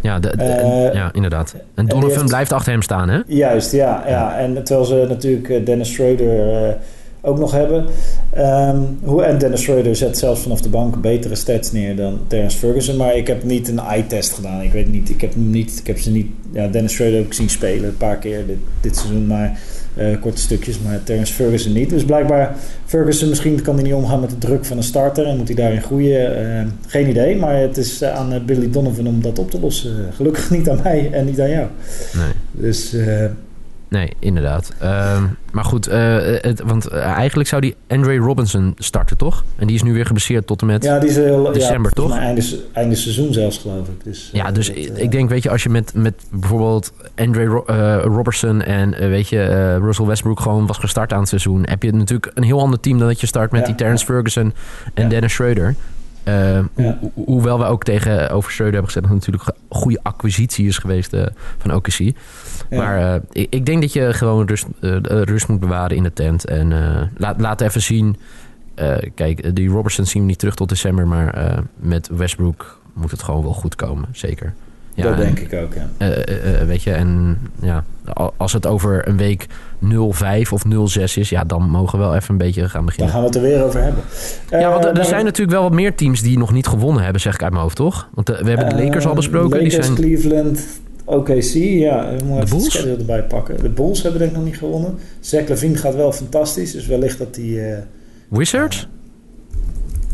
Ja, 0.02 0.20
de, 0.20 0.38
de- 0.38 0.44
Eh, 0.44 0.94
ja 0.94 1.10
inderdaad. 1.14 1.56
En 1.76 1.86
Donovan 1.86 2.10
heeft- 2.12 2.26
blijft 2.26 2.52
achter 2.52 2.72
hem 2.72 2.82
staan, 2.82 3.10
hè? 3.10 3.20
Juist, 3.28 3.72
ja. 3.72 4.04
ja. 4.08 4.38
En 4.38 4.64
terwijl 4.64 4.86
ze 4.86 5.06
natuurlijk 5.10 5.50
eh, 5.50 5.66
Dennis 5.66 5.94
Schroeder 5.94 6.78
ook 7.22 7.40
nog 7.40 7.52
hebben. 7.52 7.86
Ehm, 8.30 8.80
hoe, 9.04 9.24
en 9.24 9.38
Dennis 9.38 9.62
Schroeder 9.62 9.96
zet 9.96 10.18
zelfs 10.18 10.42
vanaf 10.42 10.62
de 10.62 10.70
bank 10.70 11.02
betere 11.02 11.36
stats 11.36 11.72
neer 11.72 11.96
dan 11.96 12.20
Terrence 12.28 12.58
Ferguson. 12.58 12.96
Maar 12.96 13.16
ik 13.16 13.28
heb 13.28 13.44
niet 13.44 13.68
een 13.68 13.80
eye-test 13.80 14.34
gedaan. 14.34 14.62
Ik 14.62 14.72
weet 14.72 14.92
niet, 14.92 15.10
ik 15.10 15.22
heb, 15.22 15.34
hem 15.34 15.50
niet, 15.50 15.80
ik 15.80 15.88
heb 15.88 16.00
ze 16.00 16.12
niet... 16.12 16.28
Ja, 16.52 16.68
Dennis 16.68 16.94
Schroeder 16.94 17.18
heb 17.18 17.26
ik 17.26 17.34
zien 17.34 17.50
spelen 17.50 17.90
een 17.90 17.98
paar 17.98 18.18
keer 18.18 18.46
dit, 18.46 18.58
dit 18.82 18.96
seizoen. 18.96 19.28
Maar 19.28 19.60
eh, 19.98 20.22
korte 20.22 20.42
stukjes, 20.42 20.80
maar 20.80 21.04
Terrence 21.04 21.34
Ferguson 21.34 21.74
niet. 21.74 21.90
Dus 21.90 22.06
blijkbaar, 22.06 22.56
Ferguson 22.86 23.30
misschien 23.30 23.62
kan 23.62 23.74
hij 23.76 23.84
niet 23.84 23.94
omgaan 23.94 24.20
met 24.20 24.30
de 24.30 24.38
druk 24.38 24.66
van 24.66 24.78
een 24.78 24.84
starter. 24.84 25.26
En 25.26 25.38
moet 25.38 25.48
hij 25.48 25.56
daarin 25.56 25.82
groeien. 25.82 26.38
Eh, 26.38 26.66
geen 26.88 27.10
idee, 27.10 27.36
maar 27.36 27.56
het 27.56 27.78
is 27.78 28.02
eh, 28.02 28.16
aan 28.16 28.34
eh, 28.34 28.42
Billy 28.42 28.72
Donovan 28.72 29.08
om 29.08 29.22
dat 29.22 29.40
op 29.40 29.52
te 29.52 29.60
lossen. 29.60 30.14
Gelukkig 30.14 30.50
niet 30.50 30.70
aan 30.70 30.80
mij 30.84 31.12
en 31.12 31.26
niet 31.26 31.42
aan 31.42 31.50
jou. 31.50 31.68
Nee. 32.14 32.32
Dus... 32.52 32.96
Nee, 33.90 34.14
inderdaad. 34.20 34.74
Ehm, 34.80 35.24
maar 35.52 35.64
goed, 35.64 35.88
eh, 35.88 36.16
het, 36.42 36.62
want 36.66 36.88
eh, 36.88 37.00
eigenlijk 37.06 37.50
zou 37.50 37.62
die 37.62 37.76
Andre 37.88 38.18
Robinson 38.18 38.74
starten, 38.78 39.18
toch? 39.18 39.44
En 39.56 39.68
die 39.68 39.76
is 39.76 39.84
nu 39.84 39.94
weer 39.94 40.06
geblesseerd 40.06 40.48
tot 40.48 40.62
en 40.62 40.68
met... 40.68 40.84
Ja, 40.84 40.94
Ja, 40.94 41.00
die 41.00 41.10
is 41.10 41.16
heel, 41.16 41.44
December, 41.52 41.92
ja, 41.96 42.02
volgens 42.02 42.16
toch? 42.18 42.18
Einde, 42.18 42.60
einde 42.74 42.96
seizoen 42.96 43.34
zelfs, 43.34 43.58
geloof 43.58 43.88
ik. 43.88 44.04
Dus, 44.04 44.32
eh, 44.34 44.46
dus 44.54 44.68
dat, 44.68 44.76
eh, 44.76 45.04
ik 45.04 45.12
denk, 45.12 45.30
weet 45.30 45.44
je, 45.44 45.50
als 45.50 45.64
je 45.64 45.70
met, 45.70 45.92
met 45.94 46.14
bijvoorbeeld 46.32 46.94
Andre 47.16 47.46
Ro- 47.46 47.64
eh, 47.66 48.02
Robertson 48.04 48.62
en 48.62 48.94
eh, 48.94 49.08
weet 49.08 49.30
je, 49.30 49.42
eh, 49.42 49.78
Russell 49.78 50.06
Westbrook 50.06 50.40
gewoon 50.40 50.68
was 50.68 50.78
gestart 50.78 51.14
aan 51.14 51.20
het 51.20 51.28
seizoen, 51.30 51.66
heb 51.70 51.84
je 51.84 51.94
natuurlijk 51.94 52.32
een 52.34 52.44
heel 52.44 52.60
ander 52.62 52.80
team 52.80 52.98
dan 52.98 53.08
dat 53.08 53.20
je 53.22 53.28
start 53.28 53.52
met 53.52 53.60
Ja, 53.62 53.66
die 53.68 53.76
Terrence 53.76 54.06
ja. 54.08 54.14
Ferguson 54.14 54.54
en 54.94 55.04
Ja. 55.04 55.10
Dennis 55.10 55.34
Schroeder. 55.34 55.76
Eh, 56.28 56.60
Ja. 56.76 56.98
ho- 57.02 57.12
hoewel 57.26 57.60
we 57.60 57.66
ook 57.66 57.84
tegen 57.84 58.30
over 58.30 58.52
Schroeder 58.52 58.74
hebben 58.76 58.92
gezegd 58.94 59.08
dat 59.08 59.16
het 59.16 59.26
natuurlijk 59.26 59.58
een 59.70 59.78
goede 59.80 60.00
acquisitie 60.04 60.68
is 60.68 60.78
geweest 60.78 61.14
eh, 61.14 61.26
van 61.58 61.74
OKC. 61.74 61.98
ja. 62.00 62.14
Maar 62.70 63.14
eh, 63.14 63.22
ik, 63.32 63.48
ik 63.50 63.66
denk 63.66 63.82
dat 63.82 63.94
je 63.94 64.14
gewoon 64.14 64.48
rust, 64.48 64.66
eh, 64.82 64.96
rust 65.02 65.48
moet 65.48 65.60
bewaren 65.60 65.98
in 65.98 66.04
de 66.04 66.14
tent. 66.14 66.46
En 66.46 66.74
laat, 67.18 67.42
laat 67.42 67.62
even 67.62 67.82
zien. 67.82 68.18
kijk, 69.16 69.56
die 69.56 69.70
Robertson 69.70 70.06
zien 70.06 70.22
we 70.22 70.28
niet 70.28 70.40
terug 70.40 70.56
tot 70.56 70.70
december. 70.70 71.08
Maar 71.08 71.60
met 71.76 72.08
Westbrook 72.08 72.80
moet 72.94 73.12
het 73.12 73.24
gewoon 73.24 73.44
wel 73.44 73.54
goed 73.54 73.76
komen. 73.76 74.08
Zeker. 74.12 74.54
Ja, 74.98 75.04
dat 75.04 75.14
en, 75.14 75.20
denk 75.36 75.40
ik 75.40 75.54
ook, 75.64 75.74
ja. 75.74 75.90
eh, 75.98 76.18
eh, 76.28 76.62
eh, 76.62 76.68
weet 76.68 76.84
je, 76.84 76.92
en 76.92 77.38
ja, 77.62 77.84
al- 78.14 78.34
als 78.38 78.54
het 78.54 78.66
over 78.66 79.08
een 79.08 79.18
week 79.18 79.46
0-5 79.80 80.52
of 80.52 80.64
0-6 80.66 81.18
is, 81.18 81.30
ja, 81.30 81.44
dan 81.44 81.70
mogen 81.70 82.00
we 82.00 82.06
wel 82.06 82.16
even 82.16 82.32
een 82.32 82.38
beetje 82.38 82.62
gaan 82.62 82.72
Dan 82.74 82.86
beginnen. 82.86 83.12
gaan 83.14 83.22
we 83.22 83.28
het 83.28 83.36
er 83.36 83.42
weer 83.42 83.64
over 83.64 83.82
hebben. 83.84 84.04
Ja, 84.50 84.70
want 84.70 84.74
er- 84.84 84.84
Eh, 84.84 84.88
er 84.90 84.94
maar- 84.96 85.06
zijn 85.06 85.24
natuurlijk 85.26 85.52
wel 85.58 85.62
wat 85.64 85.72
meer 85.74 85.96
teams 85.96 86.22
die 86.22 86.38
nog 86.38 86.52
niet 86.52 86.68
gewonnen 86.68 87.04
hebben, 87.04 87.22
zeg 87.22 87.34
ik 87.34 87.42
uit 87.44 87.52
mijn 87.52 87.64
hoofd, 87.64 87.76
toch? 87.76 88.10
Want 88.14 88.28
we 88.28 88.34
hebben 88.36 88.70
de 88.70 88.76
eh, 88.76 88.84
Lakers 88.86 89.06
al 89.06 89.14
besproken. 89.14 89.60
die 89.60 89.70
zijn, 89.72 89.96
Cleveland, 89.96 90.66
OKC, 91.06 91.54
ja. 91.54 92.06
We 92.18 92.24
moeten 92.24 92.44
even 92.44 92.58
het 92.58 92.66
schedule 92.72 92.98
erbij 92.98 93.24
pakken. 93.24 93.62
De 93.62 93.70
Bulls 93.70 94.02
hebben 94.02 94.20
denk 94.20 94.32
ik 94.32 94.38
nog 94.38 94.46
niet 94.46 94.58
gewonnen. 94.58 94.96
Zach 95.20 95.48
Levine 95.48 95.76
gaat 95.78 95.96
wel 95.96 96.12
fantastisch, 96.12 96.72
dus 96.72 96.88
wellicht 96.88 97.18
dat 97.18 97.34
die... 97.36 97.62
Wizards? 98.28 98.88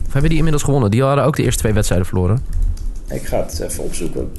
Of 0.07 0.11
hebben 0.13 0.29
die 0.29 0.37
inmiddels 0.37 0.63
gewonnen? 0.63 0.91
Die 0.91 1.03
hadden 1.03 1.23
ook 1.25 1.35
de 1.35 1.43
eerste 1.43 1.59
twee 1.61 1.73
wedstrijden 1.73 2.07
verloren. 2.07 2.39
ik 3.09 3.21
ga 3.25 3.37
het 3.45 3.59
even 3.59 3.83
opzoeken. 3.83 4.29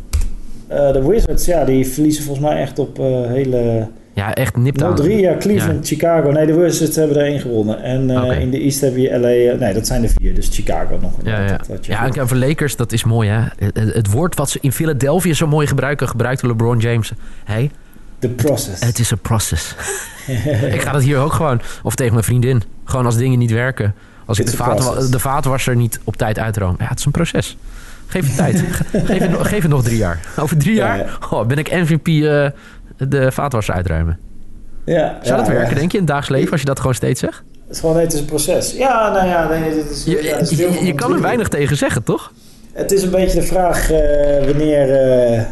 Eh, 0.74 0.92
de 0.92 1.06
Wizards, 1.06 1.44
ja, 1.44 1.64
die 1.64 1.86
verliezen 1.86 2.24
volgens 2.24 2.46
mij 2.46 2.60
echt 2.60 2.78
op 2.78 2.98
eh, 2.98 3.26
hele... 3.26 3.88
Ja, 4.12 4.34
echt 4.34 4.56
nipt 4.56 4.82
aan. 4.82 5.02
0-3, 5.02 5.06
ja, 5.06 5.36
Cleveland, 5.36 5.86
Chicago. 5.86 6.30
Nee, 6.30 6.46
de 6.46 6.54
Wizards 6.54 6.96
hebben 6.96 7.16
er 7.16 7.24
één 7.24 7.40
gewonnen. 7.40 7.82
En 7.82 8.10
eh, 8.10 8.40
in 8.40 8.50
de 8.50 8.58
East 8.58 8.80
heb 8.80 8.96
je 8.96 9.18
LA... 9.18 9.58
nee, 9.58 9.74
dat 9.74 9.86
zijn 9.86 10.00
de 10.00 10.08
vier, 10.08 10.34
dus 10.34 10.48
Chicago 10.52 10.98
nog. 11.00 11.12
Ja, 11.22 11.40
ja. 11.40 11.60
Dat 11.68 11.86
je 11.86 11.92
ja 11.92 12.04
en 12.04 12.20
over 12.20 12.36
Lakers, 12.36 12.76
dat 12.76 12.92
is 12.92 13.04
mooi 13.04 13.28
hè. 13.28 13.40
Het, 13.80 14.10
woord 14.10 14.36
wat 14.36 14.50
ze 14.50 14.58
in 14.60 14.72
Philadelphia 14.72 15.34
zo 15.34 15.46
mooi 15.46 15.66
gebruiken, 15.66 16.08
gebruikte 16.08 16.46
LeBron 16.46 16.78
James. 16.78 17.12
Hey, 17.44 17.70
The 18.18 18.28
process. 18.28 18.80
het 18.80 18.98
is 18.98 19.10
een 19.10 19.18
process. 19.18 19.74
ik 20.76 20.80
ga 20.80 20.92
dat 20.92 21.02
hier 21.02 21.18
ook 21.18 21.32
gewoon, 21.32 21.60
of 21.82 21.94
tegen 21.94 22.12
mijn 22.12 22.24
vriendin, 22.24 22.62
gewoon 22.84 23.04
als 23.04 23.16
dingen 23.16 23.38
niet 23.38 23.50
werken. 23.50 23.94
Als 24.24 24.38
ik 24.38 24.46
de, 24.46 24.56
process. 24.56 25.10
de 25.10 25.18
vaatwasser 25.18 25.76
niet 25.76 26.00
op 26.04 26.16
tijd 26.16 26.38
uitroom. 26.38 26.76
Ja, 26.78 26.86
het 26.88 26.98
is 26.98 27.04
een 27.04 27.12
proces. 27.12 27.56
Geef 28.14 28.26
het 28.26 28.36
tijd. 28.36 28.64
geef, 29.04 29.18
het, 29.18 29.30
nog- 29.30 29.48
geef 29.48 29.62
het 29.62 29.70
nog 29.70 29.82
drie 29.82 29.96
jaar. 29.96 30.20
Over 30.38 30.56
drie 30.56 30.74
Ja, 30.74 30.96
jaar 30.96 31.18
oh, 31.30 31.46
ben 31.46 31.58
ik 31.58 31.70
MVP 31.70 32.06
eh, 32.06 32.46
de 33.08 33.32
vaatwasser 33.32 33.74
uitruimen. 33.74 34.18
Ja, 34.84 35.18
Zou 35.22 35.36
dat 35.36 35.48
werken, 35.48 35.74
denk 35.76 35.90
je, 35.92 35.98
in 35.98 36.04
het 36.04 36.12
dagelijks 36.12 36.36
leven, 36.36 36.50
als 36.52 36.60
je 36.60 36.66
dat 36.66 36.78
gewoon 36.78 36.94
steeds 36.94 37.20
zegt? 37.20 37.42
Het 37.66 37.74
is 37.74 37.80
gewoon 37.80 37.98
het 37.98 38.12
is 38.12 38.20
een 38.20 38.26
proces. 38.26 38.72
Ja, 38.72 39.12
nou 39.12 39.26
ja, 39.26 39.48
nee, 39.48 39.74
dit 39.74 39.90
is, 39.90 40.04
Je, 40.04 40.22
ja, 40.22 40.36
is 40.36 40.50
je, 40.50 40.92
kan 40.94 41.12
er 41.14 41.20
weinig 41.20 41.48
tegen 41.48 41.76
zeggen, 41.76 42.02
toch? 42.02 42.32
Het 42.72 42.92
is 42.92 43.02
een 43.02 43.10
beetje 43.10 43.40
de 43.40 43.46
vraag 43.46 43.90
eh, 43.90 44.44
wanneer, 44.44 44.90
eh, 44.90 45.42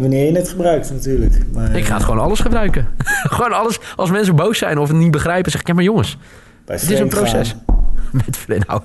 wanneer 0.00 0.26
je 0.32 0.36
het 0.36 0.48
gebruikt 0.48 0.90
natuurlijk. 0.90 1.34
Maar, 1.52 1.76
Ik 1.76 1.84
ga 1.84 1.94
het 1.94 2.04
gewoon 2.04 2.20
alles 2.20 2.40
gebruiken. 2.40 2.86
gewoon 3.36 3.52
alles. 3.52 3.78
Als 3.96 4.10
mensen 4.10 4.36
boos 4.36 4.58
zijn 4.58 4.78
of 4.78 4.88
het 4.88 4.96
niet 4.96 5.10
begrijpen, 5.10 5.50
zeg 5.50 5.60
ik, 5.60 5.66
ja 5.66 5.74
maar 5.74 5.84
jongens, 5.84 6.18
het 6.66 6.90
is 6.90 6.98
een 6.98 7.08
proces. 7.08 7.54
Met 8.26 8.36
vrienden. 8.36 8.66
Nou. 8.68 8.80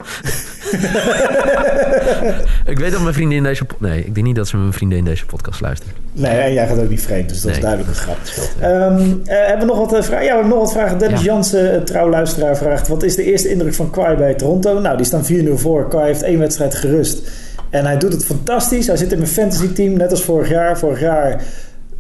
ik 2.73 2.79
weet 2.79 2.91
dat 2.91 3.01
mijn 3.01 3.13
vriendin 3.13 3.37
in 3.37 3.43
deze... 3.43 3.65
Nee, 3.77 4.05
ik 4.05 4.13
denk 4.13 4.25
niet 4.25 4.35
dat 4.35 4.47
ze 4.47 4.57
mijn 4.57 4.73
vriendin 4.73 4.97
in 4.97 5.05
deze 5.05 5.25
podcast 5.25 5.61
luistert. 5.61 5.91
Nee, 6.13 6.39
en 6.39 6.53
jij 6.53 6.67
gaat 6.67 6.77
ook 6.77 6.89
niet 6.89 7.01
vreemd, 7.01 7.29
dus 7.29 7.41
dat 7.41 7.51
is 7.51 7.59
duidelijk 7.59 7.89
een 7.89 7.95
grap. 7.95 8.17
Ehm, 8.59 9.11
eh, 9.25 9.47
hebben 9.47 9.67
we 9.67 9.73
nog 9.73 9.77
wat 9.77 9.93
eh, 9.93 10.01
vragen? 10.01 10.25
Ja, 10.25 10.31
we 10.31 10.37
hebben 10.39 10.49
nog 10.49 10.59
wat 10.59 10.71
vragen. 10.71 10.97
Dennis 10.97 11.19
Ja. 11.19 11.25
Jansen, 11.25 11.75
een 11.75 11.85
trouw 11.85 12.09
luisteraar, 12.09 12.57
vraagt... 12.57 12.87
Wat 12.87 13.03
is 13.03 13.15
de 13.15 13.23
eerste 13.23 13.49
indruk 13.49 13.73
van 13.73 13.89
Kwai 13.89 14.15
bij 14.15 14.33
Toronto? 14.33 14.79
Nou, 14.79 14.97
die 14.97 15.05
staan 15.05 15.25
4-0 15.25 15.53
voor. 15.53 15.87
Kwai 15.87 16.05
heeft 16.05 16.21
één 16.21 16.39
wedstrijd 16.39 16.75
gerust. 16.75 17.29
En 17.69 17.85
hij 17.85 17.97
doet 17.97 18.13
het 18.13 18.25
fantastisch. 18.25 18.87
Hij 18.87 18.97
zit 18.97 19.11
in 19.11 19.17
mijn 19.17 19.29
fantasy 19.29 19.73
team, 19.73 19.97
net 19.97 20.11
als 20.11 20.23
vorig 20.23 20.49
jaar. 20.49 20.77
Vorig 20.77 20.99
jaar 20.99 21.43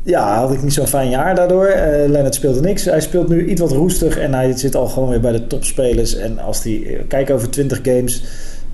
ja, 0.03 0.37
had 0.39 0.51
ik 0.51 0.61
niet 0.61 0.73
zo'n 0.73 0.87
fijn 0.87 1.09
jaar 1.09 1.35
daardoor. 1.35 1.65
Eh 1.65 2.09
Leonard 2.09 2.35
speelde 2.35 2.59
niks. 2.61 2.85
Hij 2.85 3.01
speelt 3.01 3.27
nu 3.29 3.45
iets 3.49 3.61
wat 3.61 3.71
roestig 3.71 4.17
en 4.17 4.33
hij 4.33 4.57
zit 4.57 4.75
al 4.75 4.87
gewoon 4.87 5.09
weer 5.09 5.19
bij 5.19 5.31
de 5.31 5.47
topspelers. 5.47 6.15
En 6.15 6.39
als 6.39 6.63
hij 6.63 6.83
eh, 6.85 6.99
kijk 7.07 7.29
over 7.29 7.49
20 7.49 7.79
games, 7.83 8.23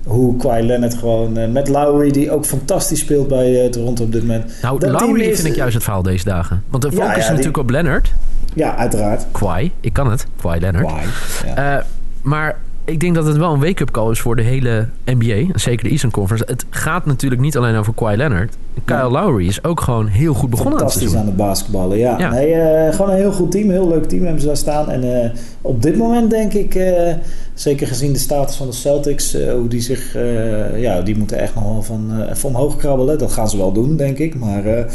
hoe 0.06 0.36
Kawhi 0.36 0.62
Leonard 0.66 0.94
gewoon 0.94 1.36
eh, 1.36 1.48
met 1.48 1.68
Lowry, 1.68 2.10
die 2.10 2.30
ook 2.30 2.44
fantastisch 2.46 3.00
speelt 3.00 3.28
bij 3.28 3.64
eh, 3.64 3.70
Toronto 3.70 4.04
op 4.04 4.12
dit 4.12 4.20
moment. 4.22 4.52
Nou, 4.62 4.78
Dat 4.80 5.00
Lowry 5.00 5.20
is- 5.20 5.36
vind 5.40 5.48
ik 5.48 5.56
juist 5.56 5.74
het 5.74 5.82
verhaal 5.82 6.02
deze 6.02 6.24
dagen. 6.24 6.62
Want 6.68 6.82
de 6.82 6.92
focus 6.92 7.06
ja, 7.06 7.12
is 7.16 7.20
die- 7.22 7.28
natuurlijk 7.30 7.58
op 7.58 7.70
Leonard. 7.70 8.12
Ja, 8.54 8.76
uiteraard. 8.76 9.24
Kwai, 9.30 9.72
ik 9.80 9.92
kan 9.92 10.10
het. 10.10 10.26
Kwai 10.36 10.60
Leonard. 10.60 10.86
Kawhi. 10.86 11.06
Ja. 11.56 11.84
Maar 12.22 12.56
ik 12.90 13.00
denk 13.00 13.14
dat 13.14 13.26
het 13.26 13.36
wel 13.36 13.52
een 13.52 13.60
wake-up 13.60 13.90
call 13.90 14.10
is 14.10 14.20
voor 14.20 14.36
de 14.36 14.42
hele 14.42 14.86
NBA. 15.04 15.58
Zeker 15.58 15.84
de 15.84 15.90
Eastern 15.90 16.12
Conference. 16.12 16.44
Het 16.46 16.64
gaat 16.70 17.06
natuurlijk 17.06 17.40
niet 17.40 17.56
alleen 17.56 17.76
over 17.76 17.94
Kawhi 17.94 18.16
Leonard. 18.16 18.56
Kyle 18.84 18.96
Ja. 18.96 19.08
Lowry 19.10 19.46
is 19.46 19.64
ook 19.64 19.80
gewoon 19.80 20.06
heel 20.06 20.34
goed 20.34 20.50
begonnen 20.50 20.72
aan 20.74 20.78
Fantastisch 20.78 21.10
seizoen. 21.10 21.20
aan 21.20 21.36
het 21.36 21.46
basketballen, 21.46 21.98
ja. 21.98 22.18
Ja. 22.18 22.30
Nee, 22.30 22.52
eh, 22.52 22.94
gewoon 22.94 23.10
een 23.10 23.16
heel 23.16 23.32
goed 23.32 23.50
team, 23.50 23.64
een 23.64 23.74
heel 23.74 23.88
leuk 23.88 24.04
team 24.04 24.22
hebben 24.22 24.40
ze 24.40 24.46
daar 24.46 24.56
staan. 24.56 24.90
En 24.90 25.22
eh, 25.22 25.30
op 25.60 25.82
dit 25.82 25.96
moment 25.96 26.30
denk 26.30 26.52
ik, 26.52 26.74
eh, 26.74 27.14
zeker 27.54 27.86
gezien 27.86 28.12
de 28.12 28.18
status 28.18 28.56
van 28.56 28.66
de 28.66 28.72
Celtics, 28.72 29.32
hoe 29.32 29.68
die 29.68 29.80
zich, 29.80 30.16
ja, 30.76 31.00
die 31.00 31.16
moeten 31.16 31.38
echt 31.38 31.54
nog 31.54 31.64
wel 31.64 31.82
van, 31.82 32.22
even 32.30 32.48
omhoog 32.48 32.76
krabbelen. 32.76 33.18
Dat 33.18 33.32
gaan 33.32 33.48
ze 33.50 33.56
wel 33.56 33.72
doen, 33.72 33.96
denk 33.96 34.18
ik. 34.18 34.34
Maar 34.34 34.86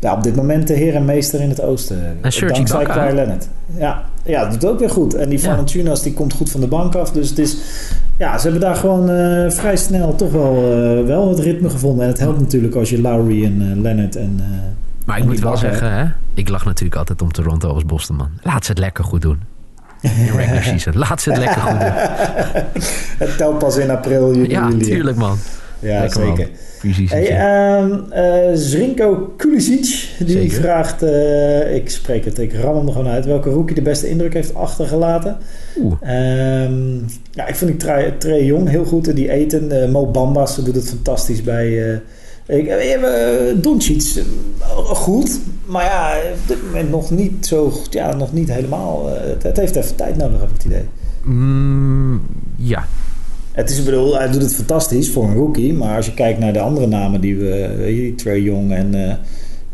ja, 0.00 0.12
op 0.14 0.22
dit 0.22 0.36
moment 0.36 0.66
de 0.68 0.74
heer 0.74 0.94
en 0.94 1.04
meester 1.04 1.40
in 1.40 1.48
het 1.48 1.62
oosten. 1.62 2.16
En 2.20 2.32
Serge 2.32 2.54
Dankzij 2.54 2.82
Ibaka, 2.82 3.06
hè? 3.06 3.12
Leonard. 3.12 3.48
Ja, 3.76 4.02
ja, 4.24 4.42
dat 4.48 4.60
doet 4.60 4.70
ook 4.70 4.78
weer 4.78 4.90
goed. 4.90 5.14
En 5.14 5.28
die 5.28 5.38
Ja. 5.38 5.44
Valanciunas, 5.44 6.02
die 6.02 6.12
komt 6.14 6.32
goed 6.32 6.50
van 6.50 6.60
de 6.60 6.66
bank 6.66 6.94
af. 6.94 7.10
Dus 7.12 7.28
het 7.28 7.38
is, 7.38 7.56
ja, 8.18 8.36
ze 8.38 8.42
hebben 8.42 8.60
daar 8.60 8.76
gewoon 8.76 9.10
eh, 9.10 9.50
vrij 9.50 9.76
snel 9.76 10.14
toch 10.16 10.32
wel, 10.32 10.54
eh, 10.56 11.06
wel 11.06 11.28
het 11.28 11.38
ritme 11.38 11.70
gevonden. 11.70 12.04
En 12.04 12.10
het 12.10 12.18
helpt 12.18 12.40
natuurlijk 12.40 12.74
als 12.74 12.90
je 12.90 13.00
Lowry 13.00 13.44
en 13.44 13.70
eh, 13.72 13.82
Leonard 13.82 14.16
en... 14.16 14.40
Maar 15.06 15.18
ik 15.18 15.24
moet 15.24 15.40
wel 15.40 15.56
zeggen, 15.56 15.92
hè, 15.92 16.04
ik 16.34 16.48
lach 16.48 16.64
natuurlijk 16.64 16.96
altijd 16.96 17.22
om 17.22 17.32
Toronto 17.32 17.68
als 17.68 17.84
Boston 17.84 18.16
man. 18.16 18.28
Laat 18.42 18.64
ze 18.64 18.70
het 18.70 18.80
lekker 18.80 19.04
goed 19.04 19.22
doen. 19.22 19.40
In 20.00 20.10
regular 20.36 20.62
season. 20.62 20.96
Laat 20.98 21.20
ze 21.22 21.30
het 21.30 21.38
lekker 21.38 21.60
goed 21.62 21.80
doen. 21.80 21.92
Het 23.28 23.36
telt 23.36 23.58
pas 23.58 23.76
in 23.76 23.90
april, 23.90 24.34
juni, 24.34 24.48
Ja, 24.48 24.68
juli. 24.68 24.84
tuurlijk 24.84 25.16
man. 25.16 25.36
Ja, 25.84 26.00
Lekker, 26.00 26.26
zeker. 26.26 26.48
Fysisch. 26.78 27.10
Hey, 27.10 27.28
eh, 28.10 28.50
Zrinko 28.54 29.32
Kulisic, 29.36 30.08
die 30.18 30.28
Zeker. 30.28 30.60
vraagt, 30.60 31.02
eh, 31.02 31.74
ik 31.74 31.90
spreek 31.90 32.24
het, 32.24 32.38
ik 32.38 32.54
ram 32.54 32.76
hem 32.76 32.86
er 32.86 32.92
gewoon 32.92 33.08
uit, 33.08 33.24
welke 33.24 33.50
rookie 33.50 33.74
de 33.74 33.82
beste 33.82 34.08
indruk 34.08 34.34
heeft 34.34 34.54
achtergelaten. 34.54 35.36
Oeh. 35.82 35.94
Ehm, 36.00 36.96
ja, 37.30 37.46
ik 37.46 37.54
vind 37.54 37.80
die 37.80 38.16
Trae 38.18 38.44
Jong 38.44 38.68
heel 38.68 38.84
goed 38.84 39.08
en 39.08 39.14
die 39.14 39.30
eten. 39.30 39.82
eh, 39.82 39.88
Mo 39.90 40.06
Bambas 40.06 40.56
doet 40.64 40.74
het 40.74 40.88
fantastisch 40.88 41.42
bij... 41.42 42.00
ik, 42.46 42.66
uh, 42.66 43.62
Doncic, 43.62 44.22
goed, 44.86 45.40
maar 45.64 45.84
ja, 45.84 46.16
op 46.32 46.48
dit 46.48 46.62
moment 46.64 46.90
nog 46.90 47.10
niet 47.10 47.46
zo, 47.46 47.72
ja, 47.90 48.14
nog 48.16 48.32
niet 48.32 48.52
helemaal. 48.52 49.08
het, 49.08 49.42
het 49.42 49.56
heeft 49.56 49.76
even 49.76 49.96
tijd 49.96 50.16
nodig, 50.16 50.40
heb 50.40 50.48
ik 50.48 50.54
het 50.56 50.64
idee. 50.64 50.84
Mm, 51.22 52.22
ja. 52.56 52.84
Het 53.54 53.70
is, 53.70 53.78
ik 53.78 53.84
bedoel, 53.84 54.18
hij 54.18 54.30
doet 54.30 54.42
het 54.42 54.54
fantastisch 54.54 55.10
voor 55.10 55.24
een 55.24 55.34
rookie. 55.34 55.72
Maar 55.74 55.96
als 55.96 56.06
je 56.06 56.14
kijkt 56.14 56.38
naar 56.38 56.52
de 56.52 56.60
andere 56.60 56.86
namen 56.86 57.20
die 57.20 57.36
we... 57.36 57.74
weet 57.76 57.94
je, 57.96 58.02
die 58.02 58.14
Trey 58.14 58.40
Young 58.40 58.72
en 58.72 58.94
eh 58.94 59.14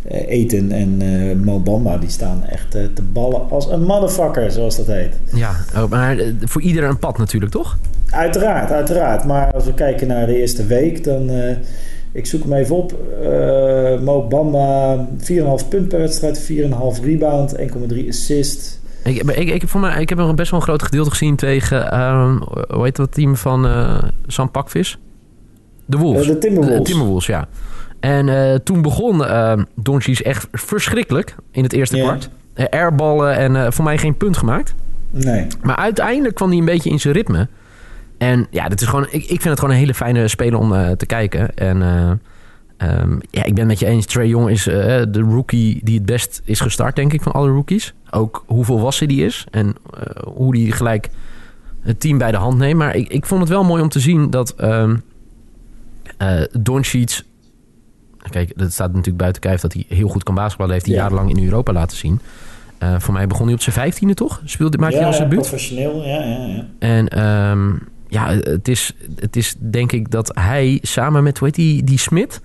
eh, 0.05 0.29
Eten 0.29 0.73
en 0.73 0.97
eh 1.01 1.37
Mo 1.45 1.61
Bamba... 1.61 1.99
die 1.99 2.11
staan 2.11 2.45
echt 2.45 2.75
eh, 2.75 2.83
te 2.95 3.03
ballen 3.03 3.51
als 3.51 3.71
een 3.71 3.83
motherfucker, 3.83 4.51
zoals 4.51 4.77
dat 4.77 4.87
heet. 4.87 5.15
Ja, 5.35 5.51
oh, 5.77 5.91
maar 5.91 6.19
eh, 6.19 6.27
voor 6.41 6.63
ieder 6.63 6.85
een 6.85 6.99
pad 6.99 7.19
natuurlijk, 7.19 7.53
toch? 7.53 7.79
Uiteraard, 8.11 8.71
uiteraard. 8.71 9.25
Maar 9.25 9.53
als 9.53 9.65
we 9.65 9.75
kijken 9.75 10.07
naar 10.07 10.27
de 10.27 10.37
eerste 10.41 10.67
week... 10.67 11.05
dan... 11.05 11.31
eh, 11.31 11.57
ik 12.13 12.27
zoek 12.27 12.43
hem 12.43 12.53
even 12.53 12.77
op. 12.77 12.95
Eh, 13.23 14.01
Mo 14.01 14.27
Bamba, 14.29 15.07
4,5 15.19 15.69
punt 15.69 15.89
per 15.89 15.99
wedstrijd, 15.99 16.51
4,5 16.53 17.05
rebound, 17.05 17.57
1,3 17.59 18.09
assist. 18.09 18.80
Ik, 19.15 19.23
ik, 19.23 19.49
ik, 19.49 19.69
voor 19.69 19.81
mij, 19.81 20.01
ik 20.01 20.09
heb 20.09 20.19
nog 20.19 20.35
best 20.35 20.51
wel 20.51 20.61
een 20.61 20.67
groot 20.67 20.83
gedeelte 20.83 21.11
gezien 21.11 21.37
tegen... 21.37 21.93
ehm, 21.93 22.37
hoe 22.75 22.85
heet 22.85 22.97
dat 22.97 23.13
team 23.13 23.37
van 23.37 23.67
eh 23.67 24.03
Sam 24.27 24.51
Pakvis? 24.51 24.99
De 25.87 25.97
Wolves. 25.97 26.27
Eh, 26.27 26.33
de 26.33 26.39
Timberwolves. 26.39 26.79
De 26.79 26.85
Timberwolves, 26.85 27.27
ja. 27.27 27.49
En 28.01 28.29
eh, 28.29 28.55
toen 28.55 28.83
begon 28.83 29.21
uh, 29.21 29.53
Doncic 29.75 30.19
echt 30.19 30.49
verschrikkelijk 30.53 31.35
in 31.51 31.63
het 31.63 31.73
eerste 31.73 31.97
Ja. 31.97 32.03
kwart. 32.03 32.31
Airballen 32.71 33.37
en 33.37 33.73
voor 33.73 33.85
mij 33.85 33.99
geen 33.99 34.17
punt 34.17 34.37
gemaakt. 34.37 34.75
Nee. 35.11 35.47
Maar 35.63 35.77
uiteindelijk 35.77 36.35
kwam 36.35 36.49
hij 36.49 36.59
een 36.59 36.65
beetje 36.65 36.91
in 36.91 37.01
zijn 37.01 37.15
ritme. 37.15 37.49
En 38.19 38.47
ja, 38.51 38.69
dat 38.69 38.81
is 38.81 38.87
gewoon, 38.87 39.07
ik, 39.11 39.23
ik 39.23 39.27
vind 39.29 39.45
het 39.45 39.59
gewoon 39.59 39.75
een 39.75 39.81
hele 39.81 39.95
fijne 39.95 40.29
speler 40.29 40.59
om 40.59 40.97
te 40.97 41.07
kijken. 41.07 41.57
En 41.57 41.83
eh, 41.83 42.11
ehm, 42.89 43.19
ja, 43.31 43.45
ik 43.45 43.55
ben 43.55 43.67
met 43.67 43.79
je 43.79 43.87
eens. 43.87 44.07
Trey 44.07 44.27
Young 44.27 44.51
is 44.51 44.65
de 44.65 45.27
rookie 45.31 45.81
die 45.85 45.95
het 45.95 46.07
best 46.07 46.43
is 46.45 46.61
gestart, 46.61 46.97
denk 46.97 47.13
ik, 47.13 47.23
van 47.23 47.33
alle 47.33 47.49
rookies. 47.49 47.95
Ook 48.11 48.45
hoe 48.47 48.65
volwassen 48.65 49.09
die 49.09 49.25
is 49.25 49.47
en 49.51 49.75
eh, 49.95 50.01
hoe 50.35 50.53
die 50.55 50.73
gelijk 50.73 51.11
het 51.81 52.01
team 52.01 52.19
bij 52.19 52.31
de 52.31 52.37
hand 52.37 52.59
neemt. 52.59 52.79
Maar 52.79 52.95
ik, 52.97 53.09
ik 53.09 53.27
vond 53.27 53.41
het 53.41 53.51
wel 53.51 53.65
mooi 53.65 53.83
om 53.83 53.89
te 53.89 54.01
zien 54.01 54.31
dat 54.31 54.55
ehm 54.55 54.97
eh 56.17 56.43
Doncic... 56.61 57.23
Kijk, 58.31 58.59
dat 58.59 58.73
staat 58.73 58.89
natuurlijk 58.89 59.19
buiten 59.19 59.43
kijf 59.43 59.61
dat 59.61 59.73
hij 59.73 59.85
heel 59.89 60.09
goed 60.09 60.23
kan 60.23 60.35
basketballen. 60.35 60.73
Heeft 60.73 60.87
hij 60.87 60.95
Ja. 60.95 61.01
jarenlang 61.01 61.31
in 61.37 61.45
Europa 61.45 61.73
laten 61.73 61.97
zien. 61.97 62.21
Eh, 62.79 62.95
voor 62.99 63.15
mij 63.15 63.27
begon 63.27 63.45
hij 63.45 63.55
op 63.55 63.61
zijn 63.61 63.75
vijftiende, 63.75 64.15
toch? 64.15 64.41
Speelde, 64.45 64.79
maakte 64.79 64.95
hij 64.97 65.05
ja, 65.05 65.11
al 65.11 65.17
zijn 65.17 65.29
debuut? 65.29 65.47
professioneel, 65.47 66.03
ja, 66.05 66.25
ja, 66.25 66.47
ja. 66.47 66.67
En 66.79 67.09
ehm, 67.09 67.73
ja, 68.09 68.29
het 68.29 68.69
is, 68.69 68.95
het 69.17 69.37
is 69.37 69.55
denk 69.59 69.93
ik 69.93 70.11
dat 70.11 70.31
hij 70.35 70.79
samen 70.83 71.23
met, 71.23 71.39
hoe 71.39 71.47
heet 71.47 71.57
die, 71.57 71.85
die 71.85 71.99
Smit... 71.99 72.41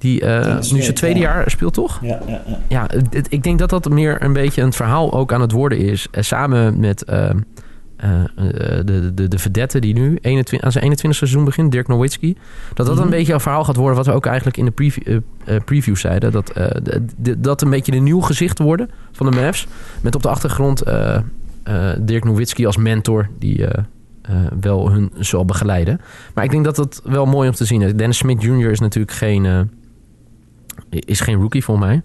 Die 0.00 0.20
eh, 0.20 0.56
nu 0.72 0.82
zijn 0.82 0.94
tweede 0.94 1.20
ja. 1.20 1.32
jaar 1.32 1.50
speelt, 1.50 1.74
toch? 1.74 1.98
ja, 2.02 2.20
ja, 2.26 2.42
ja. 2.46 2.58
Ja, 2.68 2.90
ik 3.28 3.42
denk 3.42 3.58
dat 3.58 3.70
dat 3.70 3.88
meer 3.90 4.22
een 4.22 4.32
beetje 4.32 4.62
een 4.62 4.72
verhaal 4.72 5.12
ook 5.12 5.32
aan 5.32 5.40
het 5.40 5.52
worden 5.52 5.78
is. 5.78 6.06
Eh, 6.10 6.22
samen 6.22 6.80
met 6.80 7.04
eh, 7.04 7.30
de, 8.84 9.10
de, 9.14 9.28
de 9.28 9.38
vedette 9.38 9.78
die 9.78 9.94
nu 9.94 10.18
21, 10.20 10.60
aan 10.60 10.72
zijn 10.72 10.84
21 10.84 11.18
seizoen 11.18 11.44
begint, 11.44 11.72
Dirk 11.72 11.88
Nowitzki. 11.88 12.36
Dat 12.74 12.86
dat 12.86 12.94
Mhm. 12.94 13.04
een 13.04 13.10
beetje 13.10 13.32
een 13.32 13.40
verhaal 13.40 13.64
gaat 13.64 13.76
worden 13.76 13.96
wat 13.96 14.06
we 14.06 14.12
ook 14.12 14.26
eigenlijk 14.26 14.56
in 14.56 14.64
de 14.64 14.70
preview, 14.70 15.20
preview 15.64 15.96
zeiden. 15.96 16.32
Dat, 16.32 16.46
de- 17.16 17.40
dat 17.40 17.62
een 17.62 17.70
beetje 17.70 17.92
een 17.92 18.02
nieuw 18.02 18.20
gezicht 18.20 18.58
worden 18.58 18.90
van 19.12 19.30
de 19.30 19.36
Mavs. 19.40 19.66
Met 20.00 20.14
op 20.14 20.22
de 20.22 20.28
achtergrond 20.28 20.82
Dirk 22.00 22.24
Nowitzki 22.24 22.66
als 22.66 22.76
mentor 22.76 23.28
die 23.38 23.66
wel 24.60 24.90
hun 24.90 25.12
zal 25.18 25.44
begeleiden. 25.44 26.00
Maar 26.34 26.44
ik 26.44 26.50
denk 26.50 26.64
dat 26.64 26.76
dat 26.76 27.00
wel 27.04 27.26
mooi 27.26 27.48
om 27.48 27.54
te 27.54 27.64
zien 27.64 27.82
is. 27.82 27.94
Dennis 27.94 28.16
Smith 28.18 28.42
Jr. 28.42 28.70
is 28.70 28.80
natuurlijk 28.80 29.12
geen, 29.16 29.70
is 30.90 31.20
geen 31.20 31.40
rookie 31.40 31.64
voor 31.64 31.78
mij. 31.78 32.02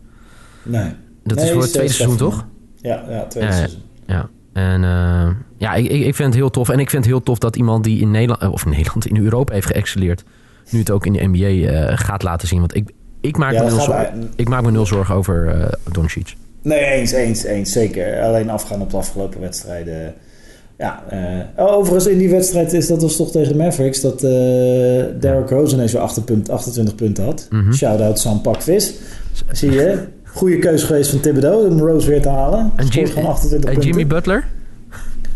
Nee. 0.63 0.91
Dat 1.23 1.35
Nee, 1.37 1.45
is 1.45 1.51
voor 1.51 1.61
het 1.61 1.69
is, 1.69 1.71
tweede 1.71 1.89
eh, 1.89 1.95
seizoen, 1.95 2.17
toch? 2.17 2.45
Ja, 2.75 3.03
ja, 3.09 3.25
tweede 3.25 3.49
Ja, 3.49 3.55
seizoen. 3.55 3.81
Ja. 4.07 4.29
En 4.53 4.83
eh, 4.83 5.27
ja, 5.57 5.73
ik, 5.73 5.89
ik 5.89 6.15
vind 6.15 6.27
het 6.29 6.33
heel 6.33 6.49
tof. 6.49 6.69
En 6.69 6.79
ik 6.79 6.89
vind 6.89 7.03
het 7.03 7.13
heel 7.13 7.23
tof 7.23 7.37
dat 7.39 7.55
iemand 7.55 7.83
die 7.83 8.01
in 8.01 8.11
Nederland, 8.11 8.41
eh, 8.41 8.51
of 8.51 8.63
in 8.65 8.69
Nederland, 8.71 9.05
in 9.05 9.17
Europa 9.17 9.53
heeft 9.53 9.67
geëxceleerd, 9.67 10.23
nu 10.69 10.79
het 10.79 10.91
ook 10.91 11.05
in 11.05 11.13
de 11.13 11.27
NBA 11.27 11.71
eh, 11.71 11.97
gaat 11.97 12.23
laten 12.23 12.47
zien. 12.47 12.59
Want 12.59 12.75
ik, 12.75 12.91
ik, 13.21 13.37
maak, 13.37 13.51
Ja, 13.53 13.63
me 13.63 13.69
nul 13.69 13.79
zorgen, 13.79 14.31
ik 14.35 14.49
maak 14.49 14.63
me 14.63 14.71
nul 14.71 14.85
zorgen 14.85 15.15
over 15.15 15.47
eh 15.47 15.71
Doncic. 15.91 16.35
Nee, 16.61 16.79
eens, 16.83 17.11
eens, 17.11 17.43
eens. 17.43 17.71
Zeker. 17.71 18.21
Alleen 18.21 18.49
afgaan 18.49 18.81
op 18.81 18.89
de 18.89 18.97
afgelopen 18.97 19.39
wedstrijden. 19.41 20.13
Ja, 20.77 21.03
eh, 21.09 21.65
overigens 21.65 22.07
in 22.07 22.17
die 22.17 22.29
wedstrijd 22.29 22.73
is 22.73 22.87
dat 22.87 23.01
was 23.01 23.15
toch 23.15 23.31
tegen 23.31 23.51
de 23.57 23.57
Mavericks 23.63 24.01
dat 24.01 24.23
eh 24.23 24.29
Derrick 25.19 25.49
Rose 25.49 25.75
ineens 25.75 25.91
weer 25.91 26.01
8 26.01 26.25
punt, 26.25 26.49
28 26.49 26.95
punten 26.95 27.23
had. 27.23 27.47
Mhm. 27.49 27.73
Shout-out 27.73 28.19
Sam 28.19 28.41
Pakvis. 28.41 28.93
Zie 29.51 29.71
je? 29.71 29.97
Goede 30.23 30.59
keuze 30.59 30.85
geweest 30.85 31.09
van 31.09 31.19
Thibodeau 31.19 31.69
om 31.69 31.79
Rose 31.79 32.07
weer 32.09 32.21
te 32.21 32.29
halen. 32.29 32.71
En 32.75 32.87
Jim- 32.87 33.07
gewoon 33.07 33.29
28 33.29 33.69
punten. 33.69 33.87
Jimmy 33.89 34.07
Butler? 34.07 34.43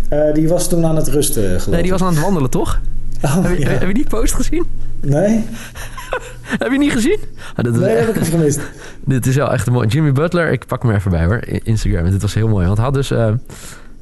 Eh, 0.10 0.34
die 0.34 0.48
was 0.48 0.70
toen 0.70 0.86
aan 0.86 0.96
het 0.96 1.08
rusten 1.08 1.44
geloof 1.44 1.68
Nee, 1.68 1.82
die 1.82 1.92
was 1.92 2.02
aan 2.02 2.14
het 2.14 2.22
wandelen, 2.24 2.50
toch? 2.50 2.80
Oh, 3.24 3.44
heb, 3.44 3.58
je, 3.58 3.64
ja. 3.64 3.70
heb 3.70 3.88
je 3.88 3.94
die 3.94 4.08
post 4.10 4.34
gezien? 4.34 4.66
Nee? 5.02 5.44
Heb 6.60 6.72
je 6.72 6.78
niet 6.78 6.92
gezien? 6.92 7.20
Ah, 7.56 7.64
dat 7.64 7.74
Nee, 7.76 7.90
echt- 7.90 8.00
heb 8.00 8.10
ik 8.16 8.22
het 8.22 8.28
gemist. 8.28 8.60
Dit 9.06 9.26
is 9.26 9.36
wel 9.36 9.52
echt 9.54 9.70
mooi. 9.70 9.88
Jimmy 9.88 10.12
Butler, 10.12 10.52
ik 10.52 10.66
pak 10.66 10.82
hem 10.82 10.92
er 10.92 10.98
even 10.98 11.12
bij 11.12 11.26
hoor. 11.26 11.42
Instagram. 11.64 12.10
Dit 12.12 12.22
was 12.22 12.34
heel 12.34 12.48
mooi. 12.48 12.66
Want 12.66 12.78
hij 12.78 12.86
had 12.86 12.94
dus 12.96 13.12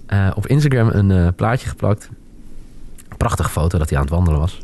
eh, 0.07 0.31
op 0.35 0.47
Instagram 0.47 0.89
een 0.89 1.11
eh, 1.11 1.27
plaatje 1.35 1.67
geplakt. 1.69 2.09
Prachtige 3.17 3.49
foto 3.49 3.77
dat 3.77 3.89
hij 3.89 3.97
aan 3.97 4.03
het 4.03 4.13
wandelen 4.13 4.39
was. 4.39 4.61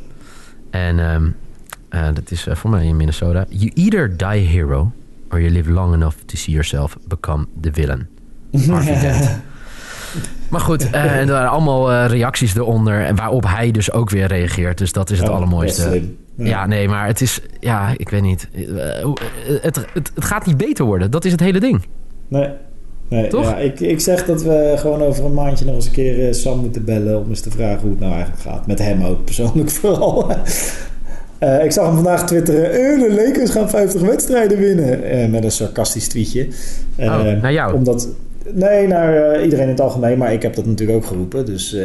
En 0.70 1.00
ehm, 1.00 1.28
eh, 1.90 2.14
dat 2.14 2.32
is 2.32 2.48
voor 2.50 2.70
mij 2.70 2.86
in 2.86 2.98
Minnesota. 2.98 3.46
You 3.50 3.72
either 3.74 4.18
die 4.18 4.28
a 4.28 4.32
hero 4.32 4.92
or 5.30 5.42
you 5.42 5.52
live 5.52 5.72
long 5.72 5.94
enough 5.94 6.16
to 6.26 6.36
see 6.36 6.54
yourself 6.54 6.98
become 7.08 7.48
the 7.62 7.74
villain. 7.74 8.08
Maar 10.50 10.62
goed, 10.62 10.90
en 10.90 11.20
er 11.20 11.28
waren 11.28 11.50
allemaal 11.50 12.06
reacties 12.06 12.56
eronder. 12.56 13.06
En 13.06 13.16
waarop 13.16 13.44
hij 13.48 13.72
dus 13.72 13.92
ook 13.92 14.10
weer 14.10 14.28
reageert. 14.28 14.78
Dus 14.78 14.92
dat 14.92 15.10
is 15.10 15.20
het 15.20 15.30
Oh, 15.30 15.36
allermooiste. 15.36 15.82
slim. 15.82 16.18
Ja. 16.36 16.66
nee, 16.66 16.88
maar 16.88 17.08
het 17.08 17.22
is... 17.22 17.40
Ja, 17.60 17.94
ik 17.98 18.10
weet 18.10 18.22
niet. 18.22 18.48
Het, 19.62 19.76
het, 19.76 19.86
het 19.94 20.12
gaat 20.16 20.46
niet 20.46 20.58
beter 20.58 20.86
worden. 20.86 21.12
Dat 21.12 21.26
is 21.26 21.32
het 21.32 21.40
hele 21.40 21.60
ding. 21.60 21.82
Nee. 22.28 22.50
Nee, 23.08 23.28
Toch? 23.28 23.44
Ja, 23.44 23.58
ik, 23.58 23.80
ik 23.80 24.00
zeg 24.00 24.26
dat 24.26 24.44
we 24.44 24.74
gewoon 24.76 25.02
over 25.02 25.26
een 25.26 25.34
maandje 25.34 25.66
nog 25.66 25.76
eens 25.76 25.86
een 25.86 25.92
keer 25.92 26.28
eh, 26.28 26.34
Sam 26.34 26.60
moeten 26.60 26.86
bellen 26.86 27.20
om 27.20 27.30
eens 27.30 27.42
te 27.42 27.52
vragen 27.52 27.82
hoe 27.82 27.90
het 27.90 28.00
nou 28.00 28.12
eigenlijk 28.12 28.42
gaat. 28.42 28.68
Met 28.68 28.80
hem 28.80 29.04
ook, 29.04 29.24
persoonlijk 29.24 29.70
vooral. 29.82 30.32
Eh, 31.38 31.64
ik 31.64 31.72
zag 31.72 31.86
hem 31.86 31.96
vandaag 31.96 32.26
twitteren. 32.26 32.72
Eh, 32.72 33.00
de 33.00 33.14
Lakers 33.16 33.50
gaan 33.50 33.70
50 33.70 34.02
wedstrijden 34.02 34.58
winnen. 34.58 35.32
Met 35.32 35.44
een 35.44 35.52
sarcastisch 35.52 36.08
tweetje. 36.08 36.48
Oh, 36.98 37.24
naar 37.42 37.54
jou? 37.54 37.74
Omdat, 37.74 38.08
nee, 38.54 38.88
naar 38.88 39.44
iedereen 39.44 39.66
in 39.66 39.72
het 39.72 39.82
algemeen. 39.82 40.18
Maar 40.18 40.34
ik 40.34 40.42
heb 40.42 40.56
dat 40.56 40.66
natuurlijk 40.66 40.98
ook 40.98 41.06
geroepen. 41.06 41.46
Dus, 41.46 41.78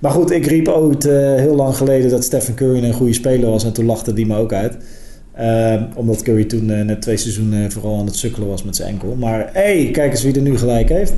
maar 0.00 0.10
goed, 0.10 0.30
ik 0.30 0.46
riep 0.46 0.68
ooit 0.68 1.02
heel 1.36 1.54
lang 1.54 1.76
geleden 1.76 2.10
dat 2.10 2.24
Stephen 2.24 2.54
Curry 2.54 2.84
een 2.84 2.92
goede 2.92 3.12
speler 3.12 3.50
was. 3.50 3.64
En 3.64 3.72
toen 3.72 3.84
lachte 3.86 4.12
die 4.12 4.26
me 4.26 4.36
ook 4.36 4.52
uit. 4.52 4.76
Eh, 5.40 5.82
omdat 5.94 6.22
Curry 6.22 6.44
toen 6.44 6.70
eh, 6.70 6.84
net 6.84 7.02
twee 7.02 7.16
seizoenen 7.16 7.72
vooral 7.72 7.98
aan 7.98 8.06
het 8.06 8.16
sukkelen 8.16 8.48
was 8.48 8.64
met 8.64 8.76
zijn 8.76 8.88
enkel. 8.88 9.14
Maar 9.14 9.38
hé, 9.52 9.82
hey, 9.82 9.90
kijk 9.92 10.10
eens 10.10 10.22
wie 10.22 10.34
er 10.34 10.40
nu 10.42 10.58
gelijk 10.58 10.88
heeft. 10.88 11.12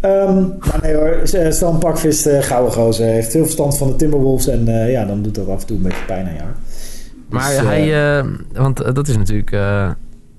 Ehm, 0.00 0.46
maar 0.48 0.78
nee 0.82 0.94
hoor, 0.94 1.08
eh, 1.32 1.50
Stan 1.50 1.78
Pakvis, 1.78 2.26
eh 2.26 2.42
gouden 2.42 2.72
gozer, 2.72 3.06
heeft 3.06 3.30
veel 3.30 3.42
verstand 3.42 3.78
van 3.78 3.88
de 3.88 3.96
Timberwolves. 3.96 4.46
En 4.48 4.68
eh, 4.68 4.90
ja, 4.92 5.04
dan 5.04 5.22
doet 5.22 5.34
dat 5.34 5.48
af 5.48 5.60
en 5.60 5.66
toe 5.66 5.76
een 5.76 5.82
beetje 5.82 6.04
pijn 6.06 6.26
aan 6.26 6.34
jou. 6.34 6.48
Maar 7.28 7.48
Dus, 7.48 7.58
eh, 7.58 7.64
hij... 7.64 8.18
eh, 8.18 8.24
want 8.52 8.80
eh, 8.82 8.94
dat 8.94 9.08
is 9.08 9.16
natuurlijk... 9.16 9.50
eh, 9.52 9.90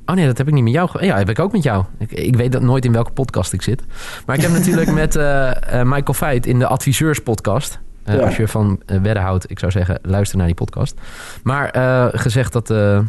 oh 0.06 0.16
nee, 0.16 0.26
dat 0.26 0.38
heb 0.38 0.48
ik 0.48 0.54
niet 0.54 0.64
met 0.64 0.74
jou. 0.74 1.06
Ja, 1.06 1.18
heb 1.18 1.30
ik 1.30 1.40
ook 1.40 1.52
met 1.52 1.64
jou. 1.64 1.84
Ik, 2.00 2.12
ik 2.12 2.36
weet 2.36 2.52
dat 2.52 2.62
nooit 2.62 2.86
in 2.86 2.92
welke 2.92 3.12
podcast 3.12 3.54
ik 3.54 3.62
zit. 3.62 3.82
Maar 4.26 4.36
ik 4.36 4.42
heb 4.42 4.52
natuurlijk 4.52 4.92
met 5.02 5.16
eh, 5.16 5.50
eh, 5.50 5.86
Michael 5.88 6.14
Veit 6.14 6.46
in 6.46 6.60
de 6.60 6.68
Adviseurs 6.68 7.20
podcast... 7.20 7.74
eh, 7.74 7.87
Ja. 8.16 8.26
Als 8.26 8.38
je 8.38 8.48
van 8.48 8.82
eh, 8.86 9.02
wedden 9.02 9.24
houdt, 9.24 9.52
ik 9.52 9.60
zou 9.60 9.72
zeggen, 9.72 10.00
luister 10.02 10.38
naar 10.38 10.46
die 10.48 10.56
podcast. 10.56 11.00
Maar 11.44 11.70
eh, 11.70 12.08
gezegd 12.12 12.54
dat, 12.54 12.70
eh, 12.70 13.00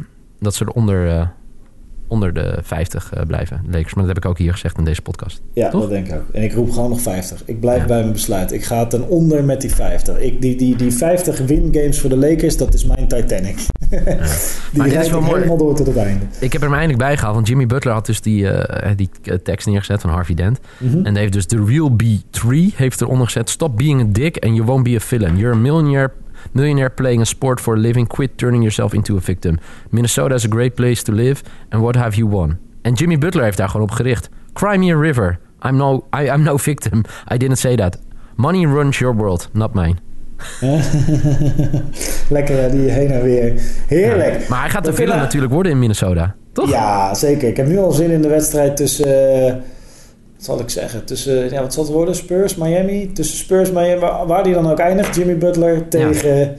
dat 0.41 0.55
ze 0.55 0.65
er 0.65 0.71
onder, 0.71 1.09
eh, 1.09 1.27
onder 2.09 2.33
de 2.35 2.59
50 2.63 3.13
eh, 3.13 3.23
blijven, 3.27 3.61
Lakers. 3.71 3.95
Maar 3.95 4.05
dat 4.07 4.15
heb 4.15 4.25
ik 4.25 4.31
ook 4.31 4.39
hier 4.39 4.53
gezegd 4.53 4.79
in 4.79 4.85
deze 4.85 5.03
podcast. 5.03 5.43
Ja, 5.53 5.69
Toch? 5.71 5.81
dat 5.81 5.91
denk 5.91 6.07
ik 6.09 6.15
ook. 6.15 6.29
En 6.33 6.43
ik 6.43 6.53
roep 6.53 6.71
gewoon 6.71 6.91
nog 6.91 7.01
50. 7.01 7.43
Ik 7.45 7.61
blijf 7.61 7.81
Ja. 7.81 7.87
bij 7.87 8.01
mijn 8.01 8.13
besluit. 8.13 8.53
Ik 8.53 8.65
ga 8.65 8.87
ten 8.87 9.09
onder 9.09 9.45
met 9.45 9.61
die 9.61 9.75
50. 9.75 10.19
Ik, 10.21 10.41
die, 10.41 10.57
die, 10.57 10.77
die 10.77 10.91
50 10.93 11.39
win-games 11.39 12.01
voor 12.01 12.11
de 12.11 12.17
Lakers, 12.17 12.57
dat 12.57 12.75
is 12.75 12.85
mijn 12.85 13.09
Titanic. 13.09 13.57
Die 13.89 13.99
Maar 14.73 14.87
is 14.87 15.11
wel 15.11 15.21
mooi. 15.21 15.35
helemaal 15.35 15.57
door 15.57 15.75
tot 15.75 15.87
het 15.87 15.97
einde. 15.97 16.25
Ik 16.41 16.53
heb 16.53 16.63
er 16.63 16.69
hem 16.69 16.77
eindelijk 16.77 16.99
bij 16.99 17.17
gehaald, 17.17 17.35
want 17.35 17.49
Jimmy 17.49 17.67
Butler 17.67 17.95
had 17.95 18.07
dus 18.07 18.21
die, 18.21 18.49
eh, 18.51 18.91
die 18.97 19.11
eh, 19.23 19.35
tekst 19.35 19.67
neergezet 19.67 20.01
van 20.01 20.11
Harvey 20.11 20.35
Dent. 20.35 20.61
Mhm. 20.79 21.07
En 21.07 21.17
heeft 21.17 21.33
dus 21.33 21.47
The 21.47 21.65
Real 21.65 21.91
B3 22.03 22.75
heeft 22.77 23.01
eronder 23.01 23.27
gezet. 23.27 23.51
Stop 23.51 23.77
being 23.77 24.01
a 24.01 24.05
dick 24.09 24.45
and 24.45 24.55
you 24.55 24.67
won't 24.67 24.83
be 24.85 24.95
a 24.97 25.01
villain. 25.01 25.37
You're 25.37 25.55
a 25.57 25.59
millionaire, 25.61 26.11
millionaire 26.53 26.91
playing 26.91 27.21
a 27.21 27.25
sport 27.25 27.61
for 27.61 27.75
a 27.77 27.79
living. 27.81 28.07
Quit 28.09 28.31
turning 28.35 28.63
yourself 28.63 28.93
into 28.93 29.17
a 29.17 29.21
victim. 29.21 29.59
Minnesota 29.91 30.35
is 30.35 30.45
a 30.45 30.51
great 30.51 30.75
place 30.75 31.03
to 31.03 31.13
live. 31.13 31.43
And 31.69 31.83
what 31.83 31.95
have 31.95 32.17
you 32.17 32.31
won? 32.31 32.57
En 32.83 32.93
Jimmy 32.93 33.19
Butler 33.19 33.45
heeft 33.45 33.57
daar 33.57 33.69
gewoon 33.69 33.87
op 33.87 33.91
gericht. 33.93 34.29
Cry 34.53 34.77
me 34.77 34.95
a 34.95 35.01
river. 35.01 35.39
I'm 35.63 35.77
no, 35.77 36.05
I, 36.21 36.25
I'm 36.27 36.43
no 36.43 36.57
victim. 36.57 37.03
I 37.33 37.37
didn't 37.37 37.59
say 37.59 37.77
that. 37.77 37.99
Money 38.35 38.67
runs 38.67 38.99
your 38.99 39.17
world, 39.17 39.49
not 39.53 39.75
mine. 39.75 39.95
Lekker 42.29 42.71
die 42.71 42.91
heen 42.91 43.11
en 43.11 43.23
weer. 43.23 43.53
Heerlijk. 43.87 44.33
Ja. 44.41 44.47
Maar 44.49 44.61
hij 44.61 44.71
gaat 44.71 44.85
de 44.85 44.91
We 44.91 44.97
kunnen- 44.97 45.17
natuurlijk 45.17 45.53
worden 45.53 45.73
in 45.73 45.79
Minnesota. 45.79 46.35
Toch? 46.53 46.71
Ja, 46.71 47.15
zeker. 47.15 47.49
Ik 47.49 47.57
heb 47.57 47.67
nu 47.67 47.79
al 47.79 47.91
zin 47.93 48.11
in 48.11 48.23
de 48.23 48.29
wedstrijd 48.29 48.77
tussen... 48.77 49.45
eh, 49.47 49.53
wat 50.37 50.45
zal 50.47 50.61
ik 50.61 50.71
zeggen? 50.71 51.05
Tussen, 51.05 51.51
ja, 51.51 51.61
wat 51.63 51.75
zal 51.75 51.83
het 51.85 51.93
worden? 51.93 52.15
Spurs, 52.15 52.55
Miami? 52.55 53.13
Tussen 53.13 53.37
Spurs, 53.39 53.71
Miami, 53.73 54.01
waar, 54.27 54.43
die 54.45 54.55
dan 54.55 54.71
ook 54.71 54.79
eindigt. 54.79 55.15
Jimmy 55.17 55.39
Butler 55.39 55.89
tegen... 55.89 56.57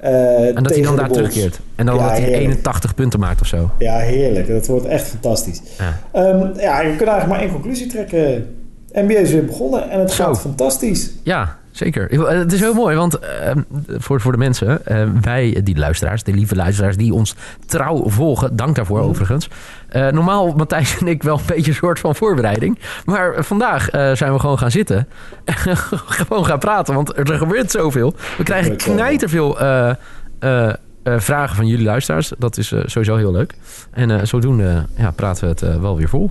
eh, 0.00 0.46
En 0.56 0.62
dat 0.62 0.74
hij 0.74 0.82
dan 0.82 0.96
daar 0.96 1.04
Bulls. 1.08 1.16
terugkeert. 1.18 1.60
En 1.74 1.86
dan 1.86 1.94
Ja, 1.94 2.00
dat 2.02 2.10
hij 2.10 2.20
heerlijk. 2.20 2.42
81 2.42 2.94
punten 2.94 3.20
maakt 3.20 3.40
of 3.40 3.46
zo. 3.46 3.70
Ja, 3.78 3.96
heerlijk. 3.98 4.48
Dat 4.48 4.66
wordt 4.66 4.86
echt 4.86 5.06
fantastisch. 5.08 5.60
Ja. 5.78 5.98
Ehm, 6.12 6.46
ja, 6.60 6.80
je 6.80 6.88
kunt 6.96 7.08
eigenlijk 7.08 7.26
maar 7.28 7.40
één 7.40 7.50
conclusie 7.52 7.86
trekken. 7.86 8.46
NBA 8.92 9.14
is 9.14 9.30
weer 9.30 9.44
begonnen 9.44 9.90
en 9.90 10.00
het 10.00 10.10
Zo. 10.10 10.24
gaat 10.24 10.40
fantastisch. 10.40 11.10
Ja, 11.22 11.56
zeker. 11.72 12.10
Eh, 12.10 12.28
Het 12.38 12.52
is 12.52 12.60
heel 12.60 12.74
mooi, 12.74 12.96
want 12.96 13.18
eh, 13.18 13.50
voor, 13.88 14.20
voor 14.20 14.32
de 14.32 14.38
mensen, 14.38 14.86
eh, 14.86 15.08
wij, 15.20 15.60
die 15.64 15.76
luisteraars, 15.78 16.22
de 16.22 16.32
lieve 16.32 16.54
luisteraars 16.54 16.96
die 16.96 17.14
ons 17.14 17.34
trouw 17.66 18.08
volgen, 18.08 18.56
dank 18.56 18.76
daarvoor 18.76 18.98
Mhm. 18.98 19.08
overigens. 19.08 19.48
Eh, 19.88 20.08
normaal, 20.08 20.52
Matthijs 20.52 20.98
en 20.98 21.06
ik, 21.08 21.22
wel 21.22 21.38
een 21.38 21.44
beetje 21.46 21.70
een 21.70 21.76
soort 21.76 21.98
van 21.98 22.14
voorbereiding. 22.14 22.78
Maar 23.04 23.44
vandaag 23.44 23.88
zijn 23.90 24.32
we 24.32 24.38
gewoon 24.38 24.58
gaan 24.58 24.70
zitten. 24.70 25.08
gewoon 26.20 26.44
gaan 26.46 26.58
praten, 26.58 26.94
want 26.94 27.18
er 27.18 27.38
gebeurt 27.38 27.70
zoveel. 27.70 28.14
We 28.36 28.42
krijgen 28.44 28.76
knijterveel 28.76 29.56
vragen 31.04 31.56
van 31.56 31.66
jullie 31.66 31.84
luisteraars. 31.84 32.32
Dat 32.38 32.56
is 32.58 32.66
sowieso 32.86 33.16
heel 33.16 33.32
leuk. 33.32 33.54
En 33.90 34.26
zodoende 34.26 34.86
ja, 34.96 35.10
praten 35.10 35.42
we 35.44 35.48
het 35.66 35.80
wel 35.80 35.96
weer 35.96 36.08
vol. 36.08 36.30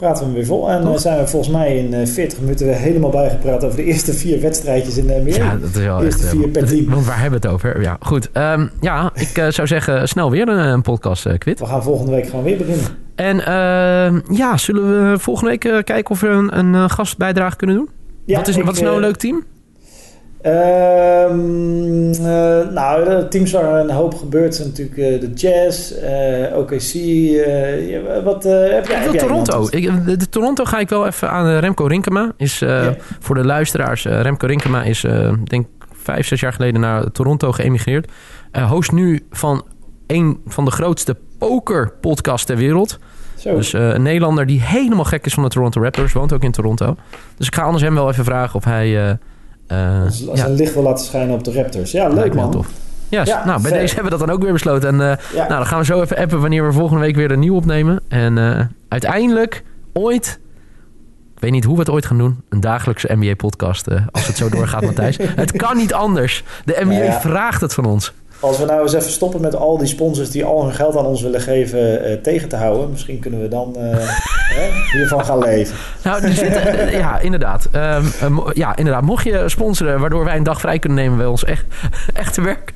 Praten 0.00 0.26
we 0.26 0.32
weer 0.32 0.44
vol. 0.46 0.70
En 0.70 0.82
eh, 0.82 0.96
zijn 0.96 1.18
we 1.18 1.26
volgens 1.26 1.52
mij 1.52 1.76
in 1.78 1.94
eh, 1.94 2.06
40 2.06 2.40
minuten 2.40 2.66
weer 2.66 2.74
helemaal 2.76 3.10
bijgepraat 3.10 3.64
over 3.64 3.76
de 3.76 3.84
eerste 3.84 4.12
vier 4.12 4.40
wedstrijdjes 4.40 4.96
in 4.96 5.06
de 5.06 5.20
NBA. 5.24 5.36
Ja, 5.36 5.56
dat 5.56 5.70
is 5.74 5.84
wel 5.84 6.02
Eerste 6.02 6.22
echt... 6.22 6.32
eh, 6.32 6.38
vier 6.40 6.48
per 6.48 6.66
team. 6.66 6.90
Want 6.90 7.06
waar 7.06 7.20
hebben 7.20 7.40
we 7.40 7.46
het 7.46 7.54
over? 7.56 7.80
Ja, 7.82 7.96
goed. 8.00 8.30
Ehm, 8.32 8.66
ja, 8.80 9.10
ik 9.14 9.38
eh, 9.38 9.48
zou 9.48 9.66
zeggen, 9.66 10.08
snel 10.08 10.30
weer 10.30 10.48
een, 10.48 10.58
een 10.58 10.82
podcast, 10.82 11.26
eh, 11.26 11.38
Quit. 11.38 11.58
We 11.58 11.66
gaan 11.66 11.82
volgende 11.82 12.12
week 12.12 12.26
gewoon 12.28 12.44
weer 12.44 12.56
beginnen. 12.56 12.84
En 13.14 13.40
ehm, 13.46 14.20
ja, 14.36 14.56
zullen 14.56 15.10
we 15.12 15.18
volgende 15.18 15.50
week 15.50 15.64
eh, 15.64 15.78
kijken 15.82 16.10
of 16.10 16.20
we 16.20 16.28
een, 16.28 16.58
een 16.58 16.74
eh, 16.74 16.84
gastbijdrage 16.88 17.56
kunnen 17.56 17.76
doen? 17.76 17.88
Ja, 18.24 18.36
wat, 18.36 18.48
is, 18.48 18.56
ik, 18.56 18.64
wat 18.64 18.74
is 18.74 18.80
nou 18.80 18.92
een 18.96 19.00
eh, 19.02 19.06
leuk 19.06 19.16
team? 19.16 19.44
Ehm, 20.42 22.12
eh, 22.12 22.68
nou, 22.68 23.28
teams 23.28 23.52
waar 23.52 23.80
een 23.80 23.90
hoop 23.90 24.14
gebeurt 24.14 24.54
zijn 24.54 24.68
natuurlijk 24.68 24.98
eh, 24.98 25.20
de 25.20 25.32
Jazz, 25.32 25.92
eh, 25.92 26.56
OKC. 26.56 26.92
wat 28.24 28.42
heb 28.44 28.86
jij? 28.86 28.98
Ik 28.98 29.02
heb 29.02 29.12
jij 29.12 29.18
Toronto. 29.18 29.66
Ik, 29.70 30.04
de, 30.06 30.16
de 30.16 30.28
Toronto 30.28 30.64
ga 30.64 30.78
ik 30.78 30.88
wel 30.88 31.06
even 31.06 31.30
aan 31.30 31.58
Remco 31.58 31.86
Rinkema. 31.86 32.32
Is, 32.36 32.58
Ja. 32.58 32.96
Voor 33.18 33.34
de 33.34 33.44
luisteraars, 33.44 34.04
Remco 34.04 34.46
Rinkema 34.46 34.82
is 34.82 35.04
denk 35.44 35.66
vijf, 35.92 36.26
zes 36.26 36.40
jaar 36.40 36.52
geleden 36.52 36.80
naar 36.80 37.10
Toronto 37.10 37.52
geëmigreerd. 37.52 38.10
Host 38.68 38.92
nu 38.92 39.26
van 39.30 39.64
een 40.06 40.40
van 40.46 40.64
de 40.64 40.70
grootste 40.70 41.16
poker-podcasts 41.38 42.46
ter 42.46 42.56
wereld. 42.56 42.98
Zo. 43.36 43.56
Dus 43.56 43.72
een 43.72 44.02
Nederlander 44.02 44.46
die 44.46 44.60
helemaal 44.60 45.04
gek 45.04 45.26
is 45.26 45.34
van 45.34 45.42
de 45.42 45.48
Toronto 45.48 45.82
Raptors, 45.82 46.12
woont 46.12 46.32
ook 46.32 46.42
in 46.42 46.52
Toronto. 46.52 46.96
Dus 47.36 47.46
ik 47.46 47.54
ga 47.54 47.62
anders 47.62 47.82
hem 47.82 47.94
wel 47.94 48.10
even 48.10 48.24
vragen 48.24 48.54
of 48.54 48.64
hij. 48.64 49.18
Als, 50.04 50.28
als 50.28 50.38
ja, 50.38 50.46
een 50.46 50.54
licht 50.54 50.74
wil 50.74 50.82
laten 50.82 51.04
schijnen 51.04 51.34
op 51.34 51.44
de 51.44 51.52
Raptors. 51.52 51.90
Ja, 51.90 52.08
leuk 52.08 52.34
man. 52.34 52.50
tof. 52.50 52.66
Ja, 53.08 53.22
Ja, 53.24 53.44
nou, 53.44 53.62
bij 53.62 53.70
deze 53.72 53.94
hebben 53.94 54.12
we 54.12 54.18
dat 54.18 54.26
dan 54.26 54.36
ook 54.36 54.42
weer 54.42 54.52
besloten. 54.52 54.88
En 54.88 55.10
eh, 55.10 55.16
Ja. 55.34 55.36
nou, 55.36 55.48
dan 55.48 55.66
gaan 55.66 55.78
we 55.78 55.84
zo 55.84 56.00
even 56.02 56.16
appen 56.16 56.40
wanneer 56.40 56.66
we 56.66 56.72
volgende 56.72 57.02
week 57.02 57.16
weer 57.16 57.30
een 57.30 57.38
nieuw 57.38 57.54
opnemen. 57.54 58.00
En 58.08 58.38
eh, 58.38 58.60
uiteindelijk, 58.88 59.62
ooit, 59.92 60.40
ik 61.34 61.40
weet 61.40 61.50
niet 61.50 61.64
hoe 61.64 61.74
we 61.74 61.80
het 61.80 61.90
ooit 61.90 62.06
gaan 62.06 62.18
doen, 62.18 62.40
een 62.48 62.60
dagelijkse 62.60 63.08
NBA-podcast. 63.16 63.86
eh, 63.86 64.02
als 64.10 64.26
het 64.26 64.36
zo 64.36 64.48
doorgaat, 64.48 64.82
Matthijs. 64.90 65.16
Het 65.20 65.52
kan 65.52 65.76
niet 65.76 65.94
anders. 65.94 66.44
De 66.64 66.80
NBA 66.84 66.94
ja. 66.94 67.20
vraagt 67.20 67.60
het 67.60 67.74
van 67.74 67.84
ons. 67.84 68.12
Als 68.40 68.58
we 68.58 68.64
nou 68.64 68.82
eens 68.82 68.92
even 68.92 69.10
stoppen 69.10 69.40
met 69.40 69.56
al 69.56 69.78
die 69.78 69.86
sponsors 69.86 70.30
die 70.30 70.44
al 70.44 70.62
hun 70.64 70.72
geld 70.74 70.96
aan 70.96 71.04
ons 71.06 71.22
willen 71.22 71.40
geven 71.40 72.04
eh, 72.04 72.16
tegen 72.22 72.48
te 72.48 72.56
houden. 72.56 72.90
Misschien 72.90 73.18
kunnen 73.18 73.40
we 73.40 73.48
dan 73.48 73.76
eh, 73.76 73.82
hè, 74.56 74.68
hiervan 74.98 75.24
gaan 75.24 75.38
leven. 75.38 75.76
Nou, 76.04 76.28
ja, 76.90 77.18
inderdaad. 77.18 77.68
Ehm, 77.72 78.04
eh, 78.20 78.26
mo- 78.28 78.50
ja, 78.52 78.76
inderdaad. 78.76 79.02
Mocht 79.02 79.24
je 79.24 79.48
sponsoren 79.48 80.00
waardoor 80.00 80.24
wij 80.24 80.36
een 80.36 80.42
dag 80.42 80.60
vrij 80.60 80.78
kunnen 80.78 80.98
nemen 80.98 81.16
bij 81.18 81.26
ons 81.26 81.44
echt, 81.44 81.64
echte 82.14 82.40
werk. 82.42 82.72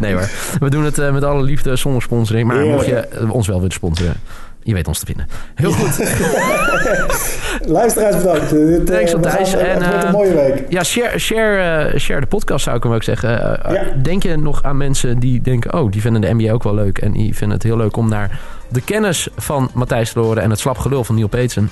nee 0.00 0.12
hoor. 0.12 0.30
We 0.60 0.70
doen 0.70 0.84
het 0.84 0.98
eh, 0.98 1.12
met 1.12 1.24
alle 1.24 1.42
liefde 1.42 1.76
zonder 1.76 2.02
sponsoring. 2.02 2.46
Maar 2.48 2.64
mocht 2.64 2.86
je 2.86 3.08
ons 3.30 3.46
wel 3.46 3.56
willen 3.56 3.72
sponsoren. 3.72 4.14
Je 4.62 4.74
weet 4.74 4.88
ons 4.88 4.98
te 4.98 5.06
vinden. 5.06 5.26
Heel 5.54 5.72
goed. 5.72 5.98
Luisteraars 7.66 8.16
bedankt. 8.16 8.50
Dit, 8.50 8.86
Thanks, 8.86 9.12
eh, 9.12 9.20
Matthijs. 9.20 9.50
gaan- 9.50 9.60
En, 9.60 9.82
Het 9.82 9.84
wordt 9.90 10.02
een 10.02 10.08
eh, 10.08 10.12
mooie 10.12 10.34
week. 10.34 10.64
Ja, 10.68 10.82
share, 10.82 11.18
share, 11.18 11.88
eh, 11.88 11.98
share 12.00 12.20
de 12.20 12.26
podcast 12.26 12.64
zou 12.64 12.76
ik 12.76 12.82
hem 12.82 12.92
ook 12.92 13.02
zeggen. 13.02 13.30
Ja. 13.72 13.82
Denk 14.02 14.22
je 14.22 14.36
nog 14.36 14.62
aan 14.62 14.76
mensen 14.76 15.18
die 15.18 15.40
denken... 15.40 15.74
oh, 15.74 15.90
die 15.90 16.00
vinden 16.00 16.20
de 16.20 16.32
NBA 16.34 16.52
ook 16.52 16.62
wel 16.62 16.74
leuk... 16.74 16.98
en 16.98 17.12
die 17.12 17.36
vinden 17.36 17.56
het 17.56 17.66
heel 17.66 17.76
leuk 17.76 17.96
om 17.96 18.08
naar 18.08 18.40
de 18.68 18.80
kennis 18.80 19.28
van 19.36 19.70
Matthijs 19.74 20.12
te 20.12 20.18
horen... 20.18 20.42
en 20.42 20.50
het 20.50 20.58
slap 20.58 20.78
gelul 20.78 21.04
van 21.04 21.14
Neil 21.14 21.28
Peetsen... 21.28 21.70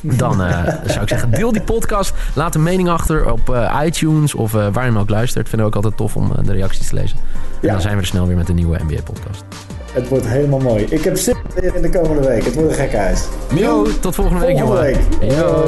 dan 0.00 0.36
zou 0.86 1.02
ik 1.02 1.08
zeggen, 1.08 1.30
deel 1.30 1.52
die 1.52 1.62
podcast. 1.62 2.12
Laat 2.34 2.54
een 2.54 2.62
mening 2.62 2.88
achter 2.88 3.32
op 3.32 3.66
iTunes 3.84 4.34
of 4.34 4.52
waar 4.52 4.72
je 4.72 4.80
hem 4.80 4.98
ook 4.98 5.10
luistert. 5.10 5.48
Vinden 5.48 5.68
we 5.68 5.76
ook 5.76 5.84
altijd 5.84 5.96
tof 5.96 6.16
om 6.16 6.32
de 6.44 6.52
reacties 6.52 6.88
te 6.88 6.94
lezen. 6.94 7.18
En 7.18 7.58
Ja. 7.60 7.72
dan 7.72 7.80
zijn 7.80 7.94
we 7.94 8.00
er 8.00 8.06
snel 8.06 8.26
weer 8.26 8.36
met 8.36 8.48
een 8.48 8.54
nieuwe 8.54 8.78
NBA-podcast. 8.88 9.44
Het 9.92 10.08
wordt 10.08 10.26
helemaal 10.26 10.58
mooi. 10.60 10.84
Ik 10.90 11.04
heb 11.04 11.16
zin 11.16 11.36
weer 11.54 11.74
in 11.76 11.82
de 11.82 11.90
komende 11.90 12.28
week. 12.28 12.44
Het 12.44 12.54
wordt 12.54 12.68
een 12.70 12.74
gekke 12.74 12.96
huis. 12.96 13.24
Yo, 13.54 13.86
tot 14.00 14.14
volgende 14.14 14.46
week, 14.46 14.58
Volgende 14.58 14.92
jongen. 14.92 15.18
week. 15.20 15.32
Yo. 15.38 15.64